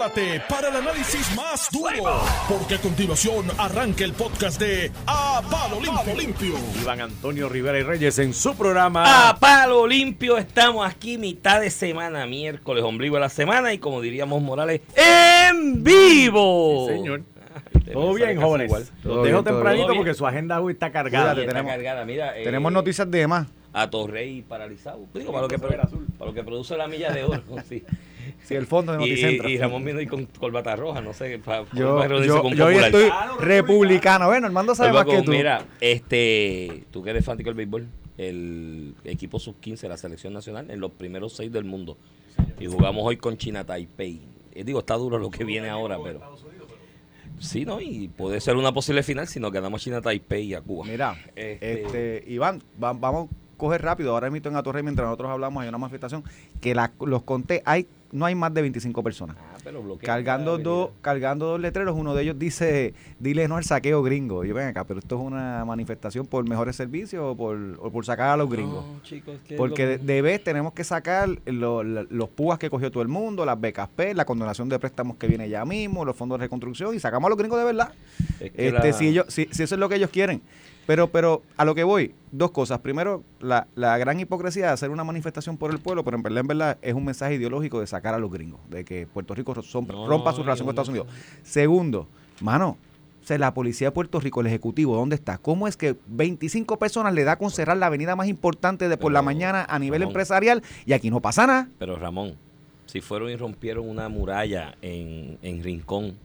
prepárate 0.00 0.40
para 0.48 0.68
el 0.68 0.76
análisis 0.76 1.36
más 1.36 1.68
duro, 1.70 2.22
porque 2.48 2.76
a 2.76 2.78
continuación 2.78 3.46
arranca 3.58 4.02
el 4.04 4.12
podcast 4.14 4.58
de 4.58 4.90
A 5.06 5.42
Palo 5.50 5.78
Limpio. 5.80 6.14
Limpio. 6.16 6.54
Iván 6.80 7.00
Antonio 7.02 7.48
Rivera 7.50 7.78
y 7.78 7.82
Reyes 7.82 8.18
en 8.18 8.32
su 8.32 8.54
programa. 8.56 9.28
A 9.28 9.36
palo 9.36 9.86
limpio, 9.86 10.38
estamos 10.38 10.88
aquí 10.88 11.18
mitad 11.18 11.60
de 11.60 11.70
semana, 11.70 12.24
miércoles, 12.26 12.82
ombligo 12.82 13.16
de 13.16 13.20
la 13.20 13.28
semana 13.28 13.74
y 13.74 13.78
como 13.78 14.00
diríamos 14.00 14.40
Morales, 14.40 14.80
en 14.96 15.84
vivo. 15.84 16.86
Sí, 16.88 16.94
señor. 16.94 17.22
Todo 17.92 18.14
bien, 18.14 18.40
jóvenes. 18.40 18.68
igual. 18.68 18.82
Los 18.82 19.02
Todo 19.02 19.22
dejo 19.22 19.42
tempranito 19.44 19.86
bien. 19.88 19.98
porque 19.98 20.14
su 20.14 20.26
agenda 20.26 20.60
hoy 20.60 20.72
está 20.72 20.90
cargada. 20.90 21.32
Está 21.32 21.46
tenemos- 21.46 21.70
cargada, 21.72 22.04
mira, 22.06 22.38
eh, 22.38 22.44
Tenemos 22.44 22.72
noticias 22.72 23.10
de 23.10 23.26
más. 23.26 23.46
A 23.72 23.88
Torrey 23.90 24.42
paralizado. 24.42 25.06
Digo, 25.14 25.30
para 25.32 25.42
lo, 25.42 25.48
que, 25.48 25.58
para 25.58 25.88
lo 26.32 26.44
produce 26.44 26.76
la 26.76 26.88
milla 26.88 27.10
de 27.12 27.24
oro. 27.24 27.42
sí. 27.68 27.84
Sí, 28.44 28.54
el 28.54 28.66
fondo 28.66 28.92
de 28.92 28.98
Y, 28.98 29.00
Noticentro. 29.10 29.48
y 29.48 29.58
Ramón 29.58 29.84
viene 29.84 30.00
ahí 30.00 30.06
con 30.06 30.26
corbata 30.26 30.74
roja, 30.74 31.00
no 31.00 31.12
sé. 31.12 31.38
Para, 31.38 31.64
yo, 31.72 32.04
yo, 32.24 32.42
con 32.42 32.52
yo 32.54 32.66
hoy 32.66 32.76
estoy 32.76 33.08
republicano. 33.38 34.26
Bueno, 34.26 34.46
Armando 34.46 34.74
sabe 34.74 34.90
Pues, 34.90 35.06
más 35.06 35.14
que 35.16 35.22
tú. 35.22 35.30
Mira, 35.30 35.64
este, 35.80 36.84
tú 36.90 37.02
que 37.02 37.10
eres 37.10 37.24
fanático 37.24 37.48
del 37.50 37.56
béisbol, 37.56 37.86
el 38.18 38.94
equipo 39.04 39.38
sub-15 39.38 39.80
de 39.80 39.88
la 39.88 39.96
selección 39.96 40.32
nacional, 40.32 40.70
en 40.70 40.80
los 40.80 40.90
primeros 40.90 41.34
seis 41.34 41.52
del 41.52 41.64
mundo. 41.64 41.96
Y 42.58 42.66
jugamos 42.66 43.02
hoy 43.06 43.16
con 43.16 43.36
China 43.36 43.64
Taipei. 43.64 44.20
Eh, 44.52 44.64
digo, 44.64 44.80
está 44.80 44.94
duro 44.94 45.18
lo 45.18 45.30
que 45.30 45.44
viene 45.44 45.68
ahora, 45.68 45.96
pero... 46.02 46.20
Sí, 47.38 47.64
¿no? 47.64 47.80
Y 47.80 48.08
puede 48.08 48.40
ser 48.40 48.56
una 48.56 48.72
posible 48.72 49.02
final 49.02 49.26
si 49.26 49.40
nos 49.40 49.50
quedamos 49.50 49.80
a 49.80 49.84
China 49.84 50.00
Taipei 50.02 50.44
y 50.48 50.54
a 50.54 50.60
Cuba. 50.60 50.84
Mira, 50.86 51.16
Este- 51.34 51.82
este, 51.82 52.24
Iván, 52.26 52.62
va- 52.82 52.92
vamos 52.92 53.30
a 53.30 53.34
coger 53.56 53.80
rápido. 53.80 54.12
Ahora 54.12 54.28
mismo 54.28 54.50
en 54.50 54.56
Atorrey, 54.56 54.82
mientras 54.82 55.06
nosotros 55.06 55.30
hablamos, 55.30 55.62
hay 55.62 55.68
una 55.70 55.78
manifestación 55.78 56.22
que 56.60 56.74
la- 56.74 56.92
los 57.00 57.22
conté. 57.22 57.62
Hay, 57.64 57.86
no 58.12 58.24
hay 58.26 58.34
más 58.34 58.52
de 58.52 58.62
25 58.62 59.02
personas. 59.02 59.36
Ah, 59.38 59.56
pero 59.62 59.82
Cargando 59.98 60.58
dos, 60.58 60.90
cargando 61.00 61.46
dos 61.46 61.60
letreros, 61.60 61.94
uno 61.96 62.14
de 62.14 62.22
ellos 62.22 62.38
dice, 62.38 62.94
dile 63.18 63.46
no 63.48 63.56
al 63.56 63.64
saqueo 63.64 64.02
gringo. 64.02 64.44
Y 64.44 64.48
yo 64.48 64.54
ven 64.54 64.68
acá, 64.68 64.84
pero 64.84 65.00
esto 65.00 65.16
es 65.16 65.22
una 65.22 65.64
manifestación 65.64 66.26
por 66.26 66.48
mejores 66.48 66.76
servicios 66.76 67.22
o 67.24 67.36
por, 67.36 67.56
o 67.80 67.90
por 67.90 68.04
sacar 68.04 68.30
a 68.30 68.36
los 68.36 68.50
gringos. 68.50 68.84
No, 68.84 69.02
chicos, 69.02 69.36
Porque 69.56 69.82
lo- 69.84 69.88
de, 69.90 69.98
de 69.98 70.22
vez 70.22 70.42
tenemos 70.42 70.72
que 70.72 70.84
sacar 70.84 71.28
lo- 71.46 71.82
la- 71.82 72.06
los 72.08 72.28
púas 72.28 72.58
que 72.58 72.70
cogió 72.70 72.90
todo 72.90 73.02
el 73.02 73.08
mundo, 73.08 73.44
las 73.44 73.60
becas 73.60 73.88
P, 73.88 74.14
la 74.14 74.24
condonación 74.24 74.68
de 74.68 74.78
préstamos 74.78 75.16
que 75.16 75.26
viene 75.26 75.48
ya 75.48 75.64
mismo, 75.64 76.04
los 76.04 76.16
fondos 76.16 76.38
de 76.38 76.44
reconstrucción 76.46 76.94
y 76.94 77.00
sacamos 77.00 77.26
a 77.28 77.30
los 77.30 77.38
gringos 77.38 77.58
de 77.58 77.64
verdad. 77.64 77.92
es 78.40 78.50
que 78.52 78.66
Este, 78.68 78.88
la- 78.88 78.92
si, 78.92 79.08
ellos, 79.08 79.26
si, 79.28 79.48
si 79.50 79.62
eso 79.62 79.74
es 79.74 79.78
lo 79.78 79.88
que 79.88 79.96
ellos 79.96 80.10
quieren. 80.10 80.40
Pero, 80.90 81.06
pero 81.06 81.42
a 81.56 81.64
lo 81.64 81.76
que 81.76 81.84
voy, 81.84 82.16
dos 82.32 82.50
cosas. 82.50 82.80
Primero, 82.80 83.22
la, 83.38 83.68
la 83.76 83.96
gran 83.96 84.18
hipocresía 84.18 84.66
de 84.66 84.72
hacer 84.72 84.90
una 84.90 85.04
manifestación 85.04 85.56
por 85.56 85.70
el 85.70 85.78
pueblo, 85.78 86.02
pero 86.02 86.16
en 86.16 86.24
verdad, 86.24 86.40
en 86.40 86.46
verdad 86.48 86.78
es 86.82 86.94
un 86.94 87.04
mensaje 87.04 87.34
ideológico 87.36 87.78
de 87.78 87.86
sacar 87.86 88.12
a 88.12 88.18
los 88.18 88.28
gringos, 88.28 88.58
de 88.68 88.84
que 88.84 89.06
Puerto 89.06 89.32
Rico 89.32 89.54
son- 89.62 89.86
No, 89.86 90.08
rompa 90.08 90.32
su 90.32 90.42
relación 90.42 90.66
con 90.66 90.74
no, 90.74 90.82
Estados. 90.82 90.88
Unidos. 90.88 91.06
Segundo, 91.44 92.08
mano, 92.40 92.76
o 93.22 93.24
sea, 93.24 93.38
la 93.38 93.54
policía 93.54 93.86
de 93.86 93.92
Puerto 93.92 94.18
Rico, 94.18 94.40
el 94.40 94.48
ejecutivo, 94.48 94.96
¿dónde 94.96 95.14
está? 95.14 95.38
¿Cómo 95.38 95.68
es 95.68 95.76
que 95.76 95.94
25 96.08 96.76
personas 96.76 97.14
le 97.14 97.22
da 97.22 97.36
con 97.36 97.52
cerrar 97.52 97.76
la 97.76 97.86
avenida 97.86 98.16
más 98.16 98.26
importante 98.26 98.88
de 98.88 98.96
por 98.96 99.12
la 99.12 99.22
mañana 99.22 99.64
a 99.68 99.78
nivel 99.78 100.00
Ramón. 100.00 100.10
empresarial 100.10 100.60
y 100.86 100.92
aquí 100.92 101.08
no 101.08 101.20
pasa 101.20 101.46
nada? 101.46 101.68
Pero 101.78 101.94
Ramón, 101.94 102.34
si 102.86 103.00
fueron 103.00 103.30
y 103.30 103.36
rompieron 103.36 103.88
una 103.88 104.08
muralla 104.08 104.74
en, 104.82 105.38
en 105.42 105.62
Rincón, 105.62 106.16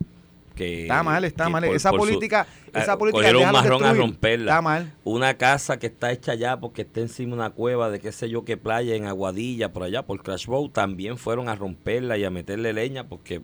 que 0.56 0.82
Está 0.82 1.02
mal, 1.04 1.24
está 1.24 1.48
mal. 1.48 1.64
por- 1.64 1.76
esa 1.76 1.90
por 1.90 2.00
su- 2.00 2.06
política, 2.06 2.46
ah, 2.72 2.80
esa 2.80 2.98
política 2.98 3.30
un 3.36 3.52
marrón 3.52 3.84
a 3.84 3.92
romperla. 3.94 4.50
Está 4.52 4.62
mal. 4.62 4.92
Una 5.04 5.34
casa 5.36 5.78
que 5.78 5.86
está 5.86 6.10
hecha 6.10 6.32
allá 6.32 6.58
porque 6.58 6.82
está 6.82 7.00
encima 7.00 7.36
de 7.36 7.42
una 7.42 7.50
cueva 7.50 7.90
de 7.90 8.00
qué 8.00 8.10
sé 8.10 8.28
yo 8.28 8.44
qué 8.44 8.56
playa 8.56 8.96
en 8.96 9.04
Aguadilla, 9.04 9.72
por 9.72 9.84
allá, 9.84 10.04
por 10.04 10.20
Crash 10.22 10.46
Boat, 10.46 10.72
también 10.72 11.18
fueron 11.18 11.48
a 11.48 11.54
romperla 11.54 12.18
y 12.18 12.24
a 12.24 12.30
meterle 12.30 12.72
leña 12.72 13.06
porque, 13.06 13.40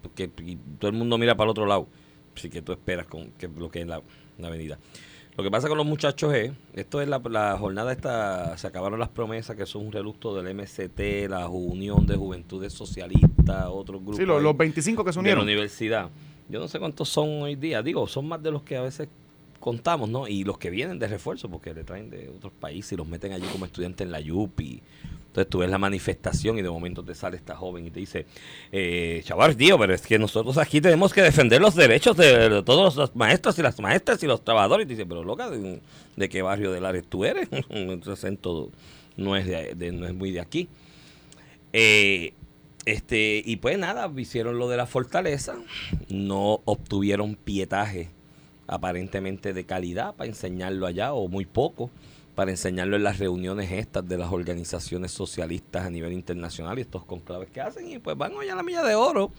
porque 0.00 0.28
todo 0.78 0.90
el 0.90 0.96
mundo 0.96 1.18
mira 1.18 1.34
para 1.34 1.46
el 1.46 1.50
otro 1.50 1.66
lado. 1.66 1.86
Así 2.34 2.48
que 2.48 2.62
tú 2.62 2.72
esperas 2.72 3.06
con 3.06 3.32
que 3.32 3.46
bloqueen 3.48 3.88
la, 3.90 4.00
la 4.38 4.48
avenida. 4.48 4.78
Lo 5.36 5.42
que 5.42 5.50
pasa 5.50 5.66
con 5.66 5.78
los 5.78 5.86
muchachos 5.86 6.34
es, 6.34 6.52
esto 6.74 7.00
es 7.00 7.08
la, 7.08 7.18
la 7.30 7.56
jornada 7.58 7.90
esta, 7.90 8.54
se 8.58 8.66
acabaron 8.66 9.00
las 9.00 9.08
promesas 9.08 9.56
que 9.56 9.64
son 9.64 9.86
un 9.86 9.92
relucto 9.92 10.34
del 10.40 10.54
MCT, 10.54 11.26
la 11.30 11.48
Unión 11.48 12.04
de 12.06 12.16
Juventudes 12.16 12.74
Socialistas, 12.74 13.64
otros 13.68 14.00
grupos. 14.02 14.18
Sí, 14.18 14.26
los, 14.26 14.42
los 14.42 14.54
25 14.56 15.02
que 15.04 15.10
se 15.12 15.18
de 15.18 15.22
la 15.22 15.22
unieron. 15.22 15.44
universidad. 15.44 16.10
Yo 16.48 16.60
no 16.60 16.68
sé 16.68 16.78
cuántos 16.78 17.08
son 17.08 17.42
hoy 17.42 17.54
día. 17.56 17.82
Digo, 17.82 18.06
son 18.06 18.26
más 18.28 18.42
de 18.42 18.50
los 18.50 18.62
que 18.62 18.76
a 18.76 18.82
veces 18.82 19.08
contamos, 19.60 20.08
¿no? 20.08 20.26
Y 20.28 20.44
los 20.44 20.58
que 20.58 20.70
vienen 20.70 20.98
de 20.98 21.06
refuerzo, 21.06 21.48
porque 21.48 21.72
le 21.72 21.84
traen 21.84 22.10
de 22.10 22.28
otros 22.28 22.52
países 22.52 22.92
y 22.92 22.96
los 22.96 23.06
meten 23.06 23.32
allí 23.32 23.46
como 23.46 23.64
estudiantes 23.64 24.04
en 24.04 24.10
la 24.12 24.20
YUPI. 24.20 24.82
Entonces 25.28 25.48
tú 25.48 25.58
ves 25.60 25.70
la 25.70 25.78
manifestación 25.78 26.58
y 26.58 26.62
de 26.62 26.68
momento 26.68 27.02
te 27.02 27.14
sale 27.14 27.38
esta 27.38 27.56
joven 27.56 27.86
y 27.86 27.90
te 27.90 28.00
dice, 28.00 28.26
eh, 28.70 29.22
chaval, 29.24 29.56
tío, 29.56 29.78
pero 29.78 29.94
es 29.94 30.02
que 30.06 30.18
nosotros 30.18 30.58
aquí 30.58 30.80
tenemos 30.82 31.14
que 31.14 31.22
defender 31.22 31.60
los 31.62 31.74
derechos 31.74 32.16
de, 32.18 32.62
todos 32.66 32.96
los 32.96 33.16
maestros 33.16 33.58
y 33.58 33.62
las 33.62 33.78
maestras 33.80 34.22
y 34.22 34.26
los 34.26 34.44
trabajadores. 34.44 34.84
Y 34.84 34.88
te 34.88 34.94
dice, 34.94 35.06
pero 35.06 35.24
loca, 35.24 35.48
¿de, 35.48 35.80
de 36.16 36.28
qué 36.28 36.42
barrio 36.42 36.70
del 36.72 36.84
Ares 36.84 37.06
tú 37.08 37.24
eres? 37.24 37.48
Ese 37.70 38.10
acento 38.10 38.68
no 39.16 39.34
es, 39.36 39.46
de- 39.46 39.74
de- 39.74 39.92
no 39.92 40.06
es 40.06 40.12
muy 40.12 40.32
de 40.32 40.40
aquí. 40.40 40.68
Eh, 41.72 42.34
este, 42.84 43.42
y 43.44 43.56
pues 43.56 43.78
nada, 43.78 44.10
hicieron 44.16 44.58
lo 44.58 44.68
de 44.68 44.76
la 44.76 44.86
fortaleza, 44.86 45.56
no 46.08 46.60
obtuvieron 46.64 47.36
pietaje 47.36 48.10
aparentemente 48.66 49.52
de 49.52 49.64
calidad 49.64 50.14
para 50.14 50.28
enseñarlo 50.28 50.86
allá, 50.86 51.12
o 51.12 51.28
muy 51.28 51.44
poco, 51.44 51.90
para 52.34 52.50
enseñarlo 52.50 52.96
en 52.96 53.02
las 53.02 53.18
reuniones 53.18 53.70
estas 53.70 54.08
de 54.08 54.16
las 54.16 54.32
organizaciones 54.32 55.12
socialistas 55.12 55.84
a 55.84 55.90
nivel 55.90 56.12
internacional 56.12 56.78
y 56.78 56.82
estos 56.82 57.04
conclaves 57.04 57.50
que 57.50 57.60
hacen, 57.60 57.90
y 57.90 57.98
pues 57.98 58.16
van 58.16 58.34
hoy 58.34 58.48
a 58.48 58.54
la 58.54 58.62
milla 58.62 58.82
de 58.82 58.94
oro 58.94 59.30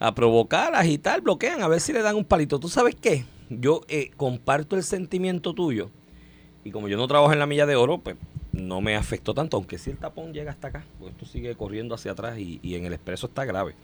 a 0.00 0.14
provocar, 0.14 0.74
a 0.74 0.80
agitar, 0.80 1.20
bloquean, 1.20 1.62
a 1.62 1.68
ver 1.68 1.80
si 1.80 1.92
le 1.92 2.02
dan 2.02 2.16
un 2.16 2.24
palito. 2.24 2.58
¿Tú 2.58 2.68
sabes 2.68 2.94
qué? 2.94 3.24
Yo 3.50 3.82
eh, 3.88 4.10
comparto 4.16 4.76
el 4.76 4.82
sentimiento 4.82 5.52
tuyo, 5.52 5.90
y 6.64 6.70
como 6.70 6.88
yo 6.88 6.96
no 6.96 7.06
trabajo 7.06 7.32
en 7.32 7.38
la 7.38 7.46
milla 7.46 7.66
de 7.66 7.76
oro, 7.76 7.98
pues 7.98 8.16
no 8.54 8.80
me 8.80 8.96
afectó 8.96 9.34
tanto, 9.34 9.56
aunque 9.56 9.78
sí 9.78 9.90
el 9.90 9.98
tapón 9.98 10.32
llega 10.32 10.50
hasta 10.50 10.68
acá, 10.68 10.84
porque 10.98 11.12
esto 11.12 11.26
sigue 11.26 11.54
corriendo 11.54 11.94
hacia 11.94 12.12
atrás 12.12 12.38
y, 12.38 12.60
y 12.62 12.76
en 12.76 12.86
el 12.86 12.92
expreso 12.92 13.26
está 13.26 13.44
grave. 13.44 13.74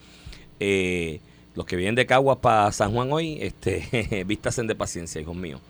Eh, 0.59 1.21
los 1.55 1.67
que 1.67 1.77
vienen 1.77 1.95
de 1.95 2.07
Caguas 2.07 2.39
para 2.39 2.71
San 2.73 2.93
Juan 2.93 3.13
hoy, 3.13 3.39
este, 3.41 4.25
vístasen 4.27 4.67
de 4.67 4.75
paciencia, 4.75 5.21
hijos 5.21 5.37
míos. 5.37 5.61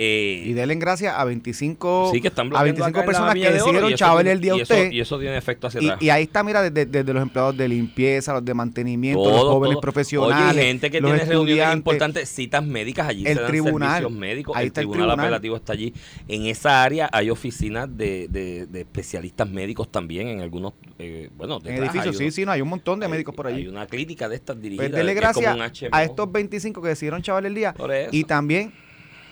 Eh, 0.00 0.44
Y 0.46 0.52
denle 0.52 0.76
gracias 0.76 1.12
a 1.16 1.24
25, 1.24 2.10
sí 2.14 2.20
que 2.20 2.28
están 2.28 2.46
a 2.46 2.50
bloqueando 2.50 2.84
25 2.84 2.86
acá 2.88 3.00
en 3.00 3.02
la 3.02 3.06
personas 3.06 3.34
que 3.34 3.40
de 3.40 3.52
decidieron 3.52 3.88
eso 3.88 3.96
chaval 3.96 4.28
el 4.28 4.40
día 4.40 4.52
a 4.52 4.56
y 4.56 4.60
eso- 4.60 4.74
usted. 4.74 4.92
y 4.92 5.00
eso 5.00 5.18
tiene 5.18 5.36
efecto 5.36 5.66
hacia 5.66 5.80
atrás. 5.80 5.98
y 6.00 6.10
ahí 6.10 6.22
está, 6.22 6.44
mira, 6.44 6.62
desde, 6.62 6.86
desde 6.86 7.12
los 7.12 7.20
empleados 7.20 7.56
de 7.56 7.66
limpieza, 7.68 8.32
los 8.34 8.44
de 8.44 8.54
mantenimiento, 8.54 9.24
los 9.28 9.40
jóvenes 9.42 9.74
todo. 9.74 9.80
profesionales, 9.80 10.54
Oye, 10.56 10.62
gente 10.68 10.90
que 10.92 11.00
los 11.00 11.10
tiene 11.12 11.24
reuniones 11.28 11.74
importantes, 11.74 12.28
citas 12.28 12.64
médicas 12.64 13.08
allí, 13.08 13.26
el 13.26 13.34
se 13.34 13.40
dan 13.42 13.50
tribunal. 13.50 13.88
servicios 13.98 14.12
médicos, 14.20 14.56
Ahí 14.56 14.62
el 14.62 14.66
está 14.68 14.80
el 14.82 14.84
tribunal, 14.86 15.06
tribunal. 15.08 15.24
apelativo 15.26 15.56
está 15.56 15.72
allí. 15.72 15.92
En 16.28 16.46
esa 16.46 16.84
área 16.84 17.10
hay 17.12 17.30
oficinas 17.30 17.88
de, 17.96 18.28
de- 18.28 18.66
de 18.66 18.80
especialistas 18.82 19.50
médicos 19.50 19.90
también 19.90 20.28
en 20.28 20.40
algunos, 20.42 20.74
eh, 21.00 21.28
bueno, 21.36 21.58
En 21.64 21.74
edificios, 21.82 22.20
hay 22.20 22.26
sí, 22.26 22.30
sí, 22.30 22.44
no, 22.46 22.52
hay 22.52 22.60
un 22.60 22.68
montón 22.68 23.00
de 23.00 23.06
hay- 23.06 23.10
médicos 23.10 23.34
por 23.34 23.48
Hay 23.48 23.54
allí. 23.54 23.66
una 23.66 23.84
clínica 23.88 24.28
de 24.28 24.36
estas 24.36 24.60
dirigidas. 24.60 24.90
Pues 24.90 24.96
denle 24.96 25.12
que 25.14 25.18
es 25.18 25.32
como 25.32 25.40
gracias 25.42 25.90
un 25.90 25.94
a 25.98 26.04
estos 26.04 26.30
25 26.30 26.80
que 26.82 26.88
decidieron 26.90 27.20
chaval 27.20 27.46
el 27.46 27.54
día 27.56 27.74
eso. 27.76 28.08
y 28.12 28.22
también 28.22 28.72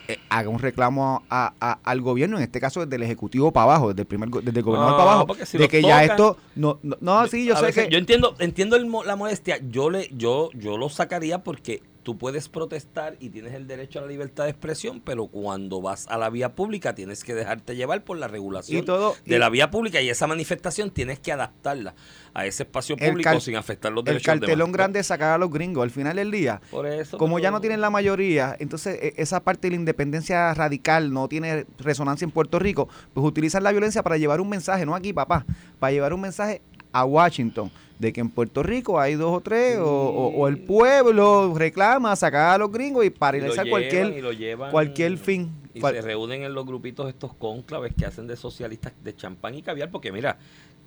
eh, 0.09 0.19
haga 0.29 0.49
un 0.49 0.59
reclamo 0.59 1.23
a- 1.31 1.53
a- 1.61 1.79
al 1.83 2.01
gobierno, 2.01 2.37
en 2.37 2.43
este 2.45 2.61
caso 2.61 2.81
desde 2.85 2.97
el 2.97 3.03
ejecutivo 3.03 3.53
para 3.53 3.65
abajo, 3.65 3.89
desde 3.89 4.03
el 4.03 4.07
primer 4.07 4.29
desde 4.31 4.59
el 4.61 4.65
gobernador 4.65 4.93
No, 4.93 4.99
para 4.99 5.13
abajo, 5.13 5.35
si 5.45 5.59
de 5.59 5.69
que 5.69 5.83
ya 5.83 6.05
esto 6.05 6.37
no 6.55 6.79
no, 6.83 6.97
no, 7.01 7.27
sí, 7.29 7.45
yo 7.47 7.57
sé 7.57 7.67
veces- 7.67 7.85
que 7.87 7.91
yo 7.93 7.99
entiendo 7.99 8.35
entiendo 8.39 8.77
el 8.77 8.91
la 9.05 9.17
molestia 9.17 9.59
yo 9.69 9.91
le 9.91 10.09
yo 10.17 10.51
yo 10.55 10.77
lo 10.79 10.89
sacaría 10.89 11.43
porque 11.43 11.83
tú 12.07 12.17
puedes 12.17 12.49
protestar 12.49 13.17
y 13.19 13.31
tienes 13.31 13.53
el 13.55 13.67
derecho 13.67 13.99
a 13.99 14.03
la 14.03 14.07
libertad 14.09 14.45
de 14.45 14.51
expresión 14.51 15.01
pero 15.05 15.27
cuando 15.27 15.83
vas 15.83 16.07
a 16.09 16.17
la 16.17 16.31
vía 16.31 16.55
pública 16.55 16.95
tienes 16.95 17.25
que 17.25 17.35
dejarte 17.35 17.75
llevar 17.75 18.05
por 18.05 18.17
la 18.17 18.29
regulación 18.29 18.81
Y 18.81 18.87
todo- 18.87 19.17
de 19.25 19.35
y- 19.35 19.39
la 19.41 19.49
vía 19.49 19.73
pública 19.73 20.01
y 20.01 20.09
esa 20.09 20.29
manifestación 20.29 20.93
tienes 20.93 21.19
que 21.19 21.33
adaptarla 21.33 21.97
a 22.33 22.47
ese 22.47 22.63
espacio 22.63 22.95
El 23.01 23.11
público 23.11 23.41
sin 23.41 23.57
afectar 23.57 23.91
los 23.91 24.03
el 24.03 24.05
derechos 24.05 24.27
de 24.27 24.33
los 24.37 24.41
cartelón 24.43 24.69
demás. 24.69 24.77
grande 24.79 25.01
es 25.01 25.07
sacar 25.09 25.33
a 25.33 25.39
los 25.39 25.51
gringos 25.51 25.83
al 25.83 25.91
final 25.91 26.15
del 26.15 26.31
día. 26.31 26.61
por 26.71 26.87
eso 26.87 27.19
Como 27.19 27.41
ya 27.41 27.51
no 27.51 27.61
tienen 27.61 27.81
la 27.81 27.91
mayoría, 27.91 28.55
entonces 28.61 28.97
e- 29.03 29.15
esa 29.17 29.41
parte 29.43 29.67
de 29.67 29.71
la 29.73 29.77
independencia 29.81 30.55
radical 30.55 31.13
no 31.13 31.27
tiene 31.27 31.67
resonancia 31.79 32.25
en 32.25 32.31
Puerto 32.31 32.61
Rico, 32.61 32.89
pues 33.15 33.27
utilizan 33.27 33.65
la 33.65 33.73
violencia 33.73 34.05
para 34.05 34.17
llevar 34.17 34.41
un 34.41 34.49
mensaje, 34.49 34.87
no 34.87 34.95
aquí 34.95 35.13
papá, 35.13 35.45
para 35.81 35.91
llevar 35.91 36.13
un 36.15 36.21
mensaje 36.21 36.63
a 36.93 37.05
Washington 37.05 37.69
de 37.99 38.13
que 38.13 38.21
en 38.21 38.29
Puerto 38.31 38.63
Rico 38.63 39.01
hay 39.01 39.15
dos 39.15 39.37
o 39.37 39.41
tres, 39.41 39.79
o, 39.79 39.85
o- 39.87 40.29
o 40.37 40.49
el 40.49 40.59
pueblo 40.59 41.55
reclama 41.57 42.15
sacar 42.17 42.55
a 42.55 42.59
los 42.59 42.71
gringos 42.71 43.05
y 43.05 43.11
paralizar 43.11 43.65
cualquier, 43.71 44.37
llevan- 44.39 44.71
cualquier 44.71 45.17
fin. 45.19 45.51
Y 45.75 45.81
Cual- 45.81 45.95
se 45.95 46.03
reúnen 46.03 46.43
en 46.43 46.55
los 46.55 46.67
grupitos 46.67 47.09
estos 47.09 47.35
cónclaves 47.35 47.95
que 47.95 48.07
hacen 48.07 48.27
de 48.27 48.37
socialistas 48.37 48.93
de 49.03 49.15
champán 49.17 49.55
y 49.55 49.63
caviar, 49.63 49.91
porque 49.91 50.13
mira, 50.13 50.39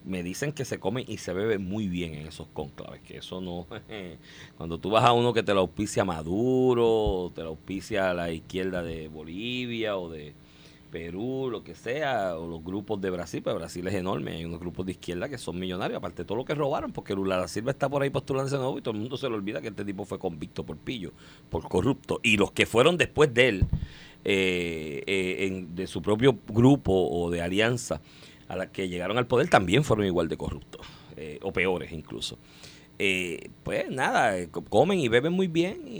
me 0.05 0.23
dicen 0.23 0.51
que 0.53 0.65
se 0.65 0.79
come 0.79 1.03
y 1.07 1.17
se 1.17 1.33
bebe 1.33 1.57
muy 1.57 1.87
bien 1.87 2.13
en 2.15 2.27
esos 2.27 2.47
cónclaves, 2.53 3.01
que 3.01 3.17
eso 3.17 3.41
no... 3.41 3.67
Cuando 4.57 4.77
tú 4.77 4.89
vas 4.91 5.03
a 5.03 5.11
uno 5.13 5.33
que 5.33 5.43
te 5.43 5.53
lo 5.53 5.59
auspicia 5.61 6.05
Maduro, 6.05 6.87
o 6.87 7.31
te 7.35 7.41
lo 7.43 7.49
auspicia 7.49 8.13
la 8.13 8.31
izquierda 8.31 8.81
de 8.81 9.07
Bolivia 9.09 9.97
o 9.97 10.09
de 10.09 10.33
Perú, 10.89 11.49
lo 11.51 11.63
que 11.63 11.75
sea, 11.75 12.37
o 12.37 12.47
los 12.47 12.63
grupos 12.63 12.99
de 13.01 13.09
Brasil, 13.09 13.41
pero 13.43 13.57
Brasil 13.57 13.85
es 13.87 13.93
enorme, 13.93 14.31
hay 14.31 14.45
unos 14.45 14.59
grupos 14.59 14.85
de 14.85 14.93
izquierda 14.93 15.29
que 15.29 15.37
son 15.37 15.59
millonarios, 15.59 15.97
aparte 15.97 16.23
de 16.23 16.25
todo 16.25 16.37
lo 16.37 16.45
que 16.45 16.55
robaron, 16.55 16.91
porque 16.91 17.13
Lula 17.13 17.37
da 17.37 17.47
Silva 17.47 17.71
está 17.71 17.87
por 17.89 18.01
ahí 18.01 18.09
postulándose 18.09 18.57
nuevo 18.57 18.77
y 18.77 18.81
todo 18.81 18.93
el 18.95 18.99
mundo 19.01 19.17
se 19.17 19.29
le 19.29 19.35
olvida 19.35 19.61
que 19.61 19.67
este 19.69 19.85
tipo 19.85 20.05
fue 20.05 20.19
convicto 20.19 20.65
por 20.65 20.77
pillo, 20.77 21.11
por 21.49 21.67
corrupto. 21.69 22.19
Y 22.23 22.37
los 22.37 22.51
que 22.51 22.65
fueron 22.65 22.97
después 22.97 23.33
de 23.33 23.47
él, 23.49 23.65
eh, 24.25 25.03
eh, 25.05 25.47
en- 25.47 25.75
de 25.75 25.87
su 25.87 26.01
propio 26.01 26.37
grupo 26.47 26.91
o 26.93 27.29
de 27.29 27.41
alianza, 27.41 28.01
a 28.47 28.55
la 28.55 28.71
que 28.71 28.89
llegaron 28.89 29.17
al 29.17 29.27
poder, 29.27 29.47
también 29.49 29.83
fueron 29.83 30.05
igual 30.05 30.27
de 30.27 30.37
corruptos, 30.37 30.85
eh, 31.15 31.39
o 31.43 31.53
peores 31.53 31.91
incluso. 31.91 32.37
Eh, 33.01 33.49
pues 33.63 33.89
nada, 33.89 34.37
eh, 34.37 34.49
co- 34.51 34.61
comen 34.61 34.99
y 34.99 35.07
beben 35.07 35.31
muy 35.31 35.47
bien 35.47 35.87
y, 35.87 35.99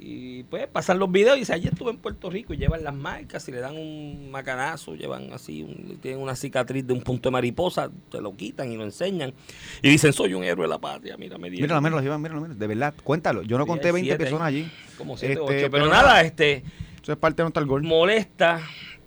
y, 0.00 0.46
pues 0.48 0.68
pasan 0.68 1.00
los 1.00 1.10
videos 1.10 1.36
y 1.36 1.40
dicen, 1.40 1.56
ayer 1.56 1.72
estuve 1.72 1.90
en 1.90 1.96
Puerto 1.98 2.30
Rico 2.30 2.54
y 2.54 2.56
llevan 2.58 2.84
las 2.84 2.94
marcas 2.94 3.48
y 3.48 3.52
le 3.52 3.58
dan 3.58 3.76
un 3.76 4.30
macanazo, 4.30 4.94
llevan 4.94 5.32
así, 5.32 5.64
un- 5.64 5.98
tienen 6.00 6.20
una 6.20 6.36
cicatriz 6.36 6.86
de 6.86 6.92
un 6.92 7.02
punto 7.02 7.28
de 7.28 7.32
mariposa, 7.32 7.90
te 8.08 8.20
lo 8.20 8.36
quitan 8.36 8.70
y 8.70 8.76
lo 8.76 8.84
enseñan 8.84 9.34
y 9.82 9.88
dicen, 9.90 10.12
soy 10.12 10.32
un 10.34 10.44
héroe 10.44 10.66
de 10.66 10.68
la 10.68 10.78
patria, 10.78 11.16
mira, 11.16 11.38
me 11.38 11.50
dieron". 11.50 11.64
Míralo, 11.66 11.80
míralo, 11.82 12.02
Iván, 12.04 12.22
míralo, 12.22 12.40
míralo. 12.42 12.58
De 12.58 12.66
verdad, 12.68 12.94
cuéntalo. 13.02 13.42
Yo 13.42 13.58
no 13.58 13.66
conté 13.66 13.88
hay 13.88 13.94
20 13.94 14.06
siete 14.10 14.22
personas 14.22 14.46
allí. 14.46 14.70
Como 14.96 15.16
siete, 15.16 15.32
Este, 15.34 15.42
ocho, 15.44 15.50
pero, 15.52 15.70
pero 15.72 15.86
nada, 15.88 16.20
este 16.22 16.62
Eso 17.02 17.10
es 17.10 17.18
parte 17.18 17.42
de 17.42 17.64
gol. 17.64 17.82
molesta, 17.82 18.60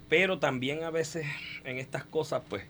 pero 0.09 0.37
también 0.39 0.83
a 0.83 0.89
veces 0.89 1.25
en 1.63 1.77
estas 1.77 2.03
cosas, 2.03 2.41
pues, 2.49 2.63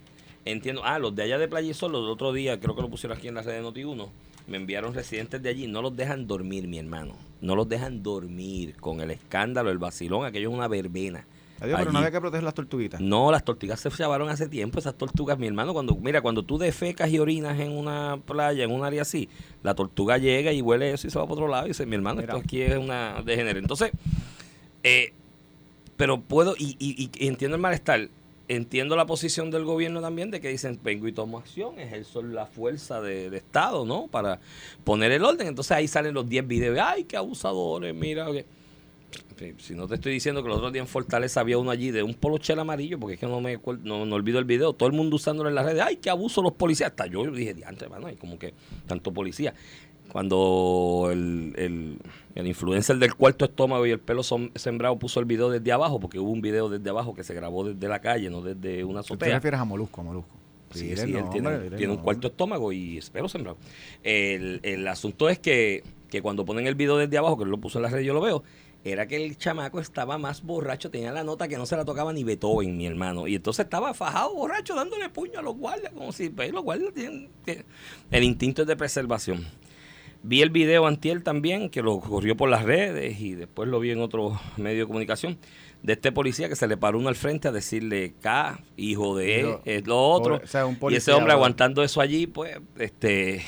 entiendo. 0.46 0.84
Ah, 0.86 1.00
los 1.00 1.16
de 1.16 1.24
allá 1.24 1.40
de 1.40 1.48
Playa 1.48 1.72
y 1.72 1.74
Sol, 1.74 1.92
los 1.94 2.02
del 2.04 2.12
otro 2.12 2.32
día, 2.32 2.60
creo 2.60 2.76
que 2.76 2.84
lo 2.84 2.90
pusieron 2.92 3.18
aquí 3.18 3.28
en 3.28 3.34
la 3.34 3.42
red 3.42 3.54
de 3.54 3.64
Noti1, 3.64 4.08
me 4.48 4.58
enviaron 4.58 4.94
residentes 4.94 5.42
de 5.42 5.50
allí, 5.50 5.68
no 5.68 5.82
los 5.82 5.96
dejan 5.96 6.28
dormir, 6.28 6.68
mi 6.68 6.78
hermano. 6.80 7.16
No 7.42 7.56
los 7.56 7.68
dejan 7.70 8.04
dormir 8.04 8.76
con 8.76 9.02
el 9.02 9.12
escándalo, 9.12 9.70
el 9.72 9.78
vacilón, 9.78 10.26
aquello 10.26 10.50
es 10.50 10.56
una 10.56 10.68
verbena. 10.68 11.26
Adiós, 11.60 11.78
pero 11.80 11.92
no 11.92 12.00
había 12.00 12.10
que 12.12 12.20
proteger 12.20 12.44
las 12.44 12.56
tortuguitas. 12.56 13.00
No, 13.02 13.32
las 13.32 13.46
tortugas 13.46 13.80
se 13.80 13.90
llevaron 13.92 14.30
hace 14.30 14.48
tiempo, 14.50 14.80
esas 14.80 14.96
tortugas, 14.98 15.38
mi 15.38 15.46
hermano, 15.46 15.74
cuando, 15.74 15.96
mira, 15.96 16.20
cuando 16.22 16.42
tú 16.44 16.58
defecas 16.58 17.10
y 17.12 17.20
orinas 17.20 17.60
en 17.60 17.72
una 17.72 18.20
playa, 18.26 18.64
en 18.64 18.72
un 18.72 18.84
área 18.84 19.04
así, 19.04 19.30
la 19.62 19.76
tortuga 19.76 20.18
llega 20.18 20.52
y 20.54 20.62
huele 20.64 20.92
eso 20.92 21.06
y 21.06 21.12
se 21.12 21.20
va 21.20 21.26
para 21.26 21.34
otro 21.34 21.48
lado 21.48 21.66
y 21.66 21.70
dice, 21.70 21.86
mi 21.86 21.96
hermano, 21.96 22.22
Mira. 22.22 22.34
esto 22.34 22.44
aquí 22.44 22.62
es 22.62 22.76
una 22.78 23.22
degenere. 23.24 23.60
Entonces, 23.60 23.92
eh, 24.84 25.14
pero 25.98 26.20
puedo, 26.20 26.56
y, 26.58 26.76
y- 26.80 27.12
y 27.16 27.28
entiendo 27.28 27.56
el 27.58 27.62
malestar, 27.62 28.10
entiendo 28.56 28.96
la 28.96 29.06
posición 29.06 29.50
del 29.50 29.64
gobierno 29.64 30.02
también 30.02 30.30
de 30.30 30.42
que 30.42 30.50
dicen, 30.50 30.80
vengo 30.84 31.08
y 31.08 31.14
tomo 31.14 31.38
acción, 31.38 31.80
ejerzo 31.80 32.22
la 32.22 32.46
fuerza 32.46 33.02
de, 33.02 33.36
Estado, 33.36 33.86
¿no? 33.86 34.08
Para 34.08 34.40
poner 34.84 35.12
el 35.12 35.24
orden. 35.24 35.48
Entonces 35.48 35.72
ahí 35.72 35.88
salen 35.88 36.14
los 36.14 36.28
10 36.28 36.48
videos, 36.48 36.78
ay, 36.82 37.06
qué 37.06 37.18
abusadores, 37.18 37.96
mira. 37.96 38.28
Sí, 39.38 39.54
Si 39.58 39.74
no 39.74 39.88
te 39.88 39.96
estoy 39.96 40.14
diciendo 40.14 40.44
que 40.44 40.50
los 40.50 40.58
otros 40.58 40.72
días 40.72 40.84
en 40.84 40.88
Fortaleza 40.88 41.40
había 41.40 41.58
uno 41.58 41.72
allí 41.72 41.92
de 41.92 42.04
un 42.04 42.14
polochel 42.14 42.60
amarillo, 42.60 43.00
porque 43.00 43.16
es 43.16 43.20
que 43.20 43.26
no 43.26 43.42
me 43.42 43.60
no, 43.84 44.06
no 44.06 44.16
olvido 44.16 44.38
el 44.40 44.46
video, 44.46 44.74
todo 44.74 44.88
el 44.88 44.96
mundo 44.96 45.16
usándolo 45.16 45.50
en 45.50 45.56
las 45.56 45.66
redes, 45.66 45.84
ay, 45.86 45.96
qué 45.98 46.10
abuso 46.10 46.42
los 46.42 46.54
policías. 46.54 46.92
Hasta 46.92 47.08
yo 47.08 47.26
dije, 47.32 47.54
diantre, 47.54 47.86
hermano, 47.86 48.08
hay 48.08 48.16
como 48.16 48.38
que 48.38 48.54
tanto 48.86 49.12
policía. 49.12 49.54
Cuando 50.12 51.08
el, 51.12 51.54
el, 51.58 51.98
el 52.36 52.48
influencer 52.48 52.98
del 52.98 53.16
cuarto 53.16 53.46
estómago 53.46 53.86
y 53.86 53.92
el 53.92 54.00
pelo 54.00 54.24
som- 54.24 54.52
sembrado 54.56 54.98
puso 55.00 55.20
el 55.20 55.26
video 55.26 55.50
desde 55.50 55.72
abajo, 55.72 56.00
porque 56.00 56.20
hubo 56.20 56.30
un 56.32 56.42
video 56.42 56.68
desde 56.70 56.90
abajo 56.90 57.14
que 57.14 57.24
se 57.24 57.34
grabó 57.34 57.64
desde 57.64 57.88
la 57.88 58.00
calle, 58.02 58.30
no 58.30 58.42
desde 58.42 58.84
una 58.84 59.00
¿Tú 59.02 59.08
te 59.08 59.14
azotea. 59.14 59.36
refieres 59.36 59.60
a 59.60 59.66
Molusco, 59.66 60.02
a 60.02 60.04
Molusco? 60.04 60.36
Sí, 60.72 60.80
sí, 60.80 60.92
el 60.92 61.16
él 61.18 61.30
tiene, 61.32 61.50
nombre, 61.52 61.88
un 61.88 61.98
cuarto 61.98 62.28
estómago 62.28 62.72
y 62.72 62.98
espero 62.98 63.28
sembrado. 63.30 63.58
El, 64.04 64.60
el 64.64 64.88
asunto 64.88 65.30
es 65.30 65.40
que, 65.40 65.84
que 66.10 66.22
cuando 66.22 66.46
ponen 66.46 66.68
el 66.68 66.76
video 66.76 66.98
desde 66.98 67.18
abajo, 67.18 67.38
que 67.38 67.44
él 67.44 67.50
lo 67.50 67.58
puso 67.58 67.80
en 67.80 67.84
la 67.84 67.90
red, 67.90 68.02
yo 68.02 68.14
lo 68.14 68.22
veo, 68.22 68.44
era 68.84 69.06
que 69.08 69.16
el 69.24 69.38
chamaco 69.38 69.80
estaba 69.80 70.18
más 70.18 70.44
borracho, 70.44 70.90
tenía 70.90 71.12
la 71.12 71.24
nota 71.24 71.48
que 71.48 71.58
no 71.58 71.66
se 71.66 71.76
la 71.78 71.86
tocaba 71.86 72.12
ni 72.14 72.24
Beethoven, 72.24 72.76
mi 72.78 72.86
hermano. 72.88 73.28
Y 73.28 73.36
entonces 73.36 73.66
estaba 73.66 73.94
fajado, 73.94 74.34
borracho, 74.34 74.74
dándole 74.76 75.08
puño 75.10 75.40
a 75.40 75.42
los 75.42 75.56
guardias, 75.56 75.92
como 75.94 76.12
si 76.12 76.30
pues, 76.30 76.52
los 76.52 76.64
guardias 76.64 76.94
tienen... 76.94 77.30
que- 77.46 77.66
el 78.10 78.24
instinto 78.24 78.62
es 78.64 78.68
de 78.68 78.76
preservación. 78.76 79.46
Vi 80.24 80.42
el 80.42 80.52
video 80.52 80.86
antier 80.86 81.24
también, 81.24 81.70
que 81.70 81.82
lo 81.82 82.00
corrió 82.00 82.38
por 82.38 82.50
las 82.50 82.64
redes 82.64 83.20
y 83.20 83.34
después 83.34 83.68
lo 83.68 83.80
vi 83.80 83.90
en 83.92 84.02
otro 84.02 84.40
medio 84.58 84.82
de 84.82 84.88
comunicación, 84.88 85.38
de 85.82 85.94
este 85.94 86.12
policía 86.12 86.48
que 86.48 86.56
se 86.56 86.68
le 86.68 86.78
paró 86.78 87.00
uno 87.00 87.10
al 87.10 87.16
frente 87.16 87.48
a 87.48 87.52
decirle 87.52 88.14
K, 88.22 88.60
hijo 88.78 89.18
de 89.18 89.42
Lo- 89.42 89.62
es 89.66 89.88
lo 89.88 90.00
otro. 90.00 90.36
pobre- 90.36 90.46
o 90.46 90.48
sea, 90.48 90.66
un 90.66 90.74
y 90.74 90.76
ese 90.76 90.80
policía, 90.80 91.16
hombre 91.18 91.34
aguantando 91.34 91.82
eso 91.84 92.02
allí, 92.02 92.28
pues, 92.28 92.56
este 92.78 93.42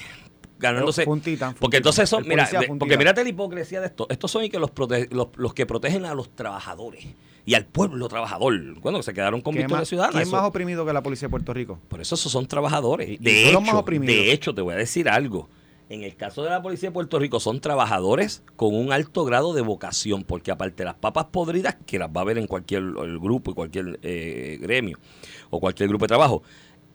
ganándose. 0.57 1.03
Fue 1.03 1.13
un 1.13 1.21
porque 1.59 1.77
entonces 1.77 2.09
son, 2.09 2.23
mira, 2.27 2.45
policía 2.49 2.71
un 2.71 2.79
porque 2.79 2.97
mírate 2.97 3.21
la 3.23 3.29
hipocresía 3.29 3.79
de 3.81 3.87
esto. 3.87 4.07
Estos 4.09 4.31
son 4.31 4.43
y 4.45 4.49
que 4.49 4.57
los, 4.57 4.71
los, 5.11 5.27
los 5.35 5.53
que 5.53 5.65
protegen 5.67 6.05
a 6.05 6.15
los 6.15 6.35
trabajadores 6.35 7.05
y 7.45 7.53
al 7.53 7.65
pueblo 7.65 8.07
trabajador. 8.07 8.79
Bueno, 8.79 8.97
que 8.97 9.03
se 9.03 9.13
quedaron 9.13 9.41
con 9.41 9.53
¿Quién 9.53 9.65
victoria 9.65 9.81
más, 9.81 9.89
ciudadana. 9.89 10.11
quién 10.13 10.23
eso- 10.23 10.31
más 10.37 10.45
oprimido 10.45 10.85
que 10.87 10.93
la 10.93 11.03
policía 11.03 11.27
de 11.27 11.31
Puerto 11.31 11.53
Rico? 11.53 11.79
por 11.87 12.01
eso 12.01 12.15
esos 12.15 12.31
son 12.31 12.47
trabajadores. 12.47 13.19
De, 13.21 13.51
más 13.53 13.63
hecho, 13.67 13.77
oprimidos. 13.79 14.15
de 14.15 14.31
hecho, 14.31 14.55
te 14.55 14.61
voy 14.61 14.73
a 14.73 14.77
decir 14.77 15.07
algo. 15.07 15.49
En 15.89 16.03
el 16.03 16.15
caso 16.15 16.43
de 16.43 16.49
la 16.49 16.61
Policía 16.61 16.89
de 16.89 16.93
Puerto 16.93 17.19
Rico 17.19 17.39
son 17.39 17.59
trabajadores 17.59 18.43
con 18.55 18.73
un 18.73 18.91
alto 18.91 19.25
grado 19.25 19.53
de 19.53 19.61
vocación, 19.61 20.23
porque 20.23 20.51
aparte 20.51 20.77
de 20.77 20.85
las 20.85 20.95
papas 20.95 21.25
podridas, 21.25 21.75
que 21.85 21.99
las 21.99 22.09
va 22.09 22.21
a 22.21 22.23
ver 22.23 22.37
en 22.37 22.47
cualquier 22.47 22.83
grupo 23.19 23.51
y 23.51 23.53
cualquier 23.53 23.99
eh, 24.01 24.57
gremio 24.61 24.97
o 25.49 25.59
cualquier 25.59 25.89
grupo 25.89 26.05
de 26.05 26.07
trabajo, 26.07 26.41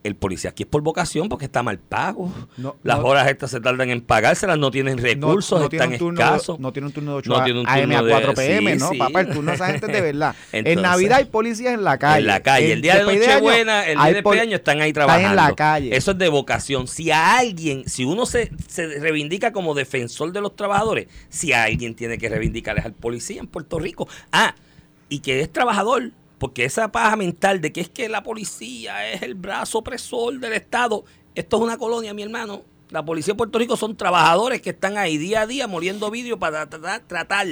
el 0.04 0.14
policía 0.14 0.50
aquí 0.50 0.62
es 0.62 0.68
por 0.68 0.80
vocación 0.82 1.28
porque 1.28 1.44
está 1.46 1.62
mal 1.62 1.78
pago. 1.78 2.32
No, 2.56 2.76
las 2.84 2.98
no- 2.98 3.04
horas 3.04 3.28
estas 3.28 3.50
se 3.50 3.60
tardan 3.60 3.90
en 3.90 4.00
pagárselas, 4.00 4.56
no 4.56 4.70
tienen 4.70 4.96
recursos, 4.96 5.60
no, 5.60 5.66
están 5.66 5.98
turno, 5.98 6.20
escasos. 6.20 6.58
no 6.60 6.72
tiene 6.72 6.86
un 6.86 6.92
turno 6.92 7.10
de 7.12 7.16
8 7.18 7.30
No 7.30 7.36
a, 7.38 7.44
tiene 7.44 7.60
un 7.60 7.66
AM 7.68 7.72
a 7.72 7.80
turno 7.98 8.04
de- 8.04 8.10
4 8.12 8.34
pm, 8.34 8.72
sí, 8.74 8.78
¿no? 8.78 8.88
sí. 8.90 8.98
Papá, 8.98 9.20
el 9.22 9.28
turno 9.30 9.50
de 9.50 9.54
esa 9.56 9.66
gente 9.66 9.86
de 9.88 10.00
verdad. 10.00 10.34
en 10.52 10.80
Navidad 10.82 11.18
hay 11.18 11.24
policías 11.26 11.74
en 11.74 11.82
la 11.84 11.98
calle. 11.98 12.20
En 12.20 12.26
la 12.28 12.40
calle. 12.40 12.72
El 12.72 12.80
día 12.80 12.96
de 13.04 13.04
Nochebuena, 13.18 13.86
el 13.86 13.98
día 13.98 14.12
de 14.14 14.22
pequeño 14.22 14.56
están 14.56 14.80
ahí 14.80 14.92
trabajando. 14.92 15.28
en 15.30 15.36
la 15.36 15.54
calle. 15.54 15.96
Eso 15.96 16.12
es 16.12 16.18
de 16.18 16.28
vocación. 16.28 16.86
Si 16.86 17.10
a 17.10 17.36
alguien, 17.38 17.88
si 17.88 18.04
uno 18.04 18.24
se, 18.24 18.50
se 18.68 18.86
reivindica 19.00 19.52
como 19.52 19.74
defensor 19.74 20.32
de 20.32 20.40
los 20.40 20.54
trabajadores, 20.54 21.08
si 21.28 21.52
a 21.52 21.64
alguien 21.64 21.94
tiene 21.94 22.18
que 22.18 22.28
reivindicar 22.28 22.78
es 22.78 22.84
al 22.84 22.92
policía 22.92 23.40
en 23.40 23.46
Puerto 23.48 23.78
Rico. 23.78 24.08
Ah, 24.32 24.54
y 25.08 25.18
que 25.20 25.40
es 25.40 25.52
trabajador, 25.52 26.10
porque 26.38 26.64
esa 26.64 26.90
paja 26.92 27.16
mental 27.16 27.60
de 27.60 27.72
que 27.72 27.80
es 27.80 27.88
que 27.88 28.08
la 28.08 28.22
policía 28.22 29.10
es 29.12 29.22
el 29.22 29.34
brazo 29.34 29.78
opresor 29.78 30.38
del 30.38 30.52
Estado, 30.52 31.04
esto 31.34 31.56
es 31.56 31.62
una 31.62 31.78
colonia, 31.78 32.14
mi 32.14 32.22
hermano. 32.22 32.62
La 32.90 33.04
policía 33.04 33.34
de 33.34 33.36
Puerto 33.36 33.58
Rico 33.58 33.76
son 33.76 33.96
trabajadores 33.98 34.62
que 34.62 34.70
están 34.70 34.96
ahí 34.96 35.18
día 35.18 35.42
a 35.42 35.46
día 35.46 35.66
moliendo 35.66 36.10
vidrio 36.10 36.38
para 36.38 36.70
tratar, 36.70 37.00
tratar 37.06 37.46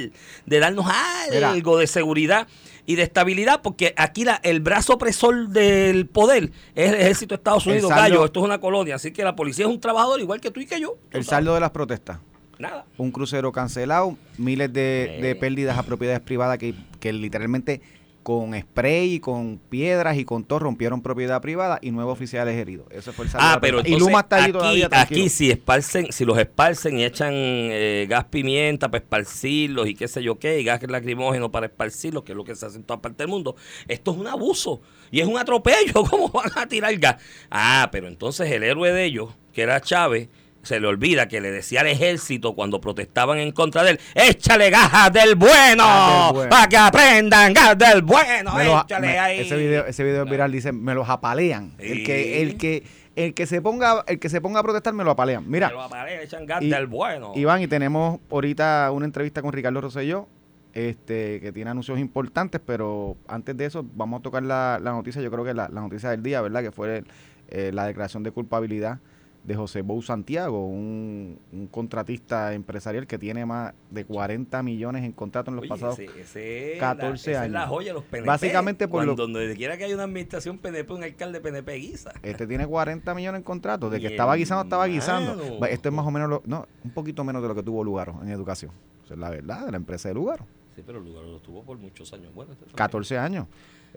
de 0.47 0.59
darnos 0.59 0.87
Mira. 1.31 1.51
algo 1.51 1.77
de 1.77 1.85
seguridad 1.85 2.47
y 2.87 2.95
de 2.95 3.03
estabilidad, 3.03 3.61
porque 3.61 3.93
aquí 3.97 4.23
la, 4.23 4.39
el 4.41 4.61
brazo 4.61 4.93
opresor 4.93 5.49
del 5.49 6.07
poder 6.07 6.51
es 6.73 6.89
el 6.89 6.95
ejército 6.95 7.35
de 7.35 7.37
Estados 7.37 7.67
Unidos, 7.67 7.91
saldo- 7.91 8.01
gallo, 8.01 8.25
esto 8.25 8.39
es 8.39 8.45
una 8.45 8.59
colonia, 8.59 8.95
así 8.95 9.11
que 9.11 9.23
la 9.23 9.35
policía 9.35 9.65
es 9.65 9.71
un 9.71 9.79
trabajador 9.79 10.19
igual 10.19 10.41
que 10.41 10.49
tú 10.49 10.59
y 10.59 10.65
que 10.65 10.79
yo. 10.81 10.97
El 11.11 11.23
saldo 11.23 11.53
de 11.53 11.59
las 11.59 11.69
protestas. 11.69 12.17
Nada. 12.57 12.85
Un 12.97 13.11
crucero 13.11 13.51
cancelado, 13.51 14.17
miles 14.39 14.73
de, 14.73 15.19
de 15.21 15.35
pérdidas 15.35 15.77
a 15.77 15.83
propiedades 15.83 16.21
privadas 16.21 16.57
que, 16.57 16.73
que 16.99 17.13
literalmente 17.13 17.81
con 18.27 18.53
spray 18.59 19.13
y 19.13 19.19
con 19.21 19.57
piedras 19.57 20.17
y 20.17 20.25
con 20.25 20.43
todo 20.43 20.59
rompieron 20.59 21.01
propiedad 21.01 21.41
privada 21.41 21.79
y 21.81 21.91
nueve 21.91 22.11
oficiales 22.11 22.55
heridos. 22.57 22.85
Eso 22.91 23.13
fue 23.13 23.23
el 23.23 23.31
Ah, 23.35 23.57
pero 23.61 23.77
protesta. 23.77 23.89
y 23.89 23.93
entonces, 23.93 24.11
Luma 24.11 24.19
está 24.19 24.43
aquí, 24.43 24.51
todavía 24.51 24.89
tranquilo. 24.89 25.21
aquí 25.21 25.29
si 25.29 25.49
esparcen, 25.49 26.11
si 26.11 26.25
los 26.25 26.37
esparcen 26.37 26.99
y 26.99 27.05
echan 27.05 27.31
eh, 27.33 28.05
gas 28.09 28.25
pimienta 28.25 28.91
para 28.91 29.01
esparcirlos 29.01 29.87
y 29.87 29.93
qué 29.95 30.09
sé 30.09 30.21
yo 30.21 30.37
qué, 30.39 30.59
y 30.59 30.65
gas 30.65 30.81
lacrimógeno 30.89 31.49
para 31.49 31.67
esparcirlos, 31.67 32.23
que 32.25 32.33
es 32.33 32.35
lo 32.35 32.43
que 32.43 32.53
se 32.57 32.65
hace 32.65 32.75
en 32.75 32.83
toda 32.83 33.01
parte 33.01 33.23
del 33.23 33.29
mundo, 33.29 33.55
esto 33.87 34.11
es 34.11 34.17
un 34.17 34.27
abuso 34.27 34.81
y 35.09 35.21
es 35.21 35.25
un 35.25 35.37
atropello. 35.37 35.93
¿Cómo 36.09 36.27
van 36.27 36.51
a 36.57 36.67
tirar 36.67 36.93
gas? 36.97 37.21
Ah, 37.49 37.87
pero 37.93 38.09
entonces 38.09 38.51
el 38.51 38.61
héroe 38.63 38.91
de 38.91 39.05
ellos, 39.05 39.29
que 39.53 39.61
era 39.61 39.79
Chávez, 39.79 40.27
se 40.67 40.79
le 40.79 40.87
olvida 40.87 41.27
que 41.27 41.41
le 41.41 41.49
decía 41.51 41.81
al 41.81 41.87
ejército 41.87 42.53
cuando 42.53 42.79
protestaban 42.81 43.37
en 43.39 43.51
contra 43.51 43.83
de 43.83 43.91
él, 43.91 43.99
échale 44.15 44.69
gas 44.69 45.11
del 45.13 45.35
bueno, 45.35 46.31
bueno. 46.33 46.49
para 46.49 46.67
que 46.67 46.77
aprendan 46.77 47.53
gas 47.53 47.77
del 47.77 48.01
bueno, 48.01 48.53
Me 48.55 48.65
échale 48.71 49.07
me- 49.07 49.19
ahí. 49.19 49.39
ese 49.39 49.55
video 49.55 49.85
ese 49.85 50.03
video 50.03 50.23
es 50.25 50.29
viral 50.29 50.51
dice 50.51 50.71
me 50.71 50.93
los 50.93 51.09
apalean 51.09 51.73
el 51.79 52.03
que 52.03 52.41
el 52.41 52.57
que 52.57 52.83
el 53.15 53.33
que 53.33 53.47
se 53.47 53.61
ponga 53.61 54.03
el 54.07 54.19
que 54.19 54.29
se 54.29 54.41
ponga 54.41 54.59
a 54.59 54.63
protestar 54.63 54.93
me 54.93 55.03
lo 55.03 55.11
apalean 55.11 55.43
mira 55.49 55.69
Que 55.69 55.73
lo 55.73 55.81
apare- 55.89 56.21
echan 56.23 56.45
y- 56.61 56.69
del 56.69 56.85
bueno. 56.87 57.31
Iván 57.35 57.61
y 57.61 57.67
tenemos 57.67 58.19
ahorita 58.29 58.91
una 58.91 59.05
entrevista 59.05 59.41
con 59.41 59.51
Ricardo 59.53 59.81
Rosselló 59.81 60.27
este 60.73 61.39
que 61.39 61.51
tiene 61.51 61.71
anuncios 61.71 61.97
importantes 61.97 62.61
pero 62.63 63.17
antes 63.27 63.57
de 63.57 63.65
eso 63.65 63.83
vamos 63.95 64.19
a 64.19 64.21
tocar 64.23 64.43
la, 64.43 64.79
la 64.81 64.91
noticia 64.91 65.21
yo 65.21 65.31
creo 65.31 65.43
que 65.43 65.53
la, 65.53 65.69
la 65.69 65.81
noticia 65.81 66.09
del 66.11 66.21
día 66.21 66.41
verdad 66.41 66.61
que 66.61 66.71
fue 66.71 67.03
eh, 67.49 67.71
la 67.73 67.85
declaración 67.87 68.21
de 68.23 68.31
culpabilidad 68.31 68.99
de 69.47 69.55
José 69.55 69.81
Bou 69.81 70.01
Santiago, 70.01 70.67
un, 70.67 71.39
un 71.53 71.67
contratista 71.67 72.53
empresarial 72.53 73.07
que 73.07 73.17
tiene 73.17 73.45
más 73.45 73.73
de 73.89 74.03
40 74.03 74.61
millones 74.61 75.05
en 75.05 75.13
contratos 75.13 75.53
en 75.53 75.55
los 75.55 75.61
Oye, 75.63 75.69
pasados 75.69 75.97
ese- 75.99 76.19
ese 76.19 76.73
es 76.73 76.79
14 76.81 77.07
la, 77.09 77.15
esa 77.15 77.31
Es 77.31 77.37
años. 77.37 77.53
la 77.53 77.67
joya 77.67 77.87
de 77.87 77.93
los 77.93 78.03
PNP. 78.03 78.27
Básicamente 78.27 78.87
por 78.89 79.05
lo- 79.05 79.15
Cuando 79.15 79.39
donde 79.39 79.55
quiera 79.55 79.77
que 79.77 79.85
haya 79.85 79.95
una 79.95 80.03
administración 80.03 80.57
PNP, 80.57 80.91
un 80.93 81.03
alcalde 81.03 81.39
PNP 81.39 81.75
guisa. 81.75 82.11
Este 82.23 82.45
tiene 82.45 82.67
40 82.67 83.15
millones 83.15 83.39
en 83.39 83.43
contratos. 83.43 83.89
De 83.89 84.01
que 84.01 84.07
estaba 84.07 84.35
guisando, 84.35 84.63
estaba 84.63 84.85
guisando. 84.85 85.65
Esto 85.65 85.87
es 85.89 85.95
más 85.95 86.05
o 86.05 86.11
menos, 86.11 86.29
lo- 86.29 86.43
no, 86.45 86.67
un 86.83 86.91
poquito 86.91 87.23
menos 87.23 87.41
de 87.41 87.47
lo 87.47 87.55
que 87.55 87.63
tuvo 87.63 87.85
Lugaro 87.85 88.19
en 88.21 88.27
educación. 88.29 88.71
Esa 89.05 89.13
es 89.13 89.19
la 89.19 89.29
verdad 89.29 89.65
de 89.65 89.71
la 89.71 89.77
empresa 89.77 90.09
de 90.09 90.15
Lugaro. 90.15 90.45
Sí, 90.75 90.83
pero 90.85 90.99
Lugaro 90.99 91.25
lo 91.25 91.39
tuvo 91.39 91.63
por 91.63 91.77
muchos 91.77 92.11
años. 92.11 92.33
Bueno, 92.35 92.51
este 92.51 92.65
también. 92.65 92.75
14 92.77 93.17
años. 93.17 93.47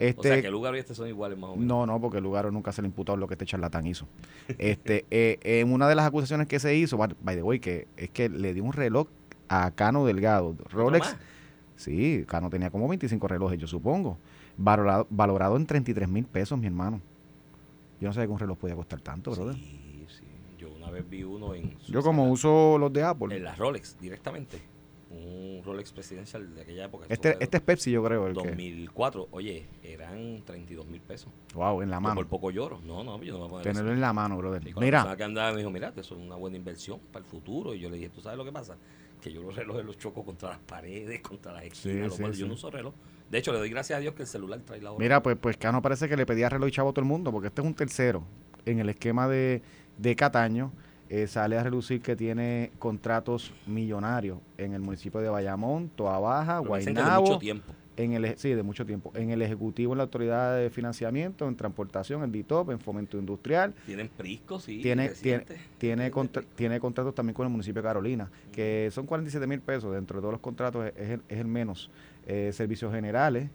Este, 0.00 0.18
o 0.18 0.32
sea, 0.32 0.42
que 0.42 0.50
Lugaro 0.50 0.78
y 0.78 0.80
este 0.80 0.94
son 0.94 1.08
iguales 1.08 1.38
más 1.38 1.50
o 1.50 1.56
menos. 1.56 1.68
No, 1.68 1.84
no, 1.84 2.00
porque 2.00 2.22
Lugaro 2.22 2.50
nunca 2.50 2.72
se 2.72 2.80
le 2.80 2.88
imputó 2.88 3.18
lo 3.18 3.28
que 3.28 3.34
este 3.34 3.44
charlatán 3.44 3.86
hizo. 3.86 4.08
Este, 4.56 5.04
eh, 5.10 5.38
en 5.42 5.70
una 5.70 5.86
de 5.90 5.94
las 5.94 6.06
acusaciones 6.06 6.48
que 6.48 6.58
se 6.58 6.74
hizo, 6.74 6.96
by 6.96 7.36
the 7.36 7.42
way, 7.42 7.60
que 7.60 7.86
es 7.98 8.08
que 8.08 8.30
le 8.30 8.54
dio 8.54 8.64
un 8.64 8.72
reloj 8.72 9.08
a 9.48 9.70
Cano 9.72 10.06
Delgado. 10.06 10.56
Rolex. 10.70 11.16
Sí, 11.76 12.24
Cano 12.26 12.48
tenía 12.48 12.70
como 12.70 12.88
25 12.88 13.28
relojes, 13.28 13.58
yo 13.58 13.66
supongo. 13.66 14.16
Valorado, 14.56 15.06
valorado 15.10 15.56
en 15.58 15.66
33 15.66 16.08
mil 16.08 16.24
pesos, 16.24 16.58
mi 16.58 16.66
hermano. 16.66 17.02
Yo 18.00 18.08
no 18.08 18.14
sabía 18.14 18.26
que 18.26 18.32
un 18.32 18.38
reloj 18.38 18.56
podía 18.56 18.76
costar 18.76 19.02
tanto, 19.02 19.32
brother. 19.32 19.54
Sí, 19.56 20.06
sí. 20.08 20.24
Yo 20.58 20.70
una 20.72 20.90
vez 20.90 21.08
vi 21.08 21.24
uno 21.24 21.54
en... 21.54 21.76
Yo 21.88 22.02
como 22.02 22.30
uso 22.30 22.78
los 22.78 22.90
de 22.90 23.02
Apple. 23.02 23.36
En 23.36 23.44
las 23.44 23.58
Rolex, 23.58 23.98
directamente. 24.00 24.58
Un 25.10 25.60
Rolex 25.64 25.90
presidencial 25.92 26.54
de 26.54 26.62
aquella 26.62 26.84
época. 26.84 27.06
Este, 27.08 27.36
este 27.40 27.56
es 27.56 27.62
Pepsi, 27.64 27.90
yo 27.90 28.04
creo. 28.04 28.28
El 28.28 28.34
que, 28.34 28.48
2004. 28.48 29.28
Oye, 29.32 29.66
eran 29.82 30.42
32 30.44 30.86
mil 30.86 31.00
pesos. 31.00 31.32
wow, 31.54 31.82
en 31.82 31.90
la 31.90 31.96
Yo 31.96 32.00
mano. 32.00 32.14
por 32.14 32.28
poco 32.28 32.50
lloro. 32.52 32.80
No, 32.84 33.02
no, 33.02 33.20
yo 33.22 33.32
no 33.32 33.38
me 33.40 33.44
voy 33.44 33.46
a 33.46 33.50
poner 33.50 33.66
eso. 33.66 33.72
Tenerlo 33.72 33.92
en 33.92 34.00
la 34.00 34.12
mano, 34.12 34.36
brother. 34.36 34.62
Y 34.66 34.72
la 34.72 34.80
Mira, 34.80 34.98
persona 35.00 35.16
que 35.16 35.24
andaba 35.24 35.50
me 35.50 35.58
dijo, 35.58 35.70
mira, 35.70 35.88
eso 35.96 36.14
es 36.14 36.20
una 36.20 36.36
buena 36.36 36.56
inversión 36.56 37.00
para 37.12 37.24
el 37.24 37.30
futuro. 37.30 37.74
Y 37.74 37.80
yo 37.80 37.90
le 37.90 37.96
dije, 37.96 38.08
¿tú 38.10 38.20
sabes 38.20 38.38
lo 38.38 38.44
que 38.44 38.52
pasa? 38.52 38.76
Que 39.20 39.32
yo 39.32 39.42
los 39.42 39.56
relojes 39.56 39.84
los 39.84 39.98
choco 39.98 40.24
contra 40.24 40.50
las 40.50 40.58
paredes, 40.60 41.20
contra 41.28 41.52
las 41.54 41.64
esquinas. 41.64 42.06
los 42.06 42.14
sí, 42.14 42.22
bordes. 42.22 42.38
Yo 42.38 42.44
sí. 42.44 42.48
no 42.48 42.54
uso 42.54 42.70
reloj. 42.70 42.94
De 43.28 43.38
hecho, 43.38 43.52
le 43.52 43.58
doy 43.58 43.68
gracias 43.68 43.96
a 43.96 44.00
Dios 44.00 44.14
que 44.14 44.22
el 44.22 44.28
celular 44.28 44.60
trae 44.60 44.80
la 44.80 44.92
hora. 44.92 45.00
Mira, 45.02 45.22
pues, 45.22 45.36
pues 45.40 45.56
Cano 45.56 45.82
parece 45.82 46.08
que 46.08 46.16
le 46.16 46.24
pedía 46.24 46.48
reloj 46.48 46.68
y 46.68 46.72
chavo 46.72 46.90
a 46.90 46.92
todo 46.92 47.02
el 47.02 47.08
mundo, 47.08 47.32
porque 47.32 47.48
este 47.48 47.60
es 47.62 47.66
un 47.66 47.74
tercero. 47.74 48.22
En 48.64 48.78
el 48.78 48.88
esquema 48.90 49.26
de, 49.28 49.62
de 49.98 50.14
Cataño, 50.16 50.72
eh, 51.10 51.26
sale 51.26 51.58
a 51.58 51.62
relucir 51.64 52.00
que 52.00 52.16
tiene 52.16 52.70
contratos 52.78 53.52
millonarios 53.66 54.38
en 54.56 54.72
el 54.74 54.80
municipio 54.80 55.20
de 55.20 55.28
Bayamón, 55.28 55.90
Toa 55.94 56.18
Baja, 56.20 56.60
Pero 56.60 56.72
me 56.72 56.78
dicen 56.78 56.94
que 56.94 57.00
de 57.00 57.04
Guaynabo, 57.06 57.26
mucho 57.26 57.38
tiempo. 57.40 57.72
en 57.96 58.12
el, 58.12 58.38
sí, 58.38 58.50
de 58.54 58.62
mucho 58.62 58.86
tiempo, 58.86 59.10
en 59.16 59.30
el 59.30 59.42
Ejecutivo, 59.42 59.92
en 59.92 59.98
la 59.98 60.04
Autoridad 60.04 60.56
de 60.56 60.70
Financiamiento, 60.70 61.48
en 61.48 61.56
Transportación, 61.56 62.22
en 62.22 62.30
DITOP, 62.32 62.70
en 62.70 62.78
Fomento 62.78 63.18
Industrial, 63.18 63.74
Tienen 63.86 64.08
priscos, 64.08 64.62
sí. 64.62 64.80
tiene, 64.82 65.08
tiene, 65.10 65.44
tiene, 65.78 66.10
contra- 66.12 66.44
tiene 66.54 66.78
contratos 66.78 67.14
también 67.14 67.34
con 67.34 67.44
el 67.44 67.50
municipio 67.50 67.82
de 67.82 67.88
Carolina, 67.88 68.30
que 68.52 68.88
son 68.92 69.04
47 69.06 69.46
mil 69.48 69.60
pesos. 69.60 69.92
Dentro 69.92 70.16
de 70.18 70.20
todos 70.22 70.32
los 70.32 70.40
contratos 70.40 70.86
es, 70.86 70.92
es 70.96 71.10
el, 71.10 71.22
es 71.28 71.38
el 71.40 71.46
menos. 71.48 71.90
Eh, 72.26 72.52
servicios 72.54 72.92
generales, 72.94 73.50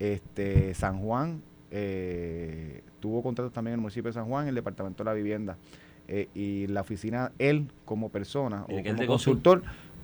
este 0.00 0.74
San 0.74 0.98
Juan, 1.00 1.40
eh, 1.70 2.82
tuvo 3.00 3.22
contratos 3.22 3.52
también 3.52 3.74
en 3.74 3.78
el 3.78 3.82
municipio 3.82 4.08
de 4.10 4.14
San 4.14 4.26
Juan, 4.26 4.48
el 4.48 4.54
Departamento 4.56 5.04
de 5.04 5.10
la 5.10 5.14
Vivienda. 5.14 5.56
Eh, 6.08 6.28
y 6.34 6.66
la 6.68 6.82
oficina, 6.82 7.32
él 7.38 7.66
como 7.84 8.08
persona 8.10 8.64
¿Y 8.68 8.78
o 8.80 8.84
como 8.84 9.06
consultor, 9.06 9.62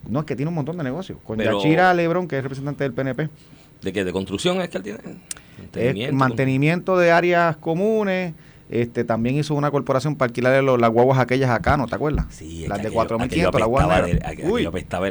no, 0.09 0.21
es 0.21 0.27
que 0.27 0.35
tiene 0.37 0.49
un 0.49 0.55
montón 0.55 0.77
de 0.77 0.85
negocios. 0.85 1.19
Con 1.25 1.39
Pero- 1.39 1.59
Yachira 1.59 1.95
Lebrón, 1.95 2.27
que 2.29 2.37
es 2.39 2.43
representante 2.43 2.85
del 2.85 2.93
PNP. 2.93 3.29
¿De 3.83 3.93
qué? 3.93 4.05
¿De 4.05 4.13
construcción 4.13 4.61
es 4.61 4.69
que 4.69 4.79
él 4.79 4.83
tiene? 4.83 4.99
Es 4.99 5.59
Mantenimiento. 5.59 6.17
mantenimiento 6.17 6.99
de 6.99 7.11
áreas 7.13 7.57
comunes. 7.57 8.35
Este, 8.73 9.05
también 9.05 9.37
hizo 9.37 9.55
una 9.55 9.71
corporación 9.71 10.17
para 10.17 10.29
alquilarle 10.31 10.63
los- 10.63 10.81
las 10.81 10.91
guaguas 10.91 11.19
aquellas 11.19 11.51
acá, 11.51 11.77
¿no 11.77 11.87
te 11.87 11.95
acuerdas? 11.95 12.25
Sí, 12.31 12.65
las 12.67 12.79
de 12.79 12.89
aquello- 12.89 12.95
4.500, 12.95 13.29
la 13.61 13.67
aquello 13.67 13.69
guagua 13.69 13.83
apestaba 13.97 14.07
negra. 14.09 14.27
de- 14.29 14.33
aquello 14.33 14.53
Uy, 14.53 14.63
de 14.63 14.69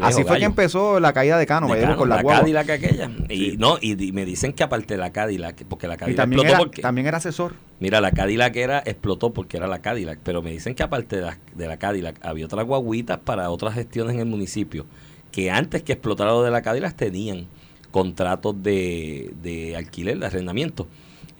así 0.07 0.17
lejos, 0.17 0.27
fue 0.27 0.39
que 0.39 0.45
empezó 0.45 0.99
la 0.99 1.13
caída 1.13 1.37
de 1.37 1.45
Cano, 1.45 1.67
De 1.67 1.79
Cano, 1.79 1.95
con 1.95 2.09
la 2.09 2.23
la. 2.23 2.23
Cadillac 2.23 2.69
aquella. 2.71 3.11
Y 3.29 3.57
no, 3.57 3.77
y, 3.79 3.95
me 4.13 4.25
dicen 4.25 4.53
que 4.53 4.63
aparte 4.63 4.95
de 4.95 4.97
la 4.99 5.11
Cadillac, 5.11 5.63
porque 5.65 5.87
la 5.87 5.93
Y 5.93 5.97
Cadillac 5.97 6.17
también 6.17 6.39
explotó 6.39 6.49
era, 6.55 6.57
porque... 6.57 6.81
también 6.81 7.05
era 7.07 7.17
asesor. 7.17 7.53
Mira, 7.79 8.01
la 8.01 8.11
Cadillac 8.11 8.55
era, 8.55 8.79
explotó 8.79 9.31
porque 9.31 9.57
era 9.57 9.67
la 9.67 9.79
Cadillac, 9.79 10.17
pero 10.23 10.41
me 10.41 10.49
dicen 10.51 10.73
que 10.73 10.81
aparte 10.81 11.17
de 11.17 11.21
la, 11.21 11.37
de 11.53 11.67
la 11.67 11.77
Cadillac 11.77 12.15
había 12.25 12.45
otras 12.45 12.65
guaguitas 12.65 13.19
para 13.19 13.49
otras 13.51 13.75
gestiones 13.75 14.15
en 14.15 14.21
el 14.21 14.25
municipio, 14.25 14.87
que 15.31 15.51
antes 15.51 15.83
que 15.83 15.93
explotara 15.93 16.31
lo 16.31 16.41
de 16.41 16.49
la 16.49 16.63
Cadillac 16.63 16.95
tenían 16.95 17.45
contratos 17.91 18.55
de, 18.63 19.33
de 19.43 19.75
alquiler, 19.75 20.17
de 20.17 20.25
arrendamiento 20.25 20.87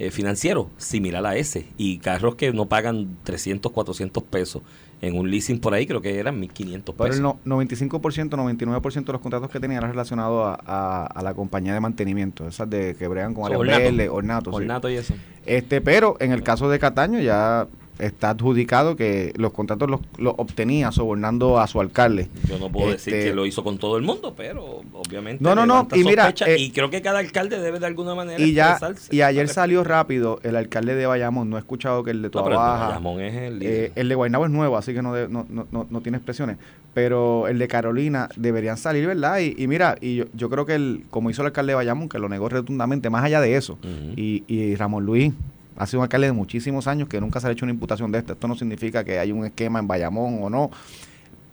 eh, 0.01 0.11
financiero, 0.11 0.69
similar 0.77 1.25
a 1.25 1.35
ese, 1.35 1.67
y 1.77 1.97
carros 1.99 2.35
que 2.35 2.51
no 2.53 2.65
pagan 2.67 3.17
300, 3.23 3.71
400 3.71 4.23
pesos 4.23 4.61
en 5.01 5.17
un 5.17 5.29
leasing 5.31 5.59
por 5.59 5.73
ahí, 5.73 5.85
creo 5.87 6.01
que 6.01 6.17
eran 6.19 6.39
1500 6.39 6.95
Pero 6.95 7.05
pesos. 7.09 7.17
el 7.17 7.23
no- 7.23 7.39
95%, 7.45 8.35
99% 8.37 9.05
de 9.05 9.13
los 9.13 9.21
contratos 9.21 9.49
que 9.49 9.59
tenían 9.59 9.79
eran 9.79 9.91
relacionados 9.91 10.45
a, 10.45 10.59
a- 10.65 11.05
a 11.07 11.21
la 11.23 11.33
compañía 11.33 11.73
de 11.73 11.79
mantenimiento, 11.79 12.47
esas 12.47 12.69
de 12.69 12.95
que 12.95 13.07
bregan 13.07 13.33
con 13.33 13.51
Son 13.51 13.69
áreas 13.69 14.09
ornato. 14.09 14.51
sí. 14.51 14.55
Ornato 14.57 14.89
y 14.89 14.95
eso. 14.95 15.13
Este, 15.45 15.81
pero 15.81 16.17
en 16.19 16.31
el 16.31 16.43
caso 16.43 16.69
de 16.69 16.77
Cataño 16.79 17.19
ya 17.19 17.67
está 18.01 18.31
adjudicado 18.31 18.95
que 18.95 19.31
los 19.37 19.53
contratos 19.53 19.89
los, 19.89 19.99
los 20.17 20.33
obtenía 20.37 20.91
sobornando 20.91 21.59
a 21.59 21.67
su 21.67 21.79
alcalde. 21.79 22.27
Yo 22.49 22.57
no 22.59 22.69
puedo 22.71 22.89
decir 22.91 23.13
Este- 23.13 23.29
que 23.29 23.35
lo 23.35 23.45
hizo 23.45 23.63
con 23.63 23.77
todo 23.77 23.97
el 23.97 24.03
mundo, 24.03 24.33
pero 24.35 24.81
obviamente. 24.93 25.43
No, 25.43 25.55
no, 25.55 25.65
no, 25.65 25.87
y 25.95 26.03
mira, 26.03 26.33
eh, 26.45 26.57
y 26.59 26.71
creo 26.71 26.89
que 26.89 27.01
cada 27.01 27.19
alcalde 27.19 27.59
debe 27.59 27.79
de 27.79 27.85
alguna 27.85 28.15
manera 28.15 28.41
Y 28.41 28.53
ya 28.53 28.79
y 29.11 29.21
ayer 29.21 29.41
al 29.43 29.49
salió 29.49 29.83
rápido 29.83 30.39
el 30.43 30.55
alcalde 30.55 30.95
de 30.95 31.05
Bayamón, 31.05 31.49
no 31.49 31.57
he 31.57 31.59
escuchado 31.59 32.03
que 32.03 32.11
el 32.11 32.21
de 32.21 32.29
No, 32.29 32.43
pero 32.43 32.45
el 32.45 32.51
de 32.51 32.55
Toa 32.55 32.87
Bayamón 32.87 33.21
es 33.21 33.35
el 33.35 33.61
eh, 33.63 33.91
el 33.95 34.09
de 34.09 34.15
Guaynabo 34.15 34.45
es 34.45 34.51
nuevo, 34.51 34.77
así 34.77 34.93
que 34.93 35.01
no, 35.01 35.13
de- 35.13 35.27
no, 35.29 35.45
no, 35.49 35.67
no, 35.71 35.87
no 35.89 36.01
tiene 36.01 36.17
expresiones, 36.17 36.57
pero 36.93 37.47
el 37.47 37.59
de 37.59 37.67
Carolina 37.67 38.29
deberían 38.35 38.77
salir, 38.77 39.05
¿verdad? 39.07 39.39
Y, 39.39 39.55
y 39.57 39.67
mira, 39.67 39.95
y 40.01 40.15
yo, 40.15 40.25
yo 40.33 40.49
creo 40.49 40.65
que 40.65 40.75
el, 40.75 41.03
como 41.09 41.29
hizo 41.29 41.41
el 41.41 41.47
alcalde 41.47 41.71
de 41.71 41.75
Bayamón, 41.75 42.09
que 42.09 42.19
lo 42.19 42.27
negó 42.29 42.49
rotundamente, 42.49 43.09
más 43.09 43.23
allá 43.23 43.41
de 43.41 43.55
eso, 43.55 43.77
y, 44.15 44.43
y 44.47 44.75
Ramón 44.75 45.05
Luis 45.05 45.33
ha 45.77 45.87
sido 45.87 45.99
un 45.99 46.03
alcalde 46.03 46.27
de 46.27 46.33
muchísimos 46.33 46.87
años 46.87 47.07
que 47.07 47.19
nunca 47.21 47.39
se 47.39 47.47
ha 47.47 47.51
hecho 47.51 47.65
una 47.65 47.73
imputación 47.73 48.11
de 48.11 48.19
esto. 48.19 48.33
Esto 48.33 48.47
no 48.47 48.55
significa 48.55 49.03
que 49.03 49.19
hay 49.19 49.31
un 49.31 49.45
esquema 49.45 49.79
en 49.79 49.87
Bayamón 49.87 50.39
o 50.41 50.49
no. 50.49 50.71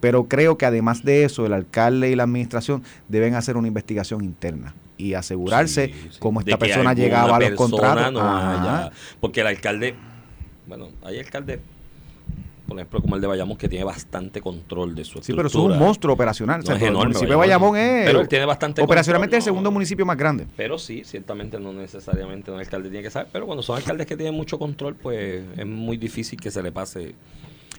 Pero 0.00 0.28
creo 0.28 0.56
que 0.58 0.64
además 0.66 1.02
de 1.04 1.25
eso, 1.25 1.44
el 1.44 1.52
alcalde 1.52 2.10
y 2.10 2.14
la 2.14 2.22
administración 2.22 2.84
deben 3.08 3.34
hacer 3.34 3.56
una 3.56 3.66
investigación 3.68 4.22
interna 4.22 4.75
y 4.96 5.14
asegurarse 5.14 5.87
Sí, 5.88 6.08
sí. 6.12 6.16
cómo 6.20 6.40
esta 6.40 6.56
persona 6.58 6.92
llegaba 6.94 7.37
a 7.37 7.40
los 7.40 7.50
contratos. 7.52 8.12
no 8.12 8.90
porque 9.20 9.40
el 9.40 9.48
alcalde, 9.48 9.94
bueno, 10.68 10.88
hay 11.04 11.18
alcaldes, 11.18 11.58
por 12.68 12.76
ejemplo, 12.78 13.00
como 13.00 13.16
el 13.16 13.20
de 13.22 13.26
Bayamón, 13.26 13.56
que 13.56 13.68
tiene 13.68 13.84
bastante 13.84 14.40
control 14.42 14.94
de 14.94 15.02
su 15.04 15.20
Sí, 15.22 15.32
pero 15.32 15.48
es 15.48 15.54
un 15.54 15.62
estructura. 15.62 15.78
monstruo 15.78 16.14
operacional. 16.14 16.60
O 16.60 16.62
sea, 16.64 16.75
No, 16.75 16.76
es 16.76 16.82
el 16.82 16.88
enorme, 16.88 17.04
municipio 17.06 17.30
de 17.30 17.37
Bayamón. 17.37 17.72
Bayamón 17.72 17.98
es. 18.00 18.06
Pero 18.06 18.20
él 18.20 18.28
tiene 18.28 18.44
bastante 18.44 18.82
Operacionalmente 18.82 19.30
control, 19.30 19.38
es 19.38 19.44
el 19.46 19.50
segundo 19.50 19.70
¿no? 19.70 19.72
municipio 19.72 20.04
más 20.06 20.16
grande. 20.18 20.46
Pero 20.56 20.78
sí, 20.78 21.02
ciertamente 21.04 21.58
no 21.58 21.72
necesariamente 21.72 22.50
un 22.50 22.58
alcalde 22.60 22.90
tiene 22.90 23.02
que 23.02 23.10
saber, 23.10 23.28
pero 23.32 23.46
cuando 23.46 23.62
son 23.62 23.76
alcaldes 23.78 24.06
que 24.06 24.16
tienen 24.16 24.34
mucho 24.34 24.58
control, 24.58 24.94
pues 24.94 25.42
es 25.56 25.66
muy 25.66 25.96
difícil 25.96 26.38
que 26.38 26.50
se 26.50 26.62
le 26.62 26.70
pase. 26.70 27.14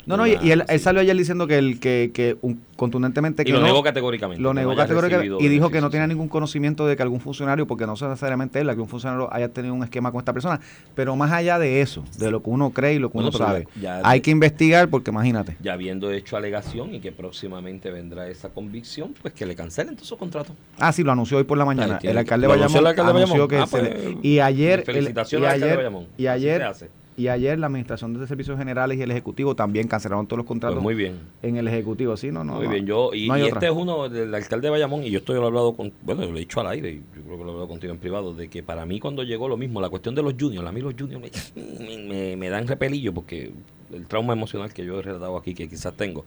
No, 0.09 0.17
no, 0.17 0.25
y, 0.27 0.33
él, 0.51 0.63
salió 0.79 1.01
ayer 1.01 1.15
diciendo 1.15 1.45
que, 1.45 1.57
el, 1.57 1.79
que, 1.79 2.09
que 2.13 2.35
un- 2.41 2.61
contundentemente 2.75 3.43
que 3.43 3.49
Y 3.51 3.53
lo 3.53 3.59
no- 3.59 3.67
negó 3.67 3.83
categóricamente. 3.83 4.41
Lo 4.41 4.49
que 4.49 4.55
negó 4.55 4.71
no 4.71 4.77
categóricamente 4.77 5.35
y 5.39 5.47
dijo 5.49 5.69
que 5.69 5.81
no 5.81 5.89
tenía 5.91 6.07
ningún 6.07 6.27
conocimiento 6.29 6.87
de 6.87 6.95
que 6.95 7.03
algún 7.03 7.19
funcionario, 7.19 7.67
porque 7.67 7.85
no 7.85 7.93
necesariamente 7.93 8.59
él, 8.59 8.69
algún 8.69 8.87
funcionario 8.87 9.31
haya 9.31 9.49
tenido 9.49 9.73
un 9.75 9.83
esquema 9.83 10.11
con 10.11 10.19
esta 10.19 10.33
persona. 10.33 10.59
Pero 10.95 11.15
más 11.15 11.31
allá 11.31 11.59
de 11.59 11.81
eso, 11.81 12.03
de 12.17 12.31
lo 12.31 12.41
que 12.41 12.49
uno 12.49 12.71
cree 12.71 12.95
y 12.95 12.99
lo 12.99 13.09
que 13.09 13.13
Bueno, 13.19 13.29
uno 13.29 13.37
sabe, 13.37 13.67
ya- 13.79 14.01
hay 14.03 14.21
que 14.21 14.31
investigar 14.31 14.89
porque 14.89 15.11
imagínate. 15.11 15.57
Ya 15.61 15.73
habiendo 15.73 16.11
hecho 16.11 16.37
alegación 16.37 16.95
y 16.95 16.99
que 17.01 17.11
próximamente 17.11 17.91
vendrá 17.91 18.27
esa 18.29 18.49
convicción, 18.49 19.13
pues 19.21 19.33
que 19.35 19.45
le 19.45 19.55
cancelen 19.55 19.95
todo 19.95 20.05
su 20.05 20.17
contrato. 20.17 20.55
Ah, 20.79 20.91
sí, 20.91 21.03
lo 21.03 21.11
anunció 21.11 21.37
hoy 21.37 21.43
por 21.43 21.57
la 21.59 21.65
mañana. 21.65 21.99
Ahí 22.01 22.07
el 22.07 22.13
que- 22.13 22.19
alcalde 22.19 22.47
¿lo 22.47 22.53
de 22.53 22.59
anunció 22.59 22.81
Bayamón 22.81 22.83
el 22.83 22.87
alcalde 22.87 23.13
de 23.13 23.23
anunció 23.23 23.47
Bayamón? 23.47 23.49
que 23.49 23.57
Ah, 23.57 23.67
se 23.67 23.83
le- 24.07 24.13
pues, 24.15 24.25
y 24.25 24.39
ayer 24.39 24.79
el- 24.79 24.85
felicitaciones 24.85 25.43
y 25.43 25.45
al 25.47 25.53
alcalde 25.53 25.75
de 25.75 25.87
ayer 25.87 26.03
y 26.17 26.27
ayer 26.27 26.63
hace. 26.63 26.89
Y 27.19 27.27
ayer 27.27 27.59
la 27.59 27.67
administración 27.67 28.13
de 28.13 28.25
servicios 28.25 28.57
generales 28.57 28.97
y 28.97 29.01
el 29.01 29.11
ejecutivo 29.11 29.55
también 29.55 29.87
cancelaron 29.87 30.25
todos 30.25 30.37
los 30.37 30.45
contratos 30.47 30.75
Pues 30.75 30.83
muy 30.83 30.95
bien. 30.95 31.19
en 31.43 31.57
el 31.57 31.67
ejecutivo, 31.67 32.15
sí, 32.17 32.31
no, 32.31 32.43
no. 32.43 32.53
Muy 32.55 32.65
no. 32.65 32.71
bien, 32.71 32.85
yo, 32.85 33.11
y, 33.13 33.27
no 33.27 33.35
este 33.35 33.65
es 33.67 33.71
uno 33.71 34.07
del 34.09 34.33
alcalde 34.33 34.67
de 34.67 34.71
Bayamón, 34.71 35.03
y 35.03 35.09
yo 35.11 35.19
estoy 35.19 35.35
lo 35.35 35.43
he 35.43 35.47
hablado 35.47 35.73
con, 35.75 35.91
bueno, 36.01 36.25
lo 36.25 36.35
he 36.35 36.39
dicho 36.39 36.59
al 36.61 36.67
aire, 36.67 36.91
y 36.91 36.95
yo 36.97 37.21
creo 37.23 37.37
que 37.37 37.43
lo 37.43 37.49
he 37.49 37.51
hablado 37.51 37.67
contigo 37.67 37.91
en 37.93 37.99
privado, 37.99 38.33
de 38.33 38.47
que 38.47 38.63
para 38.63 38.85
mí 38.85 38.99
cuando 38.99 39.23
llegó 39.23 39.47
lo 39.49 39.57
mismo, 39.57 39.81
la 39.81 39.89
cuestión 39.89 40.15
de 40.15 40.23
los 40.23 40.33
juniors, 40.39 40.67
a 40.67 40.71
mí 40.71 40.81
los 40.81 40.93
juniors 40.97 41.21
me, 41.55 41.85
me, 41.85 41.97
me- 42.07 42.35
me 42.37 42.49
dan 42.49 42.67
repelillo, 42.67 43.13
porque 43.13 43.51
el 43.93 44.05
trauma 44.07 44.33
emocional 44.33 44.73
que 44.73 44.85
yo 44.85 44.99
he 44.99 45.01
relatado 45.01 45.35
aquí, 45.37 45.53
que 45.53 45.67
quizás 45.67 45.93
tengo, 45.95 46.25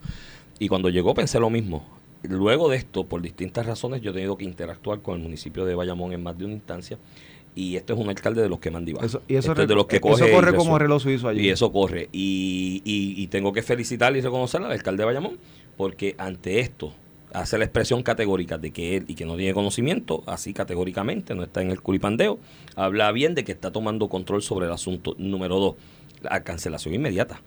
y 0.58 0.68
cuando 0.68 0.88
llegó 0.90 1.14
pensé 1.14 1.40
lo 1.40 1.48
mismo. 1.50 1.84
Luego 2.24 2.68
de 2.68 2.76
esto, 2.76 3.04
por 3.06 3.20
distintas 3.20 3.66
razones, 3.66 4.00
yo 4.00 4.12
he 4.12 4.14
tenido 4.14 4.36
que 4.36 4.44
interactuar 4.44 5.00
con 5.00 5.16
el 5.16 5.22
municipio 5.24 5.64
de 5.64 5.74
Bayamón 5.74 6.12
en 6.12 6.22
más 6.22 6.38
de 6.38 6.44
una 6.44 6.54
instancia, 6.54 6.96
y 7.54 7.76
este 7.76 7.92
es 7.92 7.98
un 7.98 8.08
alcalde 8.08 8.40
de 8.42 8.48
los 8.48 8.58
que 8.60 8.70
manda 8.70 8.90
y. 8.90 8.94
Eso, 9.04 9.22
y 9.28 9.36
eso, 9.36 9.50
Este 9.52 9.62
es 9.62 9.68
de 9.68 9.74
los 9.74 9.86
que 9.86 9.96
eso 9.96 10.02
coge 10.06 10.28
y 10.30 10.32
corre 10.34 10.54
como 10.54 10.78
reloj 10.78 11.02
suizo 11.02 11.28
allí. 11.28 11.42
Y 11.46 11.48
eso 11.50 11.70
corre. 11.72 12.08
Y, 12.12 12.82
y- 12.84 13.14
y 13.22 13.26
tengo 13.28 13.52
que 13.52 13.62
felicitar 13.62 14.16
y 14.16 14.20
reconocer 14.20 14.62
al 14.62 14.70
alcalde 14.72 15.02
de 15.02 15.06
Bayamón, 15.06 15.38
porque 15.76 16.14
ante 16.18 16.60
esto 16.60 16.92
hace 17.34 17.56
la 17.58 17.64
expresión 17.64 18.02
categórica 18.02 18.58
de 18.58 18.70
que 18.72 18.96
él 18.96 19.04
y 19.08 19.14
que 19.14 19.24
no 19.24 19.36
tiene 19.36 19.54
conocimiento, 19.54 20.22
así 20.26 20.52
categóricamente, 20.52 21.34
no 21.34 21.42
está 21.44 21.62
en 21.62 21.70
el 21.70 21.80
culipandeo, 21.80 22.38
habla 22.76 23.10
bien 23.12 23.34
de 23.34 23.42
que 23.44 23.52
está 23.52 23.70
tomando 23.70 24.08
control 24.08 24.42
sobre 24.42 24.66
el 24.66 24.72
asunto. 24.72 25.14
Número 25.18 25.58
dos, 25.58 25.74
la 26.22 26.42
cancelación 26.44 26.94
inmediata. 26.94 27.40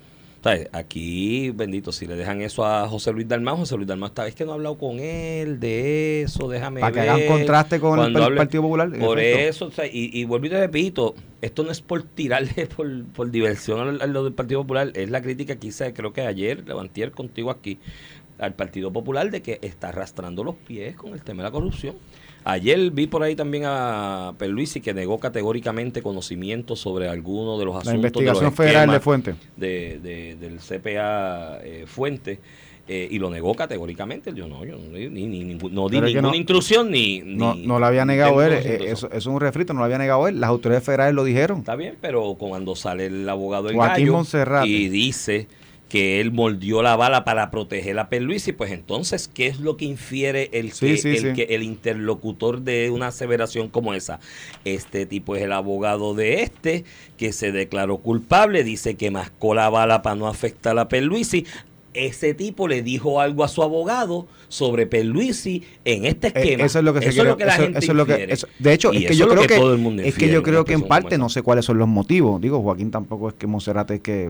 ¿Sabes? 0.45 0.69
Aquí, 0.73 1.49
bendito, 1.49 1.91
si 1.91 2.05
le 2.05 2.15
dejan 2.15 2.43
eso 2.43 2.63
a 2.67 2.87
José 2.87 3.11
Luis 3.11 3.27
Dalmau, 3.27 3.57
José 3.57 3.77
Luis 3.77 3.87
Dalmau 3.87 4.09
está, 4.09 4.27
es 4.27 4.35
que 4.35 4.45
no 4.45 4.51
he 4.51 4.53
hablado 4.53 4.77
con 4.77 4.99
él 4.99 5.59
de 5.59 6.21
eso, 6.21 6.47
déjame 6.47 6.81
Para 6.81 6.93
que 6.93 6.99
ver. 6.99 7.09
hagan 7.09 7.27
contraste 7.27 7.79
con 7.79 7.93
el 7.93 7.97
Cuando 8.03 8.19
pa- 8.19 8.25
hable- 8.27 8.37
Partido 8.37 8.61
Popular. 8.61 8.91
por 8.99 9.19
eso, 9.19 9.65
o 9.65 9.71
sea, 9.71 9.87
y, 9.87 10.11
y 10.13 10.23
vuelvo 10.25 10.45
y 10.45 10.49
te 10.51 10.59
repito, 10.59 11.15
esto 11.41 11.63
no 11.63 11.71
es 11.71 11.81
por 11.81 12.03
tirarle 12.03 12.67
por, 12.77 13.05
por 13.05 13.31
diversión 13.31 13.79
a 13.79 13.85
lo, 13.91 14.03
a 14.03 14.05
lo 14.05 14.23
del 14.23 14.33
Partido 14.33 14.61
Popular, 14.61 14.91
es 14.93 15.09
la 15.09 15.23
crítica 15.23 15.55
que 15.55 15.65
hice, 15.65 15.91
creo 15.95 16.13
que 16.13 16.21
ayer, 16.21 16.63
levanté 16.67 17.09
contigo 17.09 17.49
aquí, 17.49 17.79
al 18.37 18.53
Partido 18.53 18.93
Popular 18.93 19.31
de 19.31 19.41
que 19.41 19.57
está 19.63 19.89
arrastrando 19.89 20.43
los 20.43 20.53
pies 20.53 20.95
con 20.95 21.13
el 21.13 21.23
tema 21.23 21.41
de 21.41 21.49
la 21.49 21.51
corrupción. 21.53 21.95
Ayer 22.47 22.91
vi 22.91 23.07
por 23.07 23.23
ahí 23.23 23.35
también 23.35 23.63
a 23.65 24.33
Perluisi 24.37 24.79
que 24.79 24.93
negó 24.93 25.19
categóricamente 25.19 26.03
conocimiento 26.03 26.75
sobre 26.75 27.09
alguno 27.09 27.57
de 27.57 27.65
los 27.65 27.73
asuntos. 27.75 27.91
La 27.93 27.95
investigación 27.95 28.39
de 28.43 28.49
los 28.49 28.53
federal 28.55 28.91
de 28.91 28.99
Fuente. 28.99 29.35
de- 29.57 29.99
de- 30.01 30.35
del 30.35 30.59
CPA 30.59 31.57
eh, 31.63 31.85
Fuente 31.87 32.39
eh, 32.87 33.07
y 33.09 33.17
lo 33.17 33.31
negó 33.31 33.55
categóricamente. 33.55 34.31
Yo 34.35 34.47
no, 34.47 34.63
yo 34.63 34.77
ni, 34.77 35.07
ni- 35.09 35.25
ningún- 35.43 35.73
no 35.73 35.89
di 35.89 35.99
ninguna 35.99 36.21
no- 36.29 36.35
intrusión 36.35 36.91
ni, 36.91 37.19
No, 37.25 37.55
ni- 37.55 37.65
no 37.65 37.79
lo 37.79 37.85
había 37.87 38.05
negado 38.05 38.39
él, 38.43 38.53
eh, 38.53 38.79
eso, 38.91 39.07
eso 39.07 39.17
es 39.17 39.25
un 39.25 39.39
refrito, 39.41 39.73
no 39.73 39.79
lo 39.79 39.85
había 39.85 39.97
negado 39.97 40.27
él, 40.27 40.39
las 40.39 40.51
autoridades 40.51 40.85
federales 40.85 41.15
lo 41.15 41.23
dijeron. 41.23 41.57
Está 41.59 41.75
bien, 41.75 41.95
pero 41.99 42.35
cuando 42.37 42.75
sale 42.75 43.07
el 43.07 43.27
abogado 43.27 43.69
del 43.69 43.75
Joaquín 43.75 44.05
gallo 44.13 44.65
y 44.65 44.87
dice 44.89 45.47
que 45.95 46.19
él 46.19 46.33
mordió 46.33 46.81
la 46.81 46.97
bala 46.97 47.23
para 47.23 47.49
proteger 47.51 47.97
a 47.99 48.09
Perluisi, 48.09 48.51
pues 48.51 48.73
entonces, 48.73 49.29
¿qué 49.33 49.47
es 49.47 49.61
lo 49.61 49.77
que 49.77 49.85
infiere 49.85 50.49
el, 50.51 50.73
Sí, 50.73 50.87
que, 50.87 50.97
sí, 50.97 51.09
el, 51.11 51.17
sí. 51.19 51.33
que 51.33 51.55
el 51.55 51.63
interlocutor 51.63 52.63
de 52.63 52.89
una 52.89 53.07
aseveración 53.07 53.69
como 53.69 53.93
esa? 53.93 54.19
Este 54.65 55.05
tipo 55.05 55.37
es 55.37 55.43
el 55.43 55.53
abogado 55.53 56.13
de 56.13 56.41
este, 56.41 56.83
que 57.15 57.31
se 57.31 57.53
declaró 57.53 57.99
culpable, 57.99 58.65
dice 58.65 58.95
que 58.95 59.09
mascó 59.09 59.55
la 59.55 59.69
bala 59.69 60.01
para 60.01 60.17
no 60.17 60.27
afectar 60.27 60.77
a 60.77 60.89
Perluisi. 60.89 61.45
Ese 61.95 62.33
tipo 62.33 62.67
le 62.67 62.81
dijo 62.83 63.21
algo 63.21 63.43
a 63.43 63.47
su 63.47 63.63
abogado 63.63 64.27
sobre 64.49 64.85
Perluisi 64.85 65.63
en 65.85 66.05
este 66.05 66.27
Eh, 66.27 66.31
esquema. 66.35 66.65
eso 66.65 66.79
es 66.79 66.85
lo 66.85 66.93
que 66.93 67.01
se 67.01 67.09
Eso 67.09 67.15
quiere- 67.15 67.29
es 67.29 67.33
lo 67.33 67.37
que 67.37 67.45
la 67.45 67.53
eso- 67.53 67.63
gente 67.63 67.79
eso 67.79 67.91
es 67.91 67.95
lo 67.97 68.05
que- 68.05 68.11
infiere. 68.11 68.33
eso- 68.33 68.47
de 68.59 68.73
hecho, 68.73 68.93
Y 68.93 68.97
es 68.97 69.05
que 69.07 69.15
yo 69.15 69.27
creo 69.27 69.41
que, 69.47 69.55
todo 69.57 69.73
el 69.73 69.79
mundo 69.79 70.01
es 70.03 70.15
que 70.15 70.29
yo 70.29 70.43
creo 70.43 70.59
una 70.59 70.65
que 70.67 70.73
en 70.73 70.81
parte 70.83 71.17
no 71.17 71.29
sé 71.29 71.41
cuáles 71.41 71.65
son 71.65 71.77
los 71.77 71.87
motivos. 71.87 72.39
Digo, 72.41 72.61
Joaquín 72.61 72.91
tampoco 72.91 73.29
es 73.29 73.35
que 73.35 73.47
Monserrate 73.47 73.95
es 73.95 74.01
que, 74.01 74.29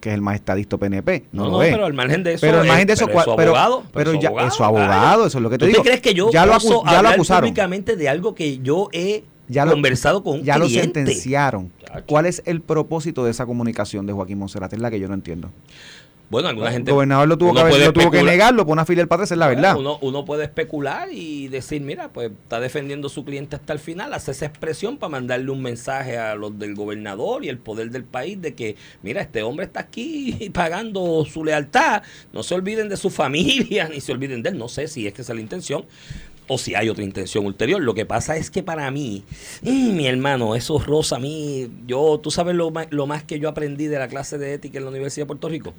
que 0.00 0.08
es 0.10 0.14
el 0.14 0.20
más 0.20 0.34
estadista 0.36 0.76
PNP, 0.78 1.24
no, 1.32 1.44
No, 1.44 1.50
lo 1.50 1.56
no, 1.58 1.62
es. 1.62 1.72
pero 1.72 1.86
al 1.86 1.94
margen 1.94 2.22
de 2.22 2.34
eso. 2.34 2.40
Pero 2.46 2.60
al 2.60 2.66
margen 2.66 2.86
de 2.86 2.92
eso, 2.92 3.06
pero 3.06 3.20
su 3.22 3.36
pero- 3.36 3.56
abogado. 3.56 3.82
pero 3.92 4.10
es 4.12 4.16
su 4.16 4.22
ya- 4.22 4.46
es 4.46 4.54
su 4.54 4.64
abogado, 4.64 5.26
eso 5.26 5.38
es 5.38 5.42
lo 5.42 5.50
que 5.50 5.58
te 5.58 5.64
¿Tú 5.66 5.70
digo. 5.72 5.82
crees 5.82 6.00
que 6.00 6.14
yo 6.14 6.30
Ya 6.30 6.46
lo 6.46 6.52
acu- 6.54 6.84
ya 6.84 6.92
lo 6.92 6.98
hablar 6.98 7.14
acusaron. 7.14 7.42
públicamente 7.48 7.96
de 7.96 8.08
algo 8.08 8.34
que 8.34 8.58
yo 8.58 8.88
he 8.92 9.24
Ya 9.48 9.64
lo- 9.64 9.72
conversado 9.72 10.22
con 10.22 10.40
un 10.40 10.44
ya 10.44 10.58
lo 10.58 10.68
sentenciaron. 10.68 11.70
Chacho. 11.86 12.04
¿Cuál 12.06 12.26
es 12.26 12.42
el 12.44 12.60
propósito 12.60 13.24
de 13.24 13.30
esa 13.30 13.46
comunicación 13.46 14.04
de 14.06 14.12
Joaquín 14.12 14.38
Monserrate? 14.38 14.76
Es 14.76 14.82
la 14.82 14.90
que 14.90 15.00
yo 15.00 15.08
no 15.08 15.14
entiendo. 15.14 15.50
Bueno, 16.30 16.48
alguna 16.48 16.70
gente. 16.70 16.90
el 16.90 16.94
gobernador 16.94 17.26
lo 17.26 17.38
tuvo, 17.38 17.54
que, 17.54 17.60
haber- 17.60 17.72
puede 17.72 17.84
lo 17.86 17.92
tuvo 17.94 18.10
que 18.10 18.18
especular. 18.18 18.34
negarlo 18.34 18.66
por 18.66 18.72
una 18.74 18.84
fila 18.84 18.98
del 19.00 19.08
padre, 19.08 19.24
esa 19.24 19.34
es 19.34 19.38
la 19.38 19.48
verdad. 19.48 19.76
Uno, 19.78 19.98
uno 20.02 20.24
puede 20.26 20.44
especular 20.44 21.08
y 21.10 21.48
decir, 21.48 21.80
mira, 21.80 22.10
pues 22.12 22.30
está 22.30 22.60
defendiendo 22.60 23.06
a 23.06 23.10
su 23.10 23.24
cliente 23.24 23.56
hasta 23.56 23.72
el 23.72 23.78
final, 23.78 24.12
hace 24.12 24.32
esa 24.32 24.44
expresión 24.44 24.98
para 24.98 25.08
mandarle 25.10 25.50
un 25.50 25.62
mensaje 25.62 26.18
a 26.18 26.34
los 26.34 26.58
del 26.58 26.74
gobernador 26.74 27.44
y 27.46 27.48
el 27.48 27.56
poder 27.58 27.90
del 27.90 28.04
país 28.04 28.40
de 28.42 28.54
que, 28.54 28.76
mira, 29.02 29.22
este 29.22 29.42
hombre 29.42 29.64
está 29.64 29.80
aquí 29.80 30.50
pagando 30.54 31.24
su 31.24 31.44
lealtad, 31.44 32.02
no 32.34 32.42
se 32.42 32.54
olviden 32.54 32.90
de 32.90 32.98
su 32.98 33.08
familia, 33.08 33.88
ni 33.92 34.00
se 34.02 34.12
olviden 34.12 34.42
de 34.42 34.50
él, 34.50 34.58
no 34.58 34.68
sé 34.68 34.86
si 34.88 35.06
es 35.06 35.14
que 35.14 35.22
esa 35.22 35.32
es 35.32 35.36
la 35.36 35.42
intención. 35.42 35.86
O 36.50 36.56
si 36.56 36.74
hay 36.74 36.88
otra 36.88 37.04
intención 37.04 37.44
ulterior. 37.44 37.78
Lo 37.82 37.92
que 37.92 38.06
pasa 38.06 38.38
es 38.38 38.50
que 38.50 38.62
para 38.62 38.90
mí, 38.90 39.22
mm, 39.60 39.94
mi 39.94 40.06
hermano, 40.06 40.54
eso 40.56 40.78
rosa 40.78 41.16
a 41.16 41.18
mí. 41.18 41.68
Yo, 41.86 42.18
tú 42.22 42.30
sabes 42.30 42.54
lo 42.56 42.72
lo 42.88 43.06
más 43.06 43.22
que 43.22 43.38
yo 43.38 43.50
aprendí 43.50 43.86
de 43.86 43.98
la 43.98 44.08
clase 44.08 44.38
de 44.38 44.54
ética 44.54 44.78
en 44.78 44.84
la 44.84 44.90
Universidad 44.90 45.24
de 45.24 45.26
Puerto 45.26 45.50
Rico 45.50 45.74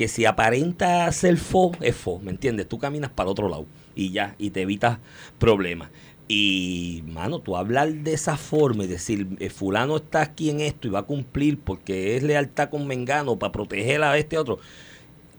que 0.00 0.08
si 0.08 0.24
aparenta 0.24 1.12
ser 1.12 1.36
fo, 1.36 1.72
es 1.82 1.94
fo, 1.94 2.20
¿me 2.20 2.30
entiendes? 2.30 2.66
Tú 2.66 2.78
caminas 2.78 3.10
para 3.10 3.28
otro 3.28 3.50
lado 3.50 3.66
y 3.94 4.12
ya, 4.12 4.34
y 4.38 4.48
te 4.48 4.62
evitas 4.62 4.98
problemas. 5.38 5.90
Y, 6.26 7.04
mano, 7.06 7.40
tú 7.40 7.54
hablar 7.54 7.92
de 7.92 8.14
esa 8.14 8.38
forma 8.38 8.84
y 8.84 8.86
decir, 8.86 9.28
eh, 9.40 9.50
fulano 9.50 9.98
está 9.98 10.22
aquí 10.22 10.48
en 10.48 10.60
esto 10.60 10.88
y 10.88 10.90
va 10.90 11.00
a 11.00 11.02
cumplir 11.02 11.58
porque 11.58 12.16
es 12.16 12.22
lealtad 12.22 12.70
con 12.70 12.86
Mengano 12.86 13.38
para 13.38 13.52
proteger 13.52 14.02
a 14.02 14.16
este 14.16 14.38
otro, 14.38 14.58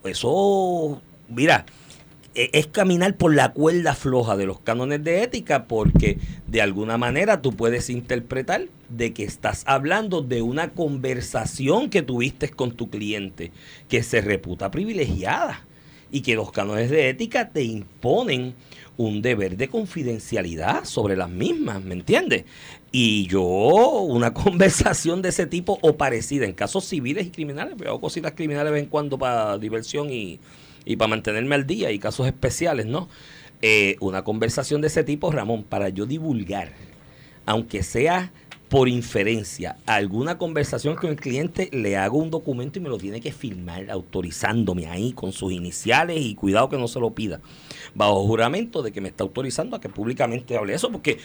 eso, 0.03 1.01
mira, 1.27 1.65
es 2.35 2.67
caminar 2.67 3.17
por 3.17 3.35
la 3.35 3.51
cuerda 3.51 3.93
floja 3.93 4.37
de 4.37 4.45
los 4.45 4.59
cánones 4.59 5.03
de 5.03 5.23
ética 5.23 5.65
porque 5.65 6.17
de 6.47 6.61
alguna 6.61 6.97
manera 6.97 7.41
tú 7.41 7.53
puedes 7.53 7.89
interpretar 7.89 8.67
de 8.89 9.13
que 9.13 9.23
estás 9.23 9.63
hablando 9.65 10.21
de 10.21 10.41
una 10.41 10.69
conversación 10.69 11.89
que 11.89 12.01
tuviste 12.01 12.49
con 12.49 12.71
tu 12.71 12.89
cliente 12.89 13.51
que 13.89 14.03
se 14.03 14.21
reputa 14.21 14.71
privilegiada 14.71 15.65
y 16.09 16.21
que 16.21 16.35
los 16.35 16.51
cánones 16.51 16.89
de 16.89 17.09
ética 17.09 17.49
te 17.49 17.63
imponen 17.63 18.55
un 18.97 19.21
deber 19.21 19.57
de 19.57 19.69
confidencialidad 19.69 20.83
sobre 20.85 21.15
las 21.15 21.29
mismas, 21.29 21.83
¿me 21.83 21.93
entiendes? 21.93 22.45
Y 22.91 23.27
yo, 23.27 23.41
una 23.41 24.33
conversación 24.33 25.21
de 25.21 25.29
ese 25.29 25.47
tipo 25.47 25.79
o 25.81 25.97
parecida 25.97 26.45
en 26.45 26.53
casos 26.53 26.85
civiles 26.85 27.27
y 27.27 27.31
criminales, 27.31 27.75
pero 27.77 27.99
cositas 27.99 28.33
criminales 28.33 28.71
de 28.71 28.73
vez 28.73 28.83
en 28.83 28.89
cuando 28.89 29.17
para 29.17 29.57
diversión 29.57 30.11
y, 30.11 30.39
y 30.85 30.95
para 30.95 31.09
mantenerme 31.09 31.55
al 31.55 31.67
día 31.67 31.91
y 31.91 31.99
casos 31.99 32.27
especiales, 32.27 32.85
¿no? 32.85 33.07
Eh, 33.61 33.95
una 33.99 34.23
conversación 34.23 34.81
de 34.81 34.87
ese 34.87 35.03
tipo, 35.03 35.31
Ramón, 35.31 35.63
para 35.63 35.89
yo 35.89 36.05
divulgar, 36.05 36.71
aunque 37.45 37.83
sea 37.83 38.31
por 38.69 38.87
inferencia, 38.87 39.75
alguna 39.85 40.37
conversación 40.37 40.95
con 40.95 41.09
el 41.09 41.17
cliente, 41.17 41.69
le 41.73 41.97
hago 41.97 42.17
un 42.17 42.31
documento 42.31 42.79
y 42.79 42.81
me 42.81 42.87
lo 42.87 42.97
tiene 42.97 43.19
que 43.19 43.33
firmar 43.33 43.91
autorizándome 43.91 44.87
ahí 44.87 45.11
con 45.11 45.33
sus 45.33 45.51
iniciales 45.51 46.21
y 46.21 46.35
cuidado 46.35 46.69
que 46.69 46.77
no 46.77 46.87
se 46.87 47.01
lo 47.01 47.09
pida. 47.09 47.41
Bajo 47.93 48.25
juramento 48.25 48.81
de 48.81 48.93
que 48.93 49.01
me 49.01 49.09
está 49.09 49.25
autorizando 49.25 49.75
a 49.75 49.81
que 49.81 49.89
públicamente 49.89 50.55
hable 50.55 50.73
eso, 50.73 50.89
porque 50.89 51.19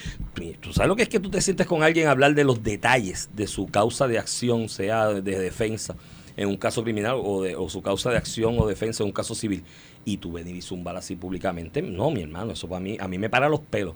tú 0.61 0.73
sabes 0.73 0.89
lo 0.89 0.97
que 0.97 1.05
es 1.05 1.09
que 1.09 1.21
tú 1.21 1.31
te 1.31 1.41
sientes 1.41 1.69
con 1.69 1.85
alguien 1.85 2.09
a 2.09 2.11
hablar 2.11 2.35
de 2.35 2.43
los 2.43 2.65
detalles 2.65 3.31
de 3.33 3.47
su 3.47 3.67
causa 3.67 4.09
de 4.09 4.19
acción, 4.19 4.69
sea 4.69 5.11
de 5.11 5.39
defensa 5.39 5.95
en 6.37 6.49
un 6.49 6.57
caso 6.57 6.83
criminal 6.83 7.17
o, 7.23 7.43
de, 7.43 7.57
o 7.57 7.69
su 7.69 7.83
causa 7.83 8.11
de 8.11 8.17
acción 8.17 8.57
o 8.59 8.67
defensa 8.67 9.03
en 9.03 9.09
un 9.09 9.13
caso 9.13 9.35
civil, 9.35 9.65
y 10.05 10.19
tú 10.19 10.33
venir 10.33 10.55
y 10.57 10.63
zumbar 10.63 10.97
así 10.97 11.17
públicamente, 11.17 11.83
no, 11.83 12.11
mi 12.11 12.23
hermano, 12.23 12.53
eso 12.53 12.69
para 12.69 12.81
mí, 12.81 12.97
a 13.01 13.09
mí 13.09 13.19
me 13.19 13.29
para 13.29 13.49
los 13.49 13.61
pelos 13.61 13.95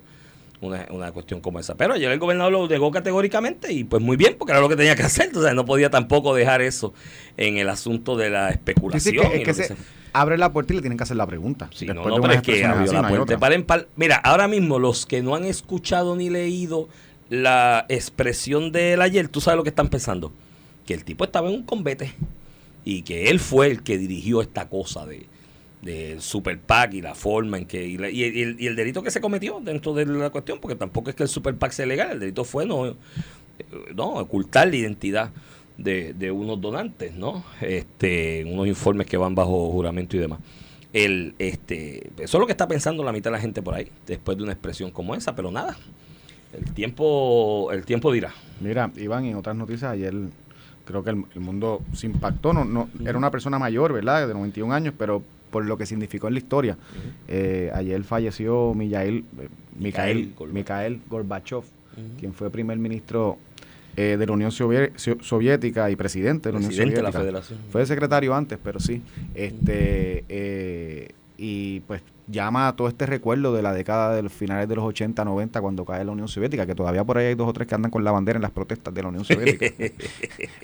una, 0.61 0.87
una 0.91 1.13
cuestión 1.13 1.41
como 1.41 1.59
esa. 1.59 1.75
Pero 1.75 1.95
ayer 1.95 2.11
el 2.11 2.19
gobernador 2.19 2.53
lo 2.53 2.69
negó 2.69 2.91
categóricamente 2.91 3.73
y 3.73 3.85
pues 3.85 4.03
muy 4.03 4.17
bien, 4.17 4.37
porque 4.39 4.53
era 4.53 4.61
lo 4.61 4.69
que 4.69 4.77
tenía 4.77 4.95
que 4.95 5.03
hacer. 5.05 5.27
Entonces 5.27 5.55
no 5.55 5.65
podía 5.65 5.91
tampoco 5.91 6.35
dejar 6.35 6.63
eso 6.63 6.93
en 7.37 7.57
el 7.57 7.69
asunto 7.69 8.17
de 8.17 8.31
la 8.31 8.51
especulación. 8.51 9.31
que, 9.31 9.39
es 9.39 9.45
que 9.45 9.55
se 9.55 9.77
abre 10.13 10.39
la 10.39 10.53
puerta 10.53 10.73
y 10.73 10.77
le 10.77 10.83
tienen 10.83 10.99
que 10.99 11.05
hacer 11.05 11.17
la 11.17 11.27
pregunta. 11.27 11.71
Sí, 11.75 11.87
no, 11.87 11.95
no, 11.95 12.21
pero 12.21 12.35
es 12.35 12.43
que 12.43 12.65
abrió 12.65 12.93
la 12.93 13.09
puerta. 13.09 13.87
Mira, 13.97 14.17
ahora 14.17 14.49
mismo 14.49 14.79
los 14.79 15.07
que 15.07 15.23
no 15.23 15.35
han 15.35 15.45
escuchado 15.45 16.17
ni 16.17 16.31
leído 16.31 16.89
la 17.29 17.87
expresión 17.89 18.73
de 18.73 18.95
él 18.95 19.03
ayer, 19.03 19.29
tú 19.29 19.41
sabes 19.41 19.57
lo 19.57 19.63
que 19.63 19.69
están 19.71 19.89
pensando. 19.89 20.33
Que 20.91 20.95
el 20.95 21.05
tipo 21.05 21.23
estaba 21.23 21.49
en 21.49 21.55
un 21.55 21.63
combate 21.63 22.15
y 22.85 23.03
que 23.03 23.31
él 23.31 23.39
fue 23.39 23.69
el 23.69 23.85
que 23.85 23.97
dirigió 23.97 24.43
esta 24.43 24.69
cosa 24.69 25.07
de, 25.07 25.25
de 25.83 26.21
Super 26.21 26.59
PAC 26.59 26.95
y 26.95 27.01
la 27.01 27.15
forma 27.15 27.59
en 27.59 27.67
que. 27.67 27.87
Y, 27.87 27.95
el 28.67 28.75
delito 28.75 29.01
que 29.01 29.13
se 29.13 29.21
cometió 29.21 29.61
dentro 29.61 29.95
de 29.95 30.05
la 30.05 30.31
cuestión, 30.31 30.59
porque 30.59 30.75
tampoco 30.75 31.11
es 31.11 31.15
que 31.15 31.23
el 31.23 31.29
Super 31.29 31.55
PAC 31.55 31.71
sea 31.71 31.87
legal, 31.87 32.11
el 32.11 32.19
delito 32.19 32.43
fue 32.43 32.67
no, 32.67 32.89
eh, 32.89 32.95
no 33.95 34.15
ocultar 34.15 34.67
la 34.67 34.75
identidad 34.75 35.31
de, 35.79 36.13
de 36.13 36.33
unos 36.33 36.61
donantes, 36.61 37.15
¿no? 37.15 37.45
Este, 37.61 38.45
unos 38.45 38.67
informes 38.67 39.07
que 39.07 39.17
van 39.17 39.37
bajo 39.37 39.71
juramento 39.71 40.17
y 40.17 40.19
demás. 40.19 40.41
El, 40.93 41.37
este, 41.39 42.11
eso 42.19 42.37
es 42.37 42.41
lo 42.41 42.47
que 42.47 42.53
está 42.53 42.67
pensando 42.67 43.05
la 43.05 43.13
mitad 43.13 43.31
de 43.31 43.37
la 43.37 43.41
gente 43.41 43.63
por 43.63 43.75
ahí, 43.75 43.87
después 44.09 44.37
de 44.37 44.43
una 44.43 44.55
expresión 44.55 44.91
como 44.91 45.15
esa, 45.15 45.37
pero 45.37 45.53
nada. 45.53 45.77
El 46.53 46.75
tiempo, 46.75 47.71
el 47.71 47.85
tiempo 47.85 48.11
dirá. 48.11 48.35
Mira, 48.61 48.91
Iván, 48.97 49.25
en 49.25 49.37
otras 49.37 49.55
noticias, 49.55 49.93
ayer 49.93 50.13
creo 50.91 51.05
que 51.05 51.11
el, 51.11 51.25
el 51.35 51.41
mundo 51.41 51.83
se 51.93 52.07
impactó. 52.07 52.53
No, 52.53 52.65
no, 52.65 52.89
era 53.05 53.17
una 53.17 53.31
persona 53.31 53.59
mayor, 53.59 53.93
¿verdad? 53.93 54.27
De 54.27 54.35
91 54.35 54.73
años, 54.73 54.95
pero 54.97 55.23
por 55.51 55.65
lo 55.65 55.77
que 55.77 55.87
significó 55.87 56.29
en 56.29 56.35
la 56.35 56.39
historia. 56.39 56.79
Eh, 57.29 57.71
ayer 57.75 58.03
falleció 58.05 58.73
Mijail, 58.75 59.25
eh, 59.39 59.49
Mikhail, 59.79 60.35
Mikhail 60.53 61.03
Gorbachev. 61.09 61.65
Quien 62.19 62.33
fue 62.33 62.49
primer 62.51 62.79
ministro 62.79 63.37
eh, 63.97 64.17
de 64.19 64.27
la 64.27 64.33
Unión 64.33 64.53
Soviética 64.53 65.91
y 65.91 65.97
presidente 65.97 66.49
de 66.49 66.53
la 66.53 66.59
Unión 66.59 66.69
Presidente 66.69 66.97
de 66.97 67.03
la 67.03 67.13
Soviética. 67.13 67.43
Federación. 67.43 67.59
Fue 67.71 67.85
secretario 67.85 68.35
antes, 68.35 68.59
pero 68.63 68.81
sí. 68.81 69.03
Este 69.35 70.25
eh, 70.29 71.09
y 71.43 71.81
pues 71.81 72.03
llama 72.29 72.69
a 72.69 72.77
todo 72.77 72.87
este 72.87 73.07
recuerdo 73.07 73.53
de 73.55 73.63
la 73.63 73.73
década 73.73 74.15
de 74.15 74.23
los 74.23 74.31
finales 74.33 74.69
de 74.69 74.77
los 74.77 74.85
80, 74.85 75.25
90 75.25 75.61
cuando 75.63 75.85
cae 75.87 76.05
la 76.05 76.13
Unión 76.13 76.29
Soviética, 76.29 76.67
que 76.67 76.75
todavía 76.75 77.03
por 77.03 77.17
ahí 77.19 77.27
hay 77.29 77.35
dos 77.35 77.49
o 77.49 77.53
tres 77.55 77.67
que 77.67 77.75
andan 77.75 77.91
con 77.91 78.05
la 78.05 78.13
bandera 78.13 78.37
en 78.37 78.43
las 78.43 78.51
protestas 78.51 78.93
de 78.93 79.03
la 79.03 79.09
Unión 79.09 79.25
Soviética. 79.25 79.67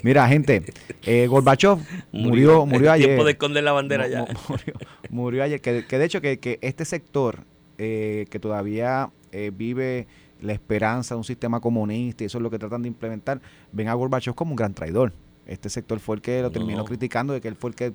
Mira, 0.03 0.29
gente, 0.29 0.63
eh, 1.05 1.27
Gorbachev 1.27 1.79
murió, 2.13 2.67
murió, 2.67 2.89
El 2.89 2.93
ayer. 2.95 3.07
tiempo 3.09 3.25
de 3.25 3.33
esconder 3.33 3.65
la 3.65 3.73
bandera 3.73 4.07
ya. 4.07 4.21
mu- 4.21 4.27
Murió, 4.49 4.75
murió 5.11 5.43
ayer. 5.45 5.61
Que, 5.61 5.87
que 5.87 5.99
de 5.99 6.05
hecho 6.05 6.21
que, 6.21 6.39
que 6.39 6.59
este 6.61 6.85
sector 6.85 7.45
eh, 7.79 8.27
que 8.31 8.39
todavía 8.39 9.11
eh, 9.33 9.51
vive 9.55 10.07
la 10.43 10.53
esperanza 10.53 11.15
de 11.15 11.19
un 11.19 11.25
sistema 11.25 11.61
comunista 11.61 12.23
y 12.23 12.27
eso 12.27 12.39
es 12.39 12.43
lo 12.43 12.51
que 12.51 12.59
tratan 12.59 12.83
de 12.83 12.89
implementar, 12.89 13.41
ven 13.73 13.89
a 13.89 13.95
Gorbachev 13.95 14.35
como 14.35 14.51
un 14.53 14.57
gran 14.57 14.75
traidor. 14.75 15.13
Este 15.47 15.69
sector 15.71 16.01
fue 16.01 16.17
el 16.17 16.23
que 16.23 16.43
lo 16.43 16.51
terminó 16.51 16.85
criticando 16.85 17.33
de 17.33 17.41
que 17.41 17.49
él 17.49 17.55
fue 17.55 17.71
el 17.71 17.77
que 17.77 17.93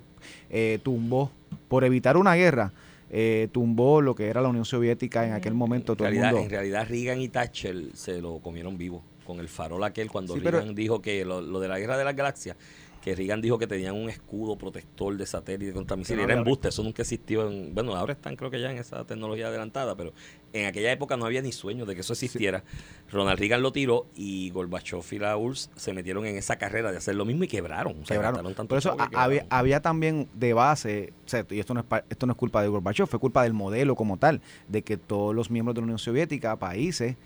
eh, 0.50 0.78
tumbó, 0.82 1.30
por 1.68 1.84
evitar 1.84 2.16
una 2.16 2.34
guerra, 2.34 2.72
eh, 3.10 3.48
tumbó 3.52 4.00
lo 4.00 4.14
que 4.14 4.28
era 4.28 4.40
la 4.40 4.48
Unión 4.48 4.64
Soviética 4.64 5.26
en 5.26 5.34
aquel 5.34 5.52
momento. 5.54 5.92
En 5.92 5.98
Todo 5.98 6.08
el 6.08 6.14
realidad, 6.14 6.32
mundo. 6.32 6.44
en 6.46 6.50
realidad 6.50 6.86
Reagan 6.88 7.20
y 7.20 7.28
Thatcher 7.28 7.76
se 7.94 8.22
lo 8.22 8.38
comieron 8.38 8.78
vivo 8.78 9.02
con 9.26 9.38
el 9.38 9.48
farol 9.48 9.84
aquel 9.84 10.10
cuando 10.10 10.34
Sí, 10.34 10.40
pero- 10.42 10.58
Reagan 10.58 10.74
dijo 10.74 11.02
que 11.02 11.24
lo, 11.24 11.40
lo 11.42 11.60
de 11.60 11.68
la 11.68 11.78
guerra 11.78 11.98
de 11.98 12.04
las 12.04 12.16
galaxias 12.16 12.56
que 13.02 13.16
Reagan 13.16 13.40
dijo 13.42 13.58
que 13.58 13.66
tenían 13.66 13.96
un 13.96 14.08
escudo 14.08 14.56
protector 14.56 15.16
de 15.16 15.26
satélite 15.26 15.72
contra 15.72 15.96
misiles. 15.96 16.24
no 16.24 16.30
Era 16.30 16.38
embuste, 16.38 16.68
eso 16.68 16.84
nunca 16.84 17.02
existió. 17.02 17.48
En, 17.50 17.74
bueno, 17.74 17.96
ahora 17.96 18.12
están 18.12 18.36
creo 18.36 18.50
que 18.50 18.60
ya 18.60 18.70
en 18.70 18.78
esa 18.78 19.04
tecnología 19.04 19.48
adelantada, 19.48 19.96
pero 19.96 20.12
en 20.52 20.66
aquella 20.66 20.92
época 20.92 21.16
no 21.16 21.26
había 21.26 21.42
ni 21.42 21.50
sueño 21.50 21.84
de 21.84 21.94
que 21.96 22.02
eso 22.02 22.12
existiera. 22.12 22.62
Ronald 23.10 23.40
Reagan 23.40 23.60
lo 23.60 23.72
tiró 23.72 24.06
y 24.14 24.50
Gorbachev 24.50 25.02
y 25.10 25.18
la 25.18 25.36
URSS 25.36 25.70
se 25.74 25.92
metieron 25.92 26.24
en 26.26 26.36
esa 26.36 26.56
carrera 26.56 26.92
de 26.92 26.98
hacer 26.98 27.16
lo 27.16 27.24
mismo 27.24 27.42
y 27.42 27.48
quebraron. 27.48 28.02
O 28.02 28.06
sea, 28.06 28.16
Quebraron. 28.16 28.44
tanto 28.54 28.68
Por 28.68 28.78
eso 28.78 28.96
que 28.96 29.02
había, 29.02 29.40
quebraron. 29.40 29.46
había 29.50 29.82
también 29.82 30.28
de 30.34 30.52
base, 30.54 31.12
o 31.26 31.28
sea, 31.28 31.44
y 31.50 31.58
esto 31.58 31.74
no, 31.74 31.80
es, 31.80 31.86
esto 32.08 32.26
no 32.26 32.32
es 32.32 32.38
culpa 32.38 32.62
de 32.62 32.68
Gorbachev, 32.68 33.08
fue 33.08 33.18
culpa 33.18 33.42
del 33.42 33.52
modelo 33.52 33.96
como 33.96 34.16
tal, 34.16 34.40
de 34.68 34.82
que 34.82 34.96
todos 34.96 35.34
los 35.34 35.50
miembros 35.50 35.74
de 35.74 35.80
la 35.80 35.84
Unión 35.86 35.98
Soviética, 35.98 36.56
países, 36.56 37.16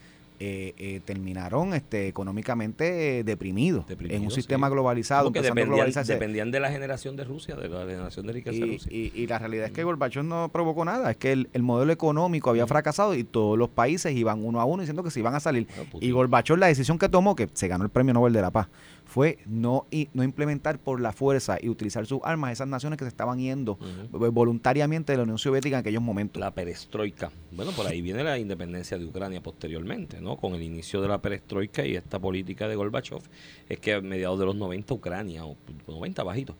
eh, 0.40 0.74
eh, 0.78 1.00
terminaron 1.04 1.74
este, 1.74 2.08
económicamente 2.08 3.18
eh, 3.20 3.24
deprimidos, 3.24 3.86
Deprimidos, 3.86 4.16
en 4.18 4.24
un 4.24 4.30
sí. 4.30 4.36
sistema 4.36 4.68
globalizado, 4.68 5.24
Porque 5.32 5.38
empezando 5.40 5.74
a 5.74 5.84
dependían, 5.86 6.06
dependían 6.06 6.50
de 6.50 6.60
la 6.60 6.70
generación 6.70 7.16
de 7.16 7.24
Rusia, 7.24 7.56
de 7.56 7.68
la 7.68 7.80
generación 7.86 8.26
de 8.26 8.32
riqueza 8.32 8.56
Y, 8.64 8.72
Rusia. 8.72 8.92
y- 8.92 9.12
y 9.14 9.26
la 9.26 9.38
realidad 9.38 9.66
es 9.66 9.72
que 9.72 9.84
Gorbachev 9.84 10.24
no 10.24 10.48
provocó 10.52 10.84
nada, 10.84 11.10
es 11.10 11.16
que 11.16 11.32
el, 11.32 11.48
el 11.52 11.62
modelo 11.62 11.92
económico 11.92 12.50
había 12.50 12.66
fracasado 12.66 13.14
y 13.14 13.24
todos 13.24 13.58
los 13.58 13.68
países 13.68 14.14
iban 14.14 14.44
uno 14.44 14.60
a 14.60 14.64
uno 14.64 14.82
diciendo 14.82 15.02
que 15.02 15.10
se 15.10 15.20
iban 15.20 15.34
a 15.34 15.40
salir. 15.40 15.66
Bueno, 15.76 15.90
Y 16.00 16.10
Gorbachev 16.10 16.56
la 16.58 16.66
decisión 16.66 16.98
que 16.98 17.08
tomó, 17.08 17.34
que 17.36 17.48
se 17.52 17.68
ganó 17.68 17.84
el 17.84 17.90
Premio 17.90 18.14
Nobel 18.14 18.32
de 18.32 18.42
la 18.42 18.50
Paz, 18.50 18.68
fue 19.16 19.38
no, 19.46 19.86
y, 19.90 20.10
no 20.12 20.22
implementar 20.24 20.78
por 20.78 21.00
la 21.00 21.10
fuerza 21.10 21.56
y 21.58 21.70
utilizar 21.70 22.04
sus 22.04 22.20
armas 22.22 22.52
esas 22.52 22.68
naciones 22.68 22.98
que 22.98 23.06
se 23.06 23.08
estaban 23.08 23.38
yendo 23.38 23.78
eh, 23.80 24.28
voluntariamente 24.28 25.14
de 25.14 25.16
la 25.16 25.22
Unión 25.22 25.38
Soviética 25.38 25.76
en 25.76 25.80
aquellos 25.80 26.02
momentos. 26.02 26.38
la 26.38 26.50
perestroika. 26.50 27.32
Bueno, 27.50 27.72
por 27.72 27.86
ahí 27.86 28.02
viene 28.02 28.22
la 28.22 28.38
independencia 28.38 28.98
de 28.98 29.06
Ucrania 29.06 29.42
posteriormente, 29.42 30.20
¿no? 30.20 30.36
Con 30.36 30.54
el 30.54 30.60
inicio 30.60 31.00
de 31.00 31.08
la 31.08 31.22
perestroika 31.22 31.86
y 31.86 31.96
esta 31.96 32.18
política 32.18 32.68
de 32.68 32.76
Gorbachev, 32.76 33.22
es 33.70 33.78
que 33.78 33.94
a 33.94 34.02
mediados 34.02 34.38
de 34.38 34.44
los 34.44 34.54
90 34.54 34.92
Ucrania, 34.92 35.46
o 35.46 35.56
90 35.88 36.22
bajito, 36.22 36.54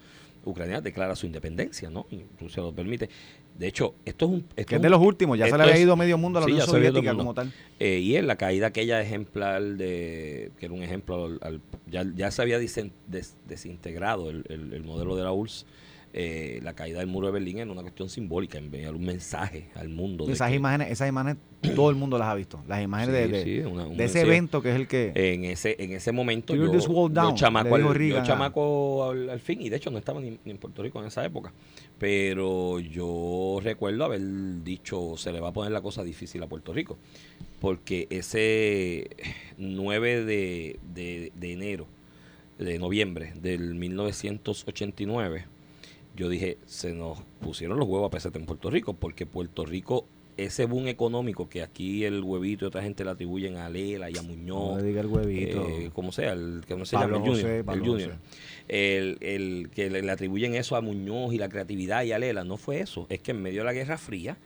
Ucrania 0.46 0.80
declara 0.80 1.14
su 1.14 1.26
independencia, 1.26 1.90
¿no? 1.90 2.06
Y 2.10 2.22
Rusia 2.40 2.62
lo 2.62 2.72
permite. 2.72 3.10
De 3.58 3.66
hecho, 3.68 3.94
esto 4.04 4.26
es 4.26 4.30
un... 4.32 4.38
esto 4.40 4.54
que 4.54 4.62
es 4.62 4.72
es 4.78 4.82
de 4.82 4.90
los 4.90 5.00
últimos, 5.00 5.38
ya 5.38 5.46
se 5.48 5.56
le 5.56 5.62
había 5.62 5.74
es- 5.76 5.80
ido 5.80 5.96
medio 5.96 6.18
mundo 6.18 6.38
a 6.38 6.42
la 6.42 6.46
sí, 6.46 6.52
Unión 6.52 6.66
Soviética 6.66 7.14
como 7.14 7.32
tal. 7.34 7.52
Eh, 7.80 8.00
y 8.00 8.16
en 8.16 8.26
la 8.26 8.36
caída 8.36 8.66
aquella 8.66 9.00
ejemplar 9.00 9.62
de 9.62 10.50
que 10.58 10.66
era 10.66 10.74
un 10.74 10.82
ejemplo 10.82 11.24
al- 11.24 11.38
al- 11.40 11.60
ya, 11.90 12.04
ya 12.14 12.30
se 12.30 12.42
había 12.42 12.58
des- 13.06 13.36
desintegrado 13.48 14.28
el, 14.30 14.44
el- 14.48 14.72
el 14.74 14.84
modelo 14.84 15.16
de 15.16 15.24
la 15.24 15.32
URSS 15.32 15.64
eh, 16.18 16.60
la 16.62 16.72
caída 16.74 16.98
del 17.00 17.08
muro 17.08 17.26
de 17.26 17.32
Berlín 17.34 17.58
era 17.58 17.70
una 17.70 17.82
cuestión 17.82 18.08
simbólica 18.08 18.56
enviar 18.58 18.94
un 18.94 19.04
mensaje 19.04 19.66
al 19.74 19.88
mundo 19.90 20.28
Esas 20.30 20.48
que- 20.50 20.56
imágenes, 20.56 20.90
esas 20.90 21.08
imágenes 21.08 21.36
todo 21.74 21.90
el 21.90 21.96
mundo 21.96 22.16
las 22.18 22.28
ha 22.28 22.34
visto. 22.34 22.60
Las 22.68 22.82
imágenes 22.82 23.14
de, 23.14 23.24
Sí, 23.42 23.50
de- 23.50 23.62
sí, 23.62 23.66
una- 23.70 23.86
un 23.86 23.96
de 23.96 24.04
ese 24.04 24.20
evento 24.22 24.62
que 24.62 24.70
es 24.70 24.76
el 24.76 24.86
que... 24.88 25.12
en 25.14 25.44
ese 25.44 25.76
en 25.78 25.92
ese 25.92 26.12
momento 26.12 26.54
yo, 26.54 26.72
yo 26.72 27.34
chamaco, 27.34 27.74
al, 27.74 27.80
dijo 27.82 27.92
yo 27.92 27.98
Reagan 27.98 28.22
a- 28.22 28.26
chamaco 28.26 29.10
al, 29.10 29.28
al 29.30 29.40
fin 29.40 29.60
y 29.60 29.68
de 29.68 29.76
hecho 29.76 29.90
no 29.90 29.98
estaba 29.98 30.20
ni, 30.20 30.38
ni 30.44 30.50
en 30.52 30.58
Puerto 30.58 30.82
Rico 30.82 31.00
en 31.00 31.06
esa 31.06 31.24
época 31.24 31.52
pero 31.98 32.78
yo 32.80 33.58
recuerdo 33.62 34.04
haber 34.04 34.20
dicho 34.64 35.16
se 35.16 35.32
le 35.32 35.40
va 35.40 35.48
a 35.48 35.52
poner 35.52 35.72
la 35.72 35.80
cosa 35.82 36.02
difícil 36.04 36.42
a 36.42 36.46
Puerto 36.46 36.72
Rico 36.72 36.98
porque 37.60 38.06
ese 38.10 39.08
9 39.58 40.24
de, 40.24 40.78
de, 40.94 41.32
de 41.34 41.52
enero 41.52 41.86
de 42.58 42.78
noviembre 42.78 43.32
del 43.40 43.74
1989 43.74 45.44
yo 46.16 46.28
dije, 46.28 46.58
se 46.66 46.92
nos 46.92 47.18
pusieron 47.40 47.78
los 47.78 47.86
huevos 47.88 48.08
a 48.08 48.10
peseta 48.10 48.38
en 48.38 48.46
Puerto 48.46 48.70
Rico, 48.70 48.94
porque 48.94 49.26
Puerto 49.26 49.64
Rico, 49.64 50.06
ese 50.36 50.66
boom 50.66 50.88
económico 50.88 51.48
que 51.48 51.62
aquí 51.62 52.04
el 52.04 52.22
huevito 52.22 52.64
y 52.64 52.68
otra 52.68 52.82
gente 52.82 53.04
le 53.04 53.10
atribuyen 53.10 53.56
a 53.56 53.68
Lela 53.70 54.10
y 54.10 54.16
a 54.18 54.22
no 54.22 54.28
Muñoz, 54.28 54.76
le 54.82 54.88
diga 54.88 55.00
el 55.00 55.06
huevito. 55.06 55.66
eh, 55.68 55.90
como 55.94 56.12
sea, 56.12 56.32
el 56.32 56.62
que 56.66 56.76
no 56.76 56.84
se 56.84 56.96
Pablo 56.96 57.16
llama 57.16 57.26
el 57.26 57.30
José, 57.32 57.42
Junior, 57.42 57.64
Pablo 57.64 57.84
el 57.84 57.90
Junior. 57.90 58.16
El, 58.68 59.18
el 59.20 59.70
que 59.74 59.90
le, 59.90 60.02
le 60.02 60.10
atribuyen 60.10 60.54
eso 60.54 60.76
a 60.76 60.80
Muñoz 60.80 61.32
y 61.32 61.38
la 61.38 61.48
creatividad 61.48 62.02
y 62.04 62.12
a 62.12 62.18
Lela, 62.18 62.44
no 62.44 62.56
fue 62.56 62.80
eso, 62.80 63.06
es 63.08 63.20
que 63.20 63.30
en 63.30 63.42
medio 63.42 63.60
de 63.60 63.64
la 63.66 63.72
Guerra 63.72 63.96
Fría, 63.96 64.36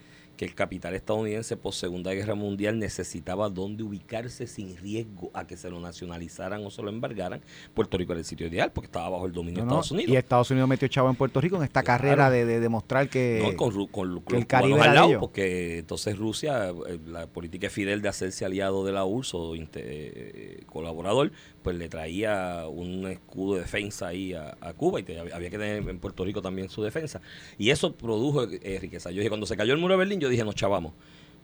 que 0.40 0.46
el 0.46 0.54
capital 0.54 0.94
estadounidense 0.94 1.54
post 1.58 1.80
Segunda 1.80 2.14
Guerra 2.14 2.34
Mundial 2.34 2.78
necesitaba 2.78 3.50
dónde 3.50 3.82
ubicarse 3.82 4.46
sin 4.46 4.74
riesgo 4.78 5.30
a 5.34 5.46
que 5.46 5.58
se 5.58 5.68
lo 5.68 5.78
nacionalizaran 5.80 6.64
o 6.64 6.70
se 6.70 6.80
lo 6.82 6.88
embargaran, 6.88 7.42
Puerto 7.74 7.98
Rico 7.98 8.12
era 8.12 8.20
el 8.20 8.24
sitio 8.24 8.46
ideal 8.46 8.72
porque 8.72 8.86
estaba 8.86 9.10
bajo 9.10 9.26
el 9.26 9.32
dominio 9.32 9.58
No, 9.58 9.64
de 9.64 9.68
Estados 9.68 9.90
Unidos. 9.92 10.10
Y 10.10 10.16
Estados 10.16 10.50
Unidos 10.50 10.66
metió 10.66 10.88
chavo 10.88 11.10
en 11.10 11.16
Puerto 11.16 11.42
Rico 11.42 11.56
en 11.56 11.64
esta 11.64 11.82
Claro. 11.82 11.98
carrera 12.04 12.30
de, 12.30 12.46
de 12.46 12.58
demostrar 12.58 13.10
que... 13.10 13.40
No, 13.42 13.54
con, 13.54 13.86
con 13.88 14.22
que 14.22 14.36
el 14.38 14.46
Caribe 14.46 14.80
al 14.80 14.94
lado, 14.94 15.20
porque 15.20 15.80
entonces 15.80 16.16
Rusia, 16.16 16.70
eh, 16.70 16.98
la 17.06 17.26
política 17.26 17.66
de 17.66 17.70
Fidel 17.70 18.00
de 18.00 18.08
hacerse 18.08 18.46
aliado 18.46 18.82
de 18.86 18.92
la 18.92 19.04
URSS 19.04 19.34
o 19.34 19.54
eh, 19.54 19.60
colaborador, 20.70 21.32
pues 21.62 21.76
le 21.76 21.88
traía 21.88 22.66
un 22.68 23.06
escudo 23.06 23.56
de 23.56 23.60
defensa 23.62 24.08
ahí 24.08 24.32
a, 24.32 24.56
Cuba 24.76 25.00
y 25.00 25.02
te- 25.02 25.18
había 25.18 25.50
que 25.50 25.58
tener 25.58 25.86
en 25.88 25.98
Puerto 25.98 26.24
Rico 26.24 26.40
también 26.40 26.68
su 26.70 26.82
defensa. 26.82 27.20
Y 27.58 27.70
eso 27.70 27.92
produjo 27.92 28.44
eh, 28.44 28.78
riqueza. 28.80 29.10
Yo 29.10 29.18
dije, 29.18 29.28
cuando 29.28 29.46
se 29.46 29.56
cayó 29.56 29.72
el 29.72 29.78
muro 29.78 29.94
de 29.94 29.98
Berlín, 29.98 30.20
yo 30.20 30.28
dije, 30.28 30.44
nos 30.44 30.54
chavamos. 30.54 30.92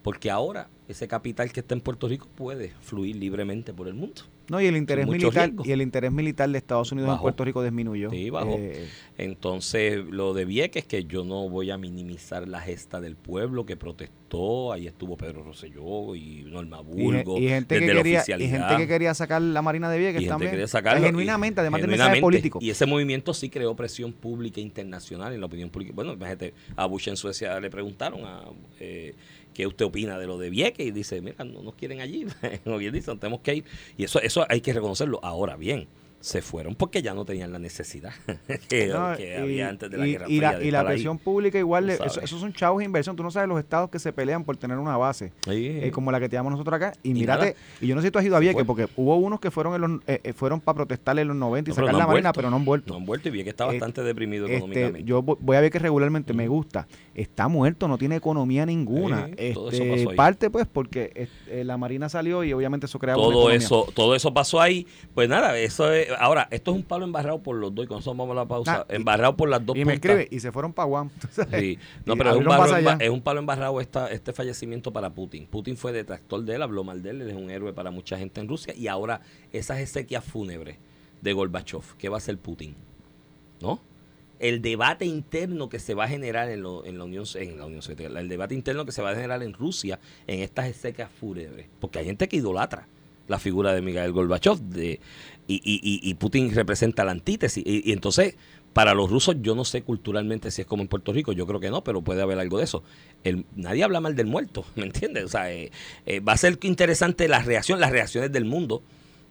Porque 0.07 0.31
ahora 0.31 0.69
ese 0.87 1.09
capital 1.09 1.51
que 1.51 1.59
está 1.59 1.75
en 1.75 1.81
Puerto 1.81 2.07
Rico 2.07 2.29
puede 2.37 2.73
fluir 2.81 3.16
libremente 3.16 3.75
por 3.75 3.88
el 3.88 3.95
mundo. 3.95 4.23
No, 4.49 4.61
y 4.61 4.66
el 4.66 4.77
interés 4.77 5.09
militar 5.09 5.53
y 5.64 5.73
el 5.73 5.83
interés 5.83 6.12
militar 6.12 6.49
de 6.49 6.59
Estados 6.59 6.92
Unidos 6.92 7.12
en. 7.12 7.21
Puerto 7.21 7.45
Rico 7.45 7.64
disminuyó. 7.64 8.11
Sí, 8.11 8.31
bajó. 8.31 8.55
Eh, 8.57 8.87
Entonces, 9.19 10.05
lo 10.05 10.35
de 10.35 10.45
Vieques, 10.45 10.85
que 10.85 11.05
yo 11.05 11.25
no 11.25 11.49
voy 11.49 11.73
a 11.73 11.79
minimizar 11.79 12.47
la 12.47 12.61
gesta 12.61 13.01
del 13.01 13.16
pueblo 13.16 13.66
que 13.66 13.77
protestó. 13.77 14.73
Ahí 14.73 14.87
estuvo 14.87 15.16
Pedro 15.16 15.42
Rosselló 15.42 16.14
y 16.14 16.45
Norma 16.47 16.81
Burgo. 16.81 17.38
y 17.38 17.49
gente 17.49 17.75
que 17.75 17.81
desde 17.81 17.95
la 17.95 18.03
quería 18.03 18.25
y 18.38 18.49
gente 18.49 18.77
que 18.77 18.87
quería 18.87 19.14
sacar 19.14 19.42
la 19.42 19.62
Marina 19.62 19.90
de 19.90 19.99
Vieques 19.99 20.21
Y 20.21 20.25
gente 20.27 20.31
también. 20.31 20.51
que 20.53 20.57
quería 20.57 20.69
sacarlo. 20.69 21.05
Genuinamente, 21.05 21.61
además 21.61 21.81
del 21.81 21.90
mensaje 21.90 22.21
político. 22.21 22.61
Y 22.62 22.71
ese 22.71 22.87
movimiento 22.87 23.35
sí 23.35 23.51
creó 23.51 23.75
presión 23.75 24.12
pública 24.12 24.61
internacional 24.61 25.33
en 25.33 25.40
la 25.40 25.47
opinión 25.47 25.71
pública. 25.71 25.92
Bueno, 25.92 26.12
imagínate, 26.12 26.55
a 26.77 26.87
Bush 26.87 27.09
en 27.09 27.16
Suecia 27.16 27.59
le 27.59 27.71
preguntaron 27.71 28.25
a, 28.25 28.45
eh, 28.79 29.16
qué 29.57 29.66
usted 29.66 29.87
opina 29.87 30.19
de 30.19 30.27
lo 30.27 30.37
de 30.37 30.51
Vieques 30.51 30.87
y 30.87 30.90
dice, 30.90 31.23
mira, 31.23 31.42
no 31.42 31.62
nos 31.62 31.75
quieren 31.77 32.03
allí. 32.03 32.27
Como 32.64 32.77
bien 32.77 32.92
dicen, 32.92 33.19
tenemos 33.19 33.40
que 33.40 33.55
ir. 33.55 33.64
Y 33.97 34.05
eso, 34.05 34.21
eso 34.21 34.45
hay 34.49 34.61
que 34.61 34.75
reconocerlo. 34.75 35.19
Ahora 35.23 35.57
bien, 35.57 35.88
se 36.26 36.42
fueron 36.42 36.74
porque 36.74 37.02
ya 37.02 37.14
no 37.14 37.24
tenían 37.24 37.52
la 37.52 37.60
necesidad 37.60 38.12
que, 38.68 38.88
No, 38.88 39.16
que 39.16 39.30
y- 39.36 39.40
había 39.40 39.68
antes 39.68 39.88
de 39.88 39.96
la 39.96 40.06
y- 40.08 40.12
Guerra 40.12 40.26
y 40.28 40.40
la, 40.40 40.58
de 40.58 40.66
y 40.66 40.70
la 40.72 40.78
estar 40.78 40.86
ahí. 40.90 40.96
presión 40.96 41.18
pública 41.18 41.56
igual, 41.58 41.86
le- 41.86 41.96
sabes. 41.98 42.12
eso- 42.14 42.20
esos 42.22 42.40
son 42.40 42.52
chavos 42.52 42.80
de 42.80 42.84
inversión. 42.84 43.14
Tú 43.14 43.22
no 43.22 43.30
sabes 43.30 43.48
los 43.48 43.60
estados 43.60 43.90
que 43.90 44.00
se 44.00 44.12
pelean 44.12 44.42
por 44.42 44.56
tener 44.56 44.76
una 44.78 44.96
base. 44.96 45.32
Sí. 45.44 45.68
eh, 45.82 45.90
como 45.92 46.10
la 46.10 46.18
que 46.18 46.28
tenemos 46.28 46.50
nosotros 46.50 46.74
acá. 46.74 46.94
Y, 47.04 47.14
mírate, 47.14 47.54
y 47.80 47.86
yo 47.86 47.94
no 47.94 48.00
sé 48.00 48.08
si 48.08 48.10
tú 48.10 48.18
has 48.18 48.24
ido 48.24 48.34
a 48.36 48.40
Vieques, 48.40 48.64
porque 48.64 48.88
hubo 48.96 49.14
unos 49.16 49.38
que 49.38 49.52
fueron 49.52 49.74
en 49.76 49.80
los, 49.80 49.90
eh, 50.08 50.20
eh, 50.24 50.32
fueron 50.32 50.60
para 50.60 50.74
protestarle 50.76 51.22
en 51.22 51.28
los 51.28 51.36
90 51.36 51.70
y 51.70 51.72
No, 51.72 51.74
sacar 51.76 51.92
no 51.92 51.98
la 52.00 52.06
Marina, 52.08 52.32
pero 52.32 52.50
no 52.50 52.56
han 52.56 52.64
vuelto. 52.64 52.92
No 52.92 52.98
han 52.98 53.06
vuelto 53.06 53.28
y 53.28 53.30
vi 53.30 53.44
que 53.44 53.50
está 53.50 53.64
Eh, 53.64 53.68
bastante 53.68 54.02
deprimido 54.02 54.46
Este, 54.46 54.56
económicamente. 54.56 55.04
yo 55.04 55.22
vo- 55.22 55.38
voy 55.40 55.56
a 55.56 55.60
ver 55.60 55.70
que 55.70 55.78
regularmente 55.78 56.32
me 56.34 56.48
gusta. 56.48 56.88
Está 57.14 57.46
muerto, 57.46 57.86
no 57.86 57.98
tiene 57.98 58.16
economía 58.16 58.66
ninguna. 58.66 59.28
Todo 59.54 59.68
eso 59.70 59.82
Este, 59.84 59.90
pasó 59.96 60.10
ahí. 60.10 60.16
parte 60.16 60.50
pues 60.50 60.66
porque 60.66 61.28
la 61.64 61.76
Marina 61.76 62.08
salió 62.08 62.42
y 62.42 62.52
obviamente 62.52 62.86
eso 62.86 62.98
crea 62.98 63.16
una 63.16 63.24
todo 63.26 63.50
eso 63.52 63.86
todo 63.94 64.14
eso 64.16 64.34
pasó 64.34 64.60
ahí 64.60 64.86
pues 65.14 65.28
nada 65.28 65.56
eso 65.58 65.92
es 65.92 66.08
ahora 66.18 66.48
esto 66.50 66.70
es 66.72 66.76
un 66.76 66.83
palo 66.83 67.05
embarrado 67.05 67.42
por 67.42 67.57
los 67.57 67.74
dos 67.74 67.85
y 67.85 67.88
con 67.88 67.98
eso 68.00 68.11
vamos 68.14 68.33
a 68.33 68.35
la 68.40 68.46
pausa 68.46 68.81
Ah, 68.83 68.87
y- 68.90 68.96
embarrado 68.96 69.37
por 69.37 69.48
las 69.48 69.64
dos 69.64 69.76
Y 69.76 69.85
me 69.85 69.94
escribe 69.94 70.29
y 70.31 70.40
se 70.40 70.52
fueron 70.52 70.72
para 70.72 70.87
Guam. 70.87 71.11
Sí. 71.31 71.79
No, 72.05 72.16
pero 72.16 72.31
es 72.31 72.37
un, 72.37 72.44
barro 72.44 72.76
es 73.00 73.11
un 73.11 73.20
palo 73.22 73.40
embarrado 73.40 73.81
esta, 73.81 74.11
este 74.11 74.33
fallecimiento 74.33 74.92
para 74.92 75.11
Putin. 75.11 75.46
Putin 75.46 75.76
fue 75.76 75.92
detractor 75.92 76.42
de 76.44 76.55
él, 76.57 76.62
habló 76.62 76.85
mal 76.85 77.02
de 77.02 77.11
él, 77.11 77.22
él 77.22 77.31
es 77.31 77.37
un 77.37 77.50
héroe 77.50 77.72
para 77.72 77.90
mucha 77.90 78.18
gente 78.18 78.40
en 78.40 78.48
Rusia. 78.48 78.74
Y 78.76 78.88
ahora 78.88 79.20
esas 79.52 79.79
exequias 79.81 80.24
fúnebres 80.24 80.76
de 81.20 81.33
Gorbachev, 81.33 81.83
¿qué 81.98 82.09
va 82.09 82.16
a 82.16 82.18
hacer 82.18 82.38
Putin? 82.38 82.74
¿No? 83.61 83.81
El 84.38 84.61
debate 84.61 85.07
interno 85.07 85.70
que 85.70 85.79
se 85.79 85.94
va 85.94 86.05
a 86.05 86.09
generar 86.09 86.50
en, 86.50 86.61
lo- 86.62 86.85
en 86.85 86.98
la 86.98 87.05
Unión 87.05 87.24
en 87.37 87.59
la 87.59 87.64
Unión 87.64 87.81
Soviética, 87.81 88.20
el 88.20 88.29
debate 88.29 88.55
interno 88.55 88.85
que 88.85 88.92
se 88.92 89.00
va 89.00 89.11
a 89.11 89.14
generar 89.14 89.42
en 89.42 89.55
Rusia 89.55 89.98
en 90.26 90.40
estas 90.40 90.66
exequias 90.68 91.11
fúnebres. 91.11 91.68
Porque 91.81 92.00
hay 92.00 92.05
gente 92.05 92.29
que 92.29 92.37
idolatra 92.37 92.87
la 93.29 93.38
figura 93.38 93.72
de 93.72 93.81
Mikhail 93.81 94.12
Gorbachev 94.12 94.59
de, 94.61 95.00
y, 95.48 95.54
y- 95.64 96.00
y- 96.02 96.14
Putin 96.14 96.54
representa 96.54 97.04
la 97.04 97.12
antítesis. 97.12 97.62
Y, 97.66 97.88
y 97.88 97.92
entonces, 97.92 98.37
para 98.72 98.94
los 98.94 99.11
rusos, 99.11 99.37
yo 99.40 99.54
no 99.54 99.64
sé 99.64 99.82
culturalmente 99.82 100.50
si 100.50 100.62
es 100.62 100.66
como 100.66 100.82
en 100.82 100.88
Puerto 100.88 101.12
Rico, 101.12 101.32
yo 101.32 101.46
creo 101.46 101.61
que 101.61 101.70
no, 101.70 101.82
pero 101.85 102.02
puede 102.02 102.22
haber 102.22 102.38
algo 102.38 102.59
de 102.59 102.64
eso. 102.64 102.82
El, 103.24 103.44
nadie 103.54 103.85
habla 103.85 104.00
mal 104.00 104.16
del 104.16 104.26
muerto, 104.26 104.64
¿me 104.76 104.85
entiendes? 104.85 105.24
O 105.24 105.28
sea, 105.28 105.52
eh, 105.52 105.70
eh, 106.06 106.20
va 106.20 106.32
a 106.35 106.37
ser 106.37 106.59
interesante 106.62 107.28
la 107.28 107.40
reacción, 107.40 107.80
las 107.80 107.90
reacciones 107.92 108.32
del 108.32 108.44
mundo, 108.44 108.82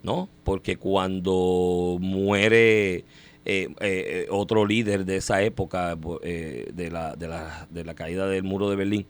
¿no? 0.03 0.29
Porque 0.43 0.77
cuando 0.77 1.97
muere 1.99 3.03
eh, 3.45 3.69
eh, 3.79 4.27
otro 4.31 4.65
líder 4.65 5.05
de 5.05 5.17
esa 5.17 5.41
época, 5.43 5.97
eh, 6.23 6.69
de, 6.73 6.91
la, 6.91 7.15
de, 7.15 7.27
la, 7.27 7.67
de 7.69 7.83
la 7.83 7.93
caída 7.93 8.27
del 8.27 8.43
muro 8.43 8.69
de 8.69 8.75
Berlín, 8.75 9.05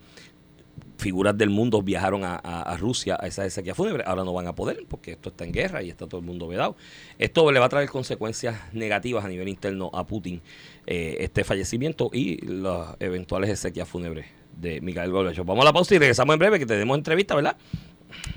figuras 0.97 1.37
del 1.37 1.49
mundo 1.49 1.81
viajaron 1.81 2.23
a, 2.23 2.35
a- 2.35 2.61
a 2.61 2.77
Rusia 2.77 3.17
a 3.19 3.27
esa 3.27 3.49
sequía 3.49 3.75
fúnebre. 3.75 4.03
Ahora 4.05 4.23
no 4.23 4.33
van 4.33 4.47
a 4.47 4.55
poder 4.55 4.85
porque 4.87 5.11
esto 5.11 5.29
está 5.29 5.43
en 5.43 5.51
guerra 5.51 5.83
y 5.83 5.89
está 5.89 6.07
todo 6.07 6.19
el 6.21 6.25
mundo 6.25 6.47
vedado. 6.47 6.75
Esto 7.19 7.51
le 7.51 7.59
va 7.59 7.65
a 7.65 7.69
traer 7.69 7.89
consecuencias 7.89 8.55
negativas 8.73 9.25
a 9.25 9.27
nivel 9.27 9.47
interno 9.49 9.91
a 9.93 10.05
Putin, 10.05 10.41
eh, 10.87 11.17
este 11.19 11.43
fallecimiento 11.43 12.09
y 12.13 12.37
las 12.45 12.95
eventuales 12.99 13.49
exequias 13.49 13.87
fúnebres 13.87 14.25
de 14.57 14.79
Mikhail 14.81 15.11
Gorbachev. 15.11 15.45
Vamos 15.45 15.63
a 15.63 15.65
la 15.65 15.73
pausa 15.73 15.95
y 15.95 15.99
regresamos 15.99 16.33
en 16.33 16.39
breve 16.39 16.59
que 16.59 16.65
tenemos 16.65 16.97
entrevista, 16.97 17.35
¿verdad? 17.35 17.57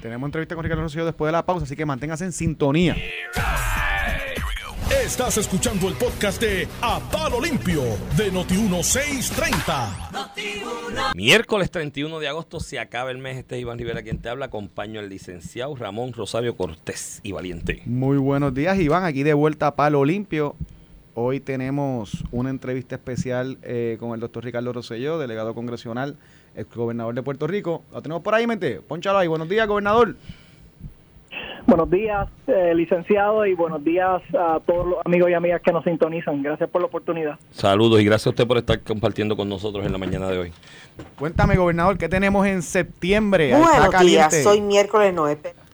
Tenemos 0.02 0.26
entrevista 0.26 0.54
con 0.56 0.64
Ricardo 0.64 0.82
Rosselló 0.82 1.04
después 1.04 1.28
de 1.28 1.32
la 1.32 1.46
pausa, 1.46 1.64
así 1.64 1.76
que 1.76 1.86
manténgase 1.86 2.24
en 2.24 2.32
sintonía. 2.32 2.96
Estás 5.04 5.36
escuchando 5.38 5.88
el 5.88 5.94
podcast 5.94 6.40
de 6.40 6.66
A 6.82 6.98
Palo 6.98 7.40
Limpio 7.40 7.82
de 8.16 8.32
Noti1630. 8.32 11.14
Miércoles 11.14 11.70
31 11.70 12.18
de 12.18 12.26
agosto 12.26 12.58
se 12.58 12.80
acaba 12.80 13.12
el 13.12 13.18
mes. 13.18 13.36
Este 13.38 13.54
es 13.56 13.62
Iván 13.62 13.78
Rivera 13.78 14.02
quien 14.02 14.18
te 14.18 14.28
habla. 14.28 14.46
Acompaño 14.46 14.98
al 14.98 15.08
licenciado 15.08 15.76
Ramón 15.76 16.12
Rosario 16.12 16.56
Cortés 16.56 17.20
y 17.22 17.30
Valiente. 17.30 17.82
Muy 17.86 18.16
buenos 18.18 18.52
días, 18.52 18.76
Iván. 18.78 19.04
Aquí 19.04 19.22
de 19.22 19.34
vuelta 19.34 19.68
a 19.68 19.76
Palo 19.76 20.04
Limpio. 20.04 20.56
Hoy 21.14 21.38
tenemos 21.38 22.24
una 22.32 22.50
entrevista 22.50 22.96
especial 22.96 23.58
eh, 23.62 23.98
con 24.00 24.14
el 24.14 24.20
doctor 24.20 24.42
Ricardo 24.44 24.72
Rosselló, 24.72 25.18
delegado 25.18 25.54
congresional, 25.54 26.16
el 26.56 26.66
gobernador 26.66 27.14
de 27.14 27.22
Puerto 27.22 27.46
Rico. 27.46 27.84
Lo 27.92 28.02
tenemos 28.02 28.24
por 28.24 28.34
ahí, 28.34 28.48
mente. 28.48 28.80
Pónchalo 28.80 29.18
ahí. 29.18 29.28
Buenos 29.28 29.48
días, 29.48 29.68
gobernador. 29.68 30.16
Buenos 31.68 31.90
días, 31.90 32.26
eh, 32.46 32.72
licenciado, 32.74 33.44
y 33.44 33.52
buenos 33.52 33.84
días 33.84 34.22
a 34.32 34.58
todos 34.66 34.86
los 34.86 34.98
amigos 35.04 35.28
y 35.28 35.34
amigas 35.34 35.60
que 35.62 35.70
nos 35.70 35.84
sintonizan. 35.84 36.42
Gracias 36.42 36.70
por 36.70 36.80
la 36.80 36.86
oportunidad. 36.86 37.38
Saludos 37.50 38.00
y 38.00 38.06
gracias 38.06 38.28
a 38.28 38.30
usted 38.30 38.46
por 38.46 38.56
estar 38.56 38.80
compartiendo 38.80 39.36
con 39.36 39.50
nosotros 39.50 39.84
en 39.84 39.92
la 39.92 39.98
mañana 39.98 40.28
de 40.30 40.38
hoy. 40.38 40.52
Cuéntame, 41.18 41.56
gobernador, 41.56 41.98
¿qué 41.98 42.08
tenemos 42.08 42.46
en 42.46 42.62
septiembre? 42.62 43.50
Buenos 43.50 43.68
está 43.68 43.80
días, 44.00 44.28
caliente. 44.28 44.42
soy 44.42 44.62
miércoles 44.62 45.12
9. 45.14 45.32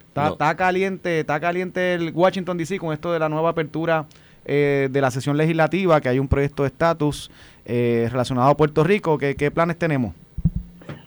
Está, 0.09 0.24
No. 0.26 0.33
está 0.33 0.57
caliente, 0.57 1.20
está 1.20 1.38
caliente 1.38 1.94
el 1.94 2.11
Washington 2.12 2.59
DC 2.59 2.76
con 2.80 2.92
esto 2.92 3.12
de 3.12 3.20
la 3.20 3.28
nueva 3.28 3.50
apertura 3.50 4.07
eh, 4.46 4.88
de 4.90 5.00
la 5.00 5.12
sesión 5.12 5.37
legislativa, 5.37 6.00
que 6.00 6.09
hay 6.09 6.18
un 6.18 6.26
proyecto 6.26 6.64
de 6.64 6.70
estatus 6.70 7.30
eh, 7.66 8.09
relacionado 8.11 8.48
a 8.50 8.57
Puerto 8.57 8.83
Rico. 8.83 9.16
¿Qué, 9.16 9.37
qué 9.37 9.52
planes 9.52 9.78
tenemos? 9.78 10.12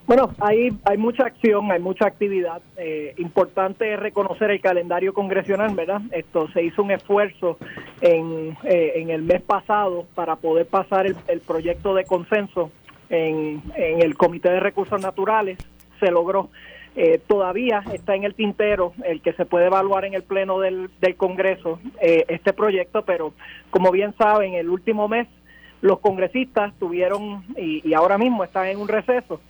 Bueno, 0.07 0.29
hay, 0.39 0.69
hay 0.85 0.97
mucha 0.97 1.25
acción, 1.25 1.69
hay 1.69 1.81
mucha 1.81 2.07
actividad. 2.07 2.61
Eh, 2.77 3.13
importante 3.17 3.93
es 3.93 3.99
reconocer 3.99 4.49
el 4.51 4.61
calendario 4.61 5.13
congresional, 5.13 5.75
¿verdad? 5.75 6.01
Esto 6.11 6.47
se 6.53 6.63
hizo 6.63 6.81
un 6.81 6.91
esfuerzo 6.91 7.57
en, 7.99 8.57
eh, 8.63 8.93
en 8.95 9.09
el 9.09 9.23
mes 9.23 9.41
pasado 9.41 10.05
para 10.15 10.37
poder 10.37 10.65
pasar 10.65 11.07
el, 11.07 11.41
proyecto 11.41 11.93
de 11.93 12.05
consenso 12.05 12.71
en, 13.09 13.61
en 13.75 14.01
el 14.01 14.15
Comité 14.15 14.49
de 14.49 14.61
Recursos 14.61 15.01
Naturales. 15.01 15.57
Se 15.99 16.09
logró. 16.09 16.49
Eh, 16.95 17.19
todavía 17.27 17.83
está 17.93 18.15
en 18.15 18.23
el 18.23 18.33
tintero 18.33 18.93
el 19.03 19.21
que 19.21 19.33
se 19.33 19.45
puede 19.45 19.65
evaluar 19.65 20.05
en 20.05 20.13
el 20.13 20.23
Pleno 20.23 20.59
del, 20.61 20.89
del 21.01 21.15
Congreso 21.17 21.79
eh, 22.01 22.23
este 22.29 22.53
proyecto, 22.53 23.03
pero 23.03 23.33
como 23.71 23.91
bien 23.91 24.15
saben, 24.17 24.53
el 24.53 24.69
último 24.69 25.09
mes 25.09 25.27
los 25.81 25.99
congresistas 25.99 26.73
tuvieron 26.79 27.43
y, 27.55 27.87
y 27.87 27.93
ahora 27.93 28.17
mismo 28.17 28.43
están 28.43 28.67
en 28.67 28.79
un 28.79 28.87
receso. 28.87 29.41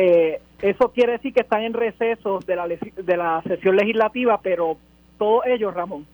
Eh, 0.00 0.40
eso 0.62 0.92
quiere 0.92 1.12
decir 1.12 1.34
que 1.34 1.40
están 1.40 1.64
en 1.64 1.72
receso 1.72 2.38
de 2.46 2.54
la, 2.54 2.68
de 2.68 3.16
la 3.16 3.42
sesión 3.42 3.74
legislativa, 3.74 4.38
pero 4.40 4.76
todos 5.18 5.44
ellos, 5.46 5.74
Ramón, 5.74 6.06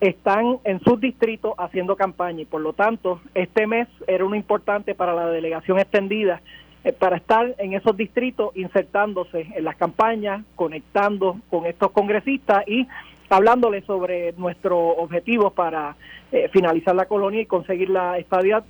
están 0.00 0.56
en 0.64 0.80
sus 0.80 0.98
distritos 0.98 1.52
haciendo 1.58 1.96
campaña 1.96 2.40
y 2.40 2.44
por 2.46 2.62
lo 2.62 2.72
tanto 2.72 3.20
este 3.34 3.66
mes 3.66 3.88
era 4.06 4.24
uno 4.24 4.36
importante 4.36 4.94
para 4.94 5.12
la 5.12 5.26
delegación 5.26 5.78
extendida 5.78 6.40
eh, 6.82 6.94
para 6.94 7.18
estar 7.18 7.54
en 7.58 7.74
esos 7.74 7.94
distritos 7.94 8.56
insertándose 8.56 9.48
en 9.54 9.64
las 9.64 9.76
campañas, 9.76 10.42
conectando 10.54 11.38
con 11.50 11.66
estos 11.66 11.90
congresistas 11.90 12.66
y 12.66 12.88
hablándoles 13.28 13.84
sobre 13.84 14.32
nuestros 14.38 14.94
objetivos 14.96 15.52
para 15.52 15.94
eh, 16.32 16.48
finalizar 16.54 16.94
la 16.94 17.04
colonia 17.04 17.42
y 17.42 17.46
conseguir 17.46 17.90
la 17.90 18.16
estabilidad 18.16 18.64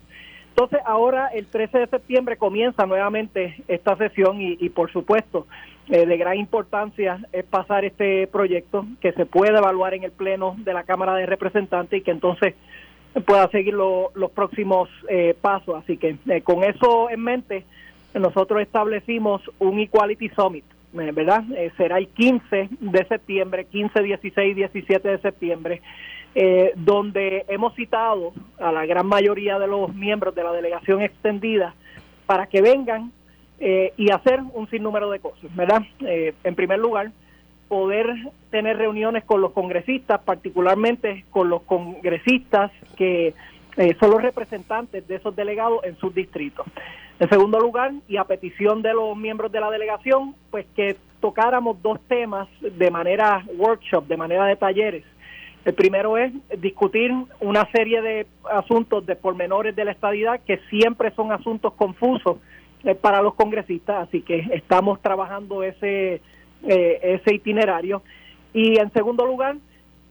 entonces, 0.56 0.78
ahora 0.86 1.28
el 1.34 1.46
13 1.48 1.80
de 1.80 1.86
septiembre 1.88 2.38
comienza 2.38 2.86
nuevamente 2.86 3.56
esta 3.68 3.94
sesión 3.98 4.40
y, 4.40 4.70
por 4.70 4.90
supuesto, 4.90 5.46
eh, 5.90 6.06
de 6.06 6.16
gran 6.16 6.38
importancia 6.38 7.20
es 7.30 7.44
pasar 7.44 7.84
este 7.84 8.26
proyecto 8.26 8.86
que 9.02 9.12
se 9.12 9.26
puede 9.26 9.58
evaluar 9.58 9.92
en 9.92 10.04
el 10.04 10.12
Pleno 10.12 10.56
de 10.58 10.72
la 10.72 10.84
Cámara 10.84 11.14
de 11.14 11.26
Representantes 11.26 12.00
y 12.00 12.02
que 12.02 12.10
entonces 12.10 12.54
pueda 13.26 13.46
seguir 13.50 13.74
lo- 13.74 14.10
los 14.14 14.30
próximos 14.30 14.88
eh, 15.10 15.34
pasos. 15.38 15.74
Así 15.76 15.98
que 15.98 16.16
eh, 16.26 16.40
con 16.40 16.64
eso 16.64 17.10
en 17.10 17.20
mente, 17.20 17.64
nosotros 18.14 18.62
establecimos 18.62 19.42
un 19.58 19.78
Equality 19.78 20.30
Summit, 20.30 20.64
¿verdad? 20.94 21.44
Será 21.76 21.98
el 21.98 22.08
15 22.08 22.70
de 22.80 23.04
septiembre, 23.04 23.66
15, 23.66 24.02
16, 24.02 24.56
17 24.56 25.06
de 25.06 25.18
septiembre 25.18 25.82
eh, 26.38 26.72
donde 26.76 27.46
hemos 27.48 27.74
citado 27.74 28.34
a 28.58 28.70
la 28.70 28.84
gran 28.84 29.06
mayoría 29.06 29.58
de 29.58 29.66
los 29.66 29.94
miembros 29.94 30.34
de 30.34 30.44
la 30.44 30.52
delegación 30.52 31.00
extendida 31.00 31.74
para 32.26 32.46
que 32.46 32.60
vengan 32.60 33.10
eh, 33.58 33.94
y 33.96 34.10
hacer 34.10 34.40
un 34.52 34.68
sinnúmero 34.68 35.08
de 35.10 35.18
cosas, 35.18 35.54
¿verdad? 35.56 35.80
Eh, 36.00 36.34
en 36.44 36.54
primer 36.54 36.78
lugar, 36.78 37.10
poder 37.68 38.14
tener 38.50 38.76
reuniones 38.76 39.24
con 39.24 39.40
los 39.40 39.52
congresistas, 39.52 40.20
particularmente 40.20 41.24
con 41.30 41.48
los 41.48 41.62
congresistas 41.62 42.70
que 42.98 43.32
eh, 43.78 43.96
son 43.98 44.10
los 44.10 44.20
representantes 44.20 45.08
de 45.08 45.14
esos 45.14 45.34
delegados 45.34 45.84
en 45.84 45.96
sus 45.96 46.14
distritos. 46.14 46.66
En 47.18 47.30
segundo 47.30 47.58
lugar, 47.58 47.92
y 48.08 48.18
a 48.18 48.24
petición 48.24 48.82
de 48.82 48.92
los 48.92 49.16
miembros 49.16 49.50
de 49.52 49.60
la 49.60 49.70
delegación, 49.70 50.34
pues 50.50 50.66
que 50.76 50.96
tocáramos 51.20 51.80
dos 51.80 51.98
temas 52.08 52.46
de 52.60 52.90
manera 52.90 53.42
workshop, 53.56 54.06
de 54.06 54.18
manera 54.18 54.44
de 54.44 54.56
talleres. 54.56 55.04
El 55.66 55.74
primero 55.74 56.16
es 56.16 56.32
discutir 56.60 57.12
una 57.40 57.68
serie 57.72 58.00
de 58.00 58.28
asuntos 58.52 59.04
de 59.04 59.16
pormenores 59.16 59.74
de 59.74 59.84
la 59.84 59.90
estadidad 59.90 60.40
que 60.46 60.60
siempre 60.70 61.10
son 61.16 61.32
asuntos 61.32 61.72
confusos 61.72 62.36
eh, 62.84 62.94
para 62.94 63.20
los 63.20 63.34
congresistas, 63.34 64.06
así 64.06 64.22
que 64.22 64.46
estamos 64.52 65.02
trabajando 65.02 65.64
ese, 65.64 66.22
eh, 66.62 67.00
ese 67.02 67.34
itinerario. 67.34 68.02
Y 68.54 68.78
en 68.78 68.92
segundo 68.92 69.26
lugar, 69.26 69.56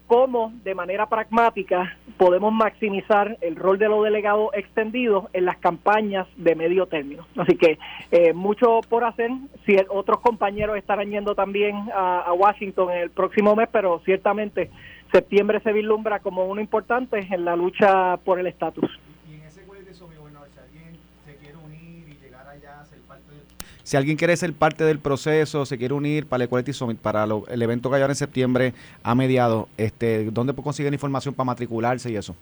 cómo 0.08 0.52
de 0.66 0.76
manera 0.76 1.08
pragmática 1.08 1.98
podemos 2.18 2.52
maximizar 2.52 3.38
el 3.40 3.56
rol 3.56 3.80
de 3.80 3.88
los 3.88 4.04
delegados 4.04 4.50
extendidos 4.56 5.28
en 5.32 5.46
las 5.46 5.56
campañas 5.60 6.28
de 6.36 6.54
medio 6.56 6.86
término. 6.88 7.26
Así 7.38 7.56
que 7.56 7.80
eh, 8.12 8.34
mucho 8.34 8.82
por 8.90 9.06
hacer. 9.06 9.32
Si 9.66 9.78
otros 9.88 10.20
compañeros 10.20 10.78
estarán 10.78 11.12
yendo 11.12 11.34
también 11.34 11.78
a, 11.96 12.20
a 12.20 12.34
Washington 12.34 12.92
en 12.92 12.98
el 12.98 13.10
próximo 13.10 13.56
mes, 13.56 13.70
pero 13.72 14.02
ciertamente 14.04 14.70
septiembre 15.20 15.62
se 15.62 15.72
vislumbra 15.72 16.20
como 16.20 16.46
uno 16.46 16.60
importante 16.60 17.20
en 17.32 17.46
la 17.46 17.56
lucha 17.56 18.18
por 18.18 18.38
el 18.40 18.48
estatus. 18.48 18.90
Y 19.30 19.36
en 19.36 19.44
ese 19.44 19.62
de 19.62 19.92
eso, 19.92 20.08
mi 20.10 20.16
gobernador, 20.18 20.50
si 20.54 20.60
alguien 20.60 21.00
se 21.26 21.36
quiere 21.38 21.56
unir 21.58 22.06
y 22.10 22.24
llegar 22.24 22.46
allá 22.48 22.82
a 22.82 22.86
ser 22.86 23.00
parte 23.00 23.32
del... 23.32 23.40
Si 23.84 23.96
alguien 23.96 24.18
quiere 24.18 24.36
ser 24.36 24.52
parte 24.54 24.84
del 24.84 25.00
proceso, 25.00 25.66
se 25.66 25.78
quiere 25.78 25.94
unir 25.94 26.26
para 26.28 26.44
el 26.44 26.48
Equality 26.48 26.74
Summit, 26.74 27.00
para 27.00 27.26
lo- 27.26 27.48
el 27.48 27.62
evento 27.62 27.90
que 27.90 27.96
hay 27.96 28.02
ahora 28.02 28.12
en 28.12 28.18
septiembre 28.18 28.74
a 29.04 29.16
mediados, 29.16 29.68
este, 29.78 30.26
¿dónde 30.32 30.54
puedo 30.54 30.66
conseguir 30.66 30.92
información 30.92 31.34
para 31.34 31.46
matricularse 31.46 32.12
y 32.12 32.18
eso? 32.18 32.36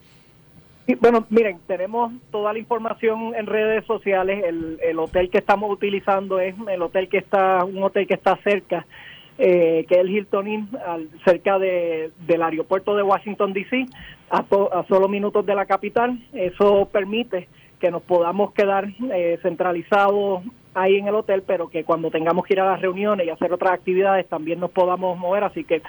Bueno, 0.99 1.25
miren, 1.29 1.59
tenemos 1.65 2.12
toda 2.31 2.51
la 2.53 2.59
información 2.59 3.33
en 3.36 3.45
redes 3.45 3.86
sociales. 3.86 4.43
El, 4.43 4.79
el 4.83 4.99
hotel 4.99 5.29
que 5.29 5.38
estamos 5.38 5.71
utilizando 5.71 6.39
es 6.39 6.55
el 6.69 6.81
hotel 6.81 7.07
que 7.07 7.19
está, 7.19 7.63
un 7.63 7.81
hotel 7.83 8.05
que 8.07 8.15
está 8.15 8.36
cerca, 8.43 8.86
eh, 9.37 9.85
que 9.87 9.95
es 9.95 10.01
el 10.01 10.09
Hilton 10.09 10.47
Inn, 10.47 10.69
al- 10.85 11.09
cerca 11.25 11.57
de, 11.59 12.11
del 12.27 12.41
aeropuerto 12.43 12.95
de 12.95 13.03
Washington 13.03 13.53
D.C., 13.53 13.85
a, 14.29 14.39
a 14.39 14.83
solo 14.87 15.07
minutos 15.07 15.45
de 15.45 15.55
la 15.55 15.65
capital. 15.65 16.17
Eso 16.33 16.87
permite 16.91 17.47
que 17.79 17.91
nos 17.91 18.01
podamos 18.03 18.53
quedar 18.53 18.87
eh, 19.13 19.37
centralizados 19.41 20.43
ahí 20.73 20.97
en 20.97 21.07
el 21.07 21.15
hotel, 21.15 21.43
pero 21.45 21.67
que 21.69 21.83
cuando 21.83 22.09
tengamos 22.09 22.45
que 22.45 22.53
ir 22.53 22.59
a 22.61 22.71
las 22.71 22.81
reuniones 22.81 23.27
y 23.27 23.29
hacer 23.29 23.53
otras 23.53 23.73
actividades 23.73 24.27
también 24.27 24.59
nos 24.59 24.71
podamos 24.71 25.17
mover. 25.19 25.43
Así 25.43 25.63
que 25.63 25.81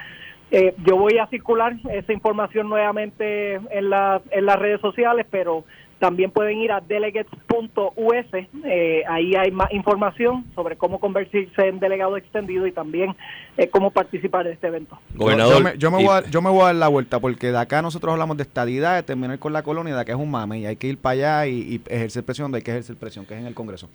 eh, 0.50 0.74
yo 0.84 0.96
voy 0.96 1.18
a 1.18 1.26
circular 1.28 1.74
esa 1.90 2.12
información 2.12 2.68
nuevamente 2.68 3.54
en, 3.54 3.88
la, 3.90 4.20
en 4.30 4.44
las 4.44 4.56
redes 4.58 4.80
sociales, 4.80 5.26
pero 5.30 5.64
también 5.98 6.30
pueden 6.30 6.58
ir 6.58 6.72
a 6.72 6.80
delegates.us, 6.80 8.46
eh, 8.64 9.02
ahí 9.08 9.34
hay 9.34 9.50
más 9.50 9.72
información 9.72 10.44
sobre 10.54 10.76
cómo 10.76 11.00
convertirse 11.00 11.68
en 11.68 11.80
delegado 11.80 12.16
extendido 12.16 12.66
y 12.66 12.72
también 12.72 13.14
eh, 13.56 13.68
cómo 13.68 13.90
participar 13.90 14.44
de 14.44 14.52
este 14.52 14.66
evento. 14.66 14.98
Gobernador. 15.14 15.54
Yo, 15.54 15.58
yo 15.58 15.64
me, 15.64 15.78
yo 15.78 15.90
me 15.90 16.02
y- 16.02 16.04
voy 16.06 16.16
a, 16.16 16.30
yo 16.30 16.42
me 16.42 16.50
voy 16.50 16.62
a 16.62 16.66
dar 16.66 16.74
la 16.76 16.88
vuelta 16.88 17.20
porque 17.20 17.52
de 17.52 17.58
acá 17.58 17.82
nosotros 17.82 18.12
hablamos 18.12 18.36
de 18.36 18.42
estadidad, 18.42 18.96
de 18.96 19.02
terminar 19.02 19.38
con 19.38 19.52
la 19.52 19.62
colonia, 19.62 19.94
de 19.94 20.00
acá 20.00 20.12
es 20.12 20.18
un 20.18 20.30
mame 20.30 20.60
y 20.60 20.66
hay 20.66 20.76
que 20.76 20.88
ir 20.88 20.98
para 20.98 21.12
allá 21.12 21.46
y, 21.46 21.58
y 21.74 21.80
ejercer 21.88 22.24
presión 22.24 22.46
donde 22.46 22.58
hay 22.58 22.62
que 22.62 22.70
ejercer 22.72 22.96
presión, 22.96 23.24
que 23.26 23.34
es 23.34 23.40
en 23.40 23.46
el 23.46 23.54
Congreso. 23.54 23.88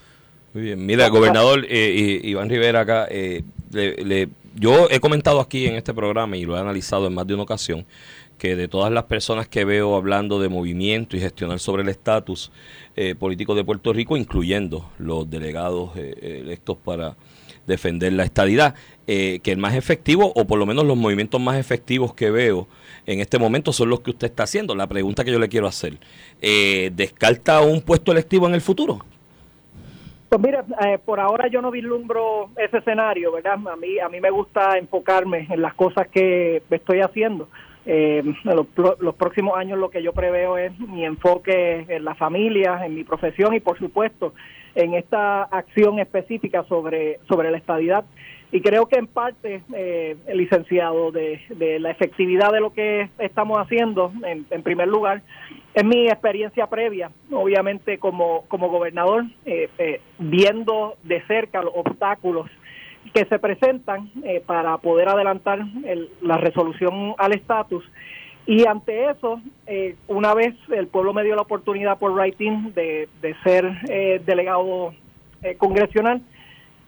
Muy 0.54 0.64
bien, 0.64 0.84
mira, 0.84 1.08
gobernador 1.10 1.64
eh, 1.70 2.20
y- 2.24 2.30
Iván 2.32 2.50
Rivera 2.50 2.80
acá, 2.82 3.08
eh, 3.12 3.44
le- 3.72 3.96
le- 4.04 4.30
yo 4.56 4.88
he 4.90 5.00
comentado 5.00 5.40
aquí 5.40 5.68
en 5.68 5.76
este 5.76 5.94
programa 5.94 6.36
y 6.38 6.44
lo 6.46 6.58
he 6.58 6.60
analizado 6.60 7.06
en 7.06 7.14
más 7.14 7.28
de 7.28 7.36
una 7.36 7.44
ocasión, 7.44 7.86
que 8.40 8.56
de 8.56 8.68
todas 8.68 8.92
las 8.92 9.04
personas 9.04 9.48
que 9.48 9.66
veo 9.66 9.96
hablando 9.96 10.40
de 10.40 10.50
movimiento 10.50 11.16
y 11.16 11.20
gestionar 11.20 11.60
sobre 11.60 11.84
el 11.84 11.90
estatus 11.90 12.52
eh, 12.96 13.14
político 13.14 13.54
de 13.54 13.64
Puerto 13.64 13.94
Rico, 13.94 14.18
incluyendo 14.18 14.90
los 14.98 15.30
delegados 15.30 15.92
eh, 15.96 16.42
electos 16.42 16.78
para 16.78 17.16
defender 17.70 18.12
la 18.14 18.24
estadidad, 18.24 18.76
eh, 19.08 19.40
que 19.42 19.54
el 19.54 19.58
más 19.58 19.76
efectivo, 19.76 20.34
o 20.36 20.46
por 20.46 20.60
lo 20.60 20.66
menos 20.66 20.86
los 20.86 20.98
movimientos 20.98 21.40
más 21.40 21.58
efectivos 21.58 22.14
que 22.14 22.30
veo 22.30 22.68
en 23.06 23.22
este 23.22 23.40
momento 23.40 23.72
son 23.72 23.90
los 23.90 24.02
que 24.02 24.12
usted 24.12 24.28
está 24.28 24.44
haciendo. 24.44 24.76
La 24.76 24.88
pregunta 24.88 25.24
que 25.24 25.32
yo 25.32 25.40
le 25.40 25.48
quiero 25.48 25.68
hacer, 25.68 25.94
eh, 26.42 26.92
¿descarta 26.94 27.62
un 27.62 27.82
puesto 27.82 28.12
electivo 28.12 28.48
en 28.48 28.56
el 28.56 28.62
futuro? 28.62 29.00
Pues 30.28 30.42
mira, 30.42 30.64
eh, 30.86 31.00
por 31.04 31.20
ahora 31.20 31.48
yo 31.48 31.60
no 31.62 31.72
vislumbro 31.72 32.52
ese 32.56 32.78
escenario, 32.78 33.32
¿verdad? 33.32 33.54
A 33.54 33.76
mí, 33.76 33.98
a 33.98 34.10
mí 34.10 34.22
me 34.22 34.30
gusta 34.30 34.78
enfocarme 34.78 35.48
en 35.50 35.62
las 35.62 35.74
cosas 35.74 36.08
que 36.10 36.62
estoy 36.70 37.02
haciendo. 37.02 37.48
Eh, 37.86 38.22
los, 38.44 38.68
los, 39.00 39.16
próximos 39.16 39.58
años 39.58 39.80
lo 39.80 39.90
que 39.90 40.04
yo 40.04 40.14
preveo 40.14 40.58
es 40.58 40.78
mi 40.80 41.06
enfoque 41.06 41.86
en 41.88 42.04
la 42.04 42.14
familia, 42.14 42.86
en 42.86 42.94
mi 42.94 43.04
profesión 43.04 43.54
y 43.54 43.62
por 43.62 43.80
supuesto 43.80 44.34
en 44.76 44.94
esta 44.94 45.44
acción 45.44 46.00
específica 46.00 46.64
sobre, 46.66 47.20
sobre 47.28 47.52
la 47.52 47.58
estadidad. 47.58 48.06
Y 48.52 48.62
creo 48.62 48.88
que 48.88 48.98
en 48.98 49.06
parte, 49.06 49.62
eh, 49.76 50.18
licenciado, 50.34 51.12
de, 51.12 51.40
de, 51.50 51.80
la 51.80 51.92
efectividad 51.92 52.52
de 52.52 52.62
lo 52.62 52.74
que 52.74 53.10
estamos 53.20 53.60
haciendo, 53.60 54.12
en, 54.26 54.46
en, 54.50 54.64
primer 54.64 54.88
lugar, 54.88 55.22
es 55.76 55.86
mi 55.86 56.08
experiencia 56.08 56.66
previa, 56.66 57.12
obviamente 57.32 58.00
como, 58.00 58.46
como 58.48 58.70
gobernador, 58.70 59.26
eh, 59.46 59.70
eh, 59.78 60.02
viendo 60.18 60.96
de 61.04 61.22
cerca 61.28 61.62
los 61.62 61.74
obstáculos 61.76 62.50
que 63.14 63.26
se 63.26 63.40
presentan 63.40 64.12
eh, 64.24 64.42
para 64.46 64.78
poder 64.78 65.10
adelantar 65.10 65.60
el, 65.86 66.10
la 66.22 66.38
resolución 66.38 67.16
al 67.18 67.34
estatus. 67.34 67.84
Y 68.46 68.66
ante 68.66 69.10
eso, 69.10 69.42
eh, 69.68 69.96
una 70.08 70.34
vez 70.34 70.56
el 70.70 70.88
pueblo 70.88 71.14
me 71.14 71.24
dio 71.24 71.36
la 71.36 71.44
oportunidad 71.44 72.00
por 72.00 72.14
writing 72.14 72.74
de, 72.74 73.08
de 73.22 73.36
ser 73.44 73.72
eh, 73.90 74.22
delegado 74.26 74.94
eh, 75.44 75.56
congresional, 75.56 76.22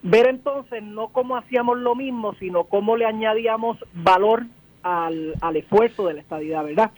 ver 0.01 0.27
entonces 0.27 0.81
no 0.81 1.09
cómo 1.09 1.37
hacíamos 1.37 1.77
lo 1.77 1.95
mismo, 1.95 2.33
sino 2.35 2.63
cómo 2.63 2.97
le 2.97 3.05
añadíamos 3.05 3.77
valor 3.93 4.45
al, 4.81 5.35
al 5.41 5.55
esfuerzo 5.55 6.07
de 6.07 6.15
la 6.15 6.21
estadidad, 6.21 6.63
¿verdad? 6.63 6.91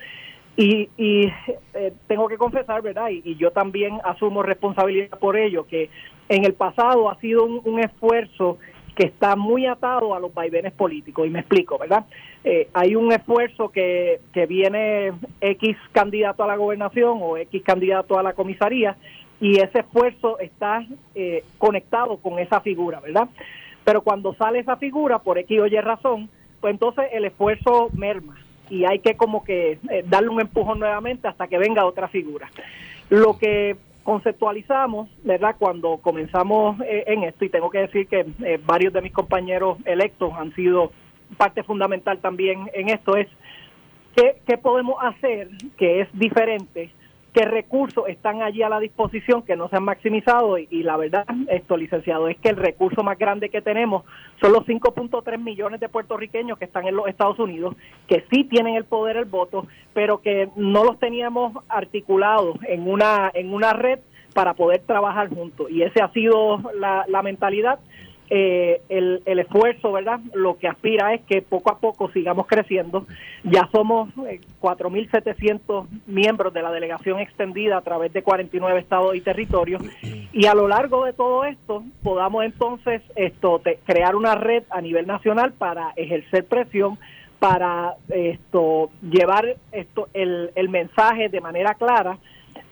Y, 0.56 0.89
y 0.97 1.32
eh, 1.73 1.93
tengo 2.08 2.28
que 2.28 2.38
confesar, 2.38 2.82
¿verdad? 2.82 3.10
Y, 3.10 3.36
yo 3.36 3.52
también 3.52 3.99
asumo 4.06 4.43
responsabilidad 4.43 5.17
por 5.19 5.36
ello, 5.36 5.67
que 5.67 5.89
en 6.30 6.45
el 6.45 6.54
pasado 6.54 7.10
ha 7.10 7.19
sido 7.19 7.43
un 7.43 7.80
esfuerzo 7.80 8.60
que 8.96 9.06
está 9.06 9.36
muy 9.36 9.66
atado 9.66 10.14
a 10.14 10.20
los 10.20 10.34
vaivenes 10.34 10.74
políticos. 10.74 11.28
Y 11.28 11.30
me 11.30 11.40
explico, 11.40 11.78
¿verdad? 11.78 12.06
Eh, 12.44 12.68
hay 12.74 12.96
un 12.96 13.12
esfuerzo 13.12 13.70
que, 13.70 14.20
que 14.34 14.46
viene 14.46 15.14
X 15.42 15.78
candidato 15.92 16.44
a 16.44 16.48
la 16.48 16.56
gobernación 16.56 17.20
o 17.22 17.38
X 17.38 17.64
candidato 17.64 18.20
a 18.20 18.24
la 18.24 18.34
comisaría 18.34 18.96
y 19.40 19.60
ese 19.60 19.80
esfuerzo 19.80 20.40
está 20.40 20.86
eh, 21.16 21.44
conectado 21.58 22.18
con 22.18 22.40
esa 22.40 22.62
figura, 22.62 23.00
¿verdad? 23.00 23.28
Pero 23.84 24.02
cuando 24.02 24.34
sale 24.36 24.60
esa 24.60 24.78
figura, 24.78 25.20
por 25.20 25.38
X 25.38 25.60
o 25.60 25.68
Y 25.68 25.76
razón, 25.82 26.30
pues 26.62 26.72
entonces 26.72 27.06
el 27.12 27.26
esfuerzo 27.26 27.90
merma 27.94 28.38
y 28.70 28.86
hay 28.86 29.00
que 29.00 29.16
como 29.16 29.44
que 29.44 29.80
eh, 29.90 30.06
darle 30.08 30.30
un 30.30 30.40
empujón 30.40 30.80
nuevamente 30.80 31.28
hasta 31.28 31.48
que 31.48 31.58
venga 31.58 31.86
otra 31.86 32.08
figura. 32.08 32.50
Lo 33.10 33.38
que 33.38 33.76
conceptualizamos, 34.04 35.10
¿verdad? 35.24 35.56
Cuando 35.58 35.98
comenzamos 35.98 36.80
eh, 36.82 37.06
en 37.08 37.24
esto, 37.24 37.46
y 37.46 37.50
tengo 37.50 37.70
que 37.70 37.80
decir 37.80 38.08
que 38.08 38.26
eh, 38.44 38.60
varios 38.63 38.94
de 38.94 39.02
mis 39.02 39.13
compañeros 39.13 39.78
electos 39.86 40.34
han 40.38 40.54
sido 40.56 40.92
parte 41.38 41.63
fundamental 41.63 42.20
también 42.20 42.70
en 42.74 42.89
esto, 42.89 43.16
es 43.16 43.28
¿qué, 44.16 44.42
qué 44.46 44.58
podemos 44.58 44.96
hacer 45.02 45.50
que 45.78 46.02
es 46.02 46.10
diferente 46.13 46.92
qué 47.34 47.46
recursos 47.46 48.08
están 48.08 48.41
allí 48.41 48.62
a 48.62 48.69
la 48.69 48.80
disposición 48.80 49.41
que 49.41 49.56
no 49.56 49.67
se 49.67 49.76
han 49.76 49.84
maximizado 49.84 50.58
y, 50.58 50.84
la 50.84 50.98
verdad, 50.98 51.26
esto 51.50 51.76
licenciado, 51.76 52.28
es 52.28 52.38
que 52.38 52.50
el 52.50 52.58
recurso 52.58 53.04
más 53.04 53.17
grande 53.17 53.50
que 53.50 53.62
tenemos 53.62 54.04
son 54.39 54.54
los 54.54 54.65
5.3 54.65 55.39
millones 55.39 55.80
de 55.80 55.89
puertorriqueños 55.89 56.58
que 56.60 56.65
están 56.65 56.88
en 56.88 56.96
los 56.96 57.08
Estados 57.08 57.39
Unidos, 57.39 57.76
que 58.08 58.24
sí 58.32 58.43
tienen 58.43 58.76
el 58.76 58.86
poder 58.86 59.17
el 59.17 59.26
voto, 59.26 59.67
pero 59.93 60.22
que 60.22 60.50
no 60.56 60.84
los 60.84 61.00
teníamos 61.00 61.54
articulados 61.69 62.58
en 62.67 62.88
una 62.88 63.32
en 63.34 63.54
una 63.54 63.74
red 63.74 64.00
para 64.34 64.54
poder 64.54 64.82
trabajar 64.82 65.30
juntos. 65.30 65.69
Y 65.69 65.84
ese 65.84 66.02
ha 66.02 66.12
sido 66.12 66.60
la, 66.76 67.06
la 67.08 67.22
mentalidad 67.22 67.80
eh, 68.30 68.82
el, 68.90 69.22
el, 69.26 69.40
esfuerzo, 69.40 69.92
¿verdad? 69.92 70.20
Lo 70.34 70.58
que 70.58 70.68
aspira 70.68 71.14
es 71.14 71.22
que 71.22 71.42
poco 71.42 71.72
a 71.72 71.80
poco 71.80 72.10
sigamos 72.12 72.48
creciendo. 72.48 73.06
Ya 73.44 73.70
somos 73.72 74.10
eh, 74.28 74.40
4.700 74.62 75.88
miembros 76.08 76.54
de 76.54 76.62
la 76.62 76.72
delegación 76.72 77.20
extendida 77.20 77.78
a 77.78 77.82
través 77.82 78.14
de 78.14 78.24
49 78.24 78.80
estados 78.80 79.16
y 79.16 79.22
territorios 79.22 79.82
y 80.32 80.46
a 80.46 80.56
lo 80.56 80.68
largo 80.68 81.06
de 81.06 81.14
todo 81.14 81.44
esto 81.44 81.84
podamos 82.02 82.46
entonces 82.46 83.02
esto 83.16 83.60
te, 83.60 83.80
crear 83.86 84.16
una 84.16 84.36
red 84.36 84.64
a 84.70 84.82
nivel 84.82 85.06
nacional 85.06 85.54
para 85.54 85.92
ejercer 85.96 86.46
presión 86.46 86.98
para 87.40 87.96
esto 88.10 88.90
llevar 89.02 89.58
esto 89.72 90.08
el, 90.14 90.52
el 90.56 90.70
mensaje 90.70 91.30
de 91.30 91.42
manera 91.42 91.74
clara 91.76 92.18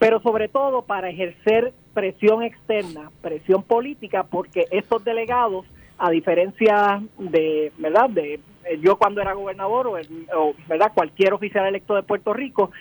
pero 0.02 0.20
sobre 0.20 0.48
todo 0.48 0.82
para 0.82 1.12
ejercer 1.12 1.76
presión 1.94 2.42
externa, 2.42 3.12
presión 3.22 3.62
política, 3.62 4.24
porque 4.24 4.66
estos 4.72 5.04
delegados, 5.04 5.68
a 6.00 6.10
diferencia 6.10 7.04
de, 7.20 7.72
¿verdad?, 7.78 8.10
de 8.10 8.40
yo 8.82 8.96
cuando 8.96 9.22
era 9.22 9.34
gobernador 9.34 9.86
o, 9.86 10.54
¿verdad?, 10.68 10.92
cualquier 10.96 11.34
oficial 11.36 11.68
electo 11.68 11.94
de 11.94 12.02
Puerto 12.02 12.34
Rico, 12.34 12.72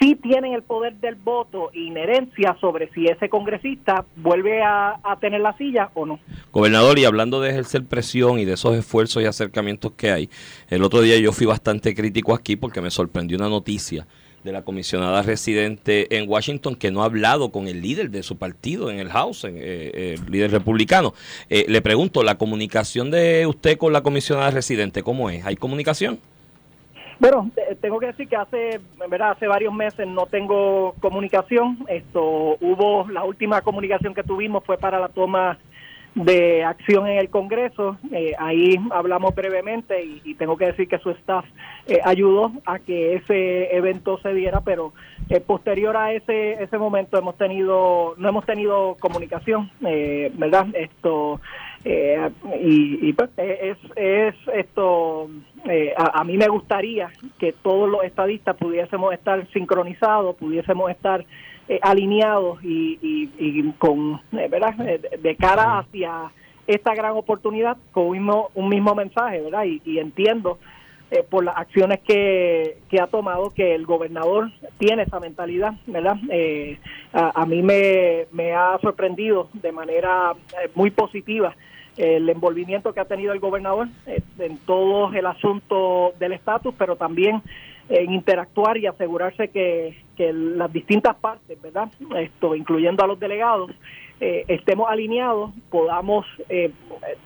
sí 0.00 0.14
tienen 0.14 0.54
el 0.54 0.62
poder 0.62 0.94
del 0.94 1.16
voto 1.16 1.70
e 1.74 1.80
inherencia 1.80 2.56
sobre 2.58 2.88
si 2.94 3.04
ese 3.04 3.28
congresista 3.28 4.06
vuelve 4.16 4.62
a, 4.62 4.98
tener 5.20 5.42
la 5.42 5.54
silla 5.58 5.90
o 5.92 6.06
no. 6.06 6.20
Gobernador, 6.52 6.98
y 6.98 7.04
hablando 7.04 7.42
de 7.42 7.50
ejercer 7.50 7.84
presión 7.84 8.38
y 8.38 8.46
de 8.46 8.54
esos 8.54 8.74
esfuerzos 8.74 9.22
y 9.22 9.26
acercamientos 9.26 9.92
que 9.92 10.10
hay, 10.10 10.30
el 10.70 10.82
otro 10.84 11.02
día 11.02 11.18
yo 11.18 11.32
fui 11.32 11.46
bastante 11.46 11.94
crítico 11.94 12.34
aquí 12.34 12.56
porque 12.56 12.80
me 12.80 12.90
sorprendió 12.90 13.36
una 13.36 13.50
noticia 13.50 14.06
de 14.44 14.52
la 14.52 14.62
comisionada 14.62 15.22
residente 15.22 16.16
en 16.16 16.28
Washington 16.28 16.74
que 16.74 16.90
no 16.90 17.02
ha 17.02 17.06
hablado 17.06 17.50
con 17.50 17.68
el 17.68 17.80
líder 17.80 18.10
de 18.10 18.22
su 18.22 18.36
partido 18.38 18.90
en 18.90 18.98
el 18.98 19.08
House, 19.10 19.44
en, 19.44 19.56
eh, 19.56 20.16
el 20.18 20.30
líder 20.30 20.50
republicano. 20.50 21.14
Eh, 21.48 21.64
le 21.68 21.80
pregunto, 21.82 22.22
¿la 22.22 22.36
comunicación 22.36 23.10
de 23.10 23.46
usted 23.46 23.78
con 23.78 23.92
la 23.92 24.02
comisionada 24.02 24.50
residente 24.50 25.02
cómo 25.02 25.30
es? 25.30 25.44
¿Hay 25.44 25.56
comunicación? 25.56 26.18
Bueno, 27.18 27.50
tengo 27.80 28.00
que 28.00 28.06
decir 28.06 28.28
que 28.28 28.34
hace, 28.34 28.80
¿verdad? 29.08 29.30
hace 29.30 29.46
varios 29.46 29.72
meses 29.72 30.08
no 30.08 30.26
tengo 30.26 30.96
comunicación. 30.98 31.78
Esto 31.88 32.56
hubo 32.60 33.08
la 33.08 33.22
última 33.22 33.62
comunicación 33.62 34.12
que 34.12 34.24
tuvimos 34.24 34.64
fue 34.64 34.76
para 34.76 34.98
la 34.98 35.08
toma 35.08 35.56
de 36.14 36.64
acción 36.64 37.06
en 37.06 37.18
el 37.18 37.30
Congreso. 37.30 37.96
Eh, 38.12 38.32
ahí 38.38 38.76
hablamos 38.90 39.34
brevemente 39.34 40.02
y, 40.24 40.34
tengo 40.34 40.56
que 40.56 40.66
decir 40.66 40.88
que 40.88 40.98
su 40.98 41.10
staff 41.10 41.44
eh, 41.86 42.00
ayudó 42.04 42.52
a 42.66 42.78
que 42.78 43.14
ese 43.14 43.74
evento 43.74 44.18
se 44.18 44.34
diera, 44.34 44.60
pero 44.60 44.92
eh, 45.28 45.40
posterior 45.40 45.96
a 45.96 46.12
ese 46.12 46.62
ese 46.62 46.78
momento 46.78 47.16
hemos 47.18 47.36
tenido 47.36 48.14
no 48.16 48.28
hemos 48.28 48.44
tenido 48.44 48.96
comunicación, 48.98 49.70
¿verdad? 49.80 50.66
Esto 50.74 51.40
y, 51.84 53.08
y, 53.08 53.12
pues 53.12 53.30
es 53.36 53.78
es 53.96 54.34
esto 54.54 55.28
a, 55.96 56.20
a 56.20 56.24
mí 56.24 56.36
me 56.36 56.48
gustaría 56.48 57.10
que 57.38 57.52
todos 57.52 57.88
los 57.88 58.04
estadistas 58.04 58.56
pudiésemos 58.56 59.12
estar 59.14 59.46
sincronizados, 59.52 60.36
pudiésemos 60.36 60.90
estar 60.90 61.24
eh, 61.68 61.78
alineados 61.82 62.62
y, 62.64 62.98
y, 63.00 63.30
y 63.38 63.72
con, 63.78 64.20
eh, 64.32 64.48
¿verdad? 64.50 64.74
De, 64.74 64.98
de, 64.98 65.36
cara 65.36 65.78
hacia 65.78 66.32
esta 66.66 66.94
gran 66.94 67.12
oportunidad 67.12 67.76
con 67.92 68.06
un 68.06 68.12
mismo, 68.12 68.50
un 68.54 68.68
mismo 68.68 68.94
mensaje, 68.94 69.40
¿verdad? 69.40 69.64
Y, 69.64 69.80
y 69.84 69.98
entiendo 69.98 70.58
eh, 71.10 71.24
por 71.28 71.44
las 71.44 71.56
acciones 71.56 72.00
que, 72.00 72.78
que, 72.88 73.00
ha 73.00 73.06
tomado 73.06 73.50
que 73.50 73.74
el 73.74 73.86
gobernador 73.86 74.50
tiene 74.78 75.02
esa 75.02 75.20
mentalidad, 75.20 75.74
¿verdad? 75.86 76.16
Eh, 76.30 76.78
a, 77.12 77.42
a, 77.42 77.46
mí 77.46 77.62
me, 77.62 78.26
me, 78.32 78.52
ha 78.54 78.78
sorprendido 78.80 79.48
de 79.52 79.72
manera 79.72 80.32
muy 80.74 80.90
positiva 80.90 81.54
el 81.96 82.28
envolvimiento 82.28 82.94
que 82.94 83.00
ha 83.00 83.04
tenido 83.04 83.34
el 83.34 83.40
gobernador 83.40 83.88
en 84.38 84.58
todo 84.58 85.12
el 85.12 85.26
asunto 85.26 86.14
del 86.18 86.32
estatus, 86.32 86.74
pero 86.78 86.96
también 86.96 87.42
en 87.88 88.12
interactuar 88.12 88.78
y 88.78 88.86
asegurarse 88.86 89.48
que, 89.48 89.96
las 90.32 90.72
distintas 90.72 91.16
partes, 91.16 91.60
¿verdad? 91.60 91.90
Esto, 92.18 92.54
incluyendo 92.54 93.02
a 93.02 93.06
los 93.06 93.18
delegados, 93.18 93.70
eh, 94.20 94.44
estemos 94.48 94.88
alineados, 94.88 95.50
podamos 95.70 96.26
eh, 96.48 96.70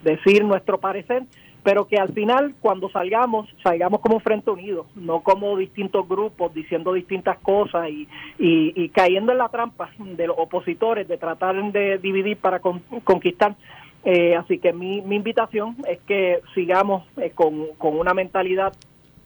decir 0.02 0.44
nuestro 0.44 0.78
parecer, 0.78 1.24
pero 1.66 1.88
que 1.88 1.96
al 1.96 2.12
final, 2.12 2.54
cuando 2.60 2.88
salgamos, 2.90 3.48
salgamos 3.62 4.00
como 4.00 4.20
Frente 4.20 4.52
Unido, 4.52 4.86
no 4.94 5.20
como 5.20 5.56
distintos 5.56 6.08
grupos 6.08 6.54
diciendo 6.54 6.92
distintas 6.92 7.38
cosas 7.38 7.88
y, 7.90 8.06
y, 8.38 8.72
y 8.80 8.88
cayendo 8.90 9.32
en 9.32 9.38
la 9.38 9.48
trampa 9.48 9.90
de 9.98 10.28
los 10.28 10.36
opositores 10.38 11.08
de 11.08 11.18
tratar 11.18 11.56
de 11.72 11.98
dividir 11.98 12.36
para 12.36 12.60
con, 12.60 12.78
conquistar. 13.02 13.56
Eh, 14.04 14.36
así 14.36 14.58
que 14.58 14.72
mi, 14.72 15.02
mi 15.02 15.16
invitación 15.16 15.76
es 15.88 15.98
que 16.06 16.40
sigamos 16.54 17.02
eh, 17.16 17.32
con, 17.34 17.74
con 17.76 17.98
una 17.98 18.14
mentalidad 18.14 18.72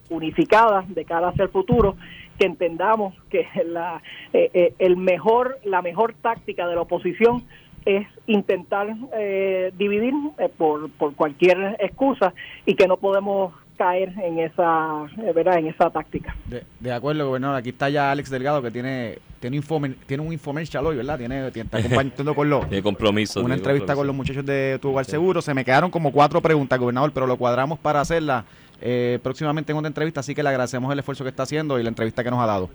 unificada 0.08 0.86
de 0.88 1.04
cara 1.04 1.28
hacia 1.28 1.44
el 1.44 1.50
futuro 1.50 1.96
que 2.40 2.46
entendamos 2.46 3.14
que 3.28 3.46
la 3.66 4.02
eh, 4.32 4.50
eh, 4.54 4.72
el 4.78 4.96
mejor 4.96 5.58
la 5.62 5.82
mejor 5.82 6.14
táctica 6.14 6.66
de 6.66 6.74
la 6.74 6.80
oposición 6.80 7.44
es 7.84 8.06
intentar 8.26 8.88
eh, 9.14 9.72
dividir 9.76 10.14
eh, 10.38 10.48
por, 10.56 10.90
por 10.92 11.14
cualquier 11.14 11.76
excusa 11.78 12.32
y 12.64 12.74
que 12.74 12.88
no 12.88 12.96
podemos 12.96 13.52
caer 13.76 14.12
en 14.22 14.38
esa 14.38 15.06
verdad 15.34 15.58
en 15.58 15.66
esa 15.68 15.90
táctica. 15.90 16.34
De, 16.46 16.64
de, 16.80 16.92
acuerdo 16.92 17.26
gobernador. 17.26 17.56
Aquí 17.56 17.70
está 17.70 17.88
ya 17.88 18.10
Alex 18.10 18.30
Delgado 18.30 18.62
que 18.62 18.70
tiene 18.70 19.18
tiene 19.38 19.56
informe, 19.56 19.94
tiene 20.06 20.22
un 20.22 20.32
infomercial 20.32 20.86
hoy 20.86 20.96
verdad 20.96 21.18
tiene, 21.18 21.50
tiene 21.50 21.66
está 21.66 21.82
compartiendo 21.82 22.34
con 22.34 22.48
los 22.48 22.68
de 22.70 22.82
compromiso 22.82 23.40
una 23.42 23.54
entrevista 23.54 23.94
compromiso. 23.94 24.00
con 24.00 24.06
los 24.06 24.16
muchachos 24.16 24.46
de 24.46 24.78
tu 24.80 24.90
hogar 24.90 25.04
seguro. 25.04 25.42
Se 25.42 25.52
me 25.52 25.64
quedaron 25.64 25.90
como 25.90 26.10
cuatro 26.10 26.40
preguntas 26.40 26.78
gobernador 26.78 27.12
pero 27.12 27.26
lo 27.26 27.36
cuadramos 27.36 27.78
para 27.78 28.00
hacerla 28.00 28.46
eh, 28.80 29.18
próximamente 29.22 29.72
en 29.72 29.78
otra 29.78 29.88
entrevista, 29.88 30.20
así 30.20 30.34
que 30.34 30.42
le 30.42 30.48
agradecemos 30.48 30.92
el 30.92 30.98
esfuerzo 30.98 31.24
que 31.24 31.30
está 31.30 31.42
haciendo 31.42 31.78
y 31.78 31.82
la 31.82 31.88
entrevista 31.88 32.24
que 32.24 32.30
nos 32.30 32.40
ha 32.40 32.46
dado. 32.46 32.70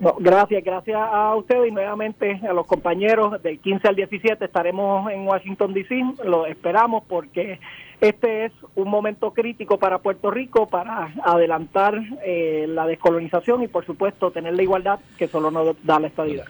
No, 0.00 0.16
gracias, 0.18 0.62
gracias 0.64 0.98
a 1.00 1.34
ustedes 1.34 1.68
y 1.68 1.70
nuevamente 1.72 2.40
a 2.48 2.52
los 2.52 2.66
compañeros 2.66 3.42
del 3.42 3.58
15 3.58 3.88
al 3.88 3.96
17 3.96 4.44
estaremos 4.44 5.10
en 5.10 5.26
Washington 5.26 5.72
DC, 5.72 6.02
lo 6.24 6.46
esperamos 6.46 7.04
porque 7.08 7.58
este 8.00 8.46
es 8.46 8.52
un 8.74 8.88
momento 8.88 9.32
crítico 9.32 9.78
para 9.78 9.98
Puerto 9.98 10.30
Rico 10.30 10.66
para 10.66 11.12
adelantar 11.24 12.00
eh, 12.24 12.66
la 12.68 12.86
descolonización 12.86 13.62
y 13.62 13.68
por 13.68 13.86
supuesto 13.86 14.30
tener 14.32 14.54
la 14.54 14.62
igualdad 14.62 14.98
que 15.16 15.28
solo 15.28 15.50
nos 15.50 15.76
da 15.84 16.00
la 16.00 16.08
estabilidad. 16.08 16.46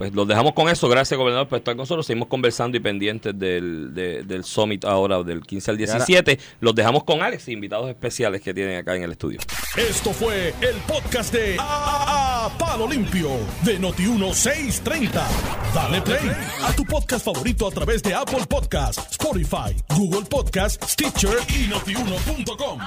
Pues 0.00 0.14
los 0.14 0.26
dejamos 0.26 0.54
con 0.54 0.66
eso. 0.70 0.88
Gracias, 0.88 1.18
gobernador, 1.18 1.46
por 1.46 1.58
estar 1.58 1.74
con 1.74 1.82
nosotros. 1.82 2.06
Seguimos 2.06 2.28
conversando 2.28 2.74
y 2.74 2.80
pendientes 2.80 3.38
del, 3.38 3.92
del 3.92 4.44
Summit 4.44 4.86
ahora, 4.86 5.22
del 5.22 5.42
15 5.42 5.72
al 5.72 5.76
17. 5.76 6.38
Los 6.60 6.74
dejamos 6.74 7.04
con 7.04 7.20
Alex, 7.20 7.48
invitados 7.48 7.90
especiales 7.90 8.40
que 8.40 8.54
tienen 8.54 8.78
acá 8.78 8.96
en 8.96 9.02
el 9.02 9.12
estudio. 9.12 9.40
Esto 9.76 10.14
fue 10.14 10.54
el 10.62 10.76
podcast 10.88 11.34
de 11.34 11.58
a, 11.60 12.50
Palo 12.58 12.88
Limpio 12.88 13.28
de 13.62 13.78
Noti1630. 13.78 15.22
Dale 15.74 16.00
play 16.00 16.32
a 16.62 16.72
tu 16.72 16.82
podcast 16.86 17.26
favorito 17.26 17.68
a 17.68 17.70
través 17.70 18.02
de 18.02 18.14
Apple 18.14 18.46
Podcasts, 18.48 19.06
Spotify, 19.10 19.76
Google 19.94 20.24
Podcasts, 20.30 20.92
Stitcher 20.92 21.36
y 21.54 21.68
notiuno.com. 21.68 22.80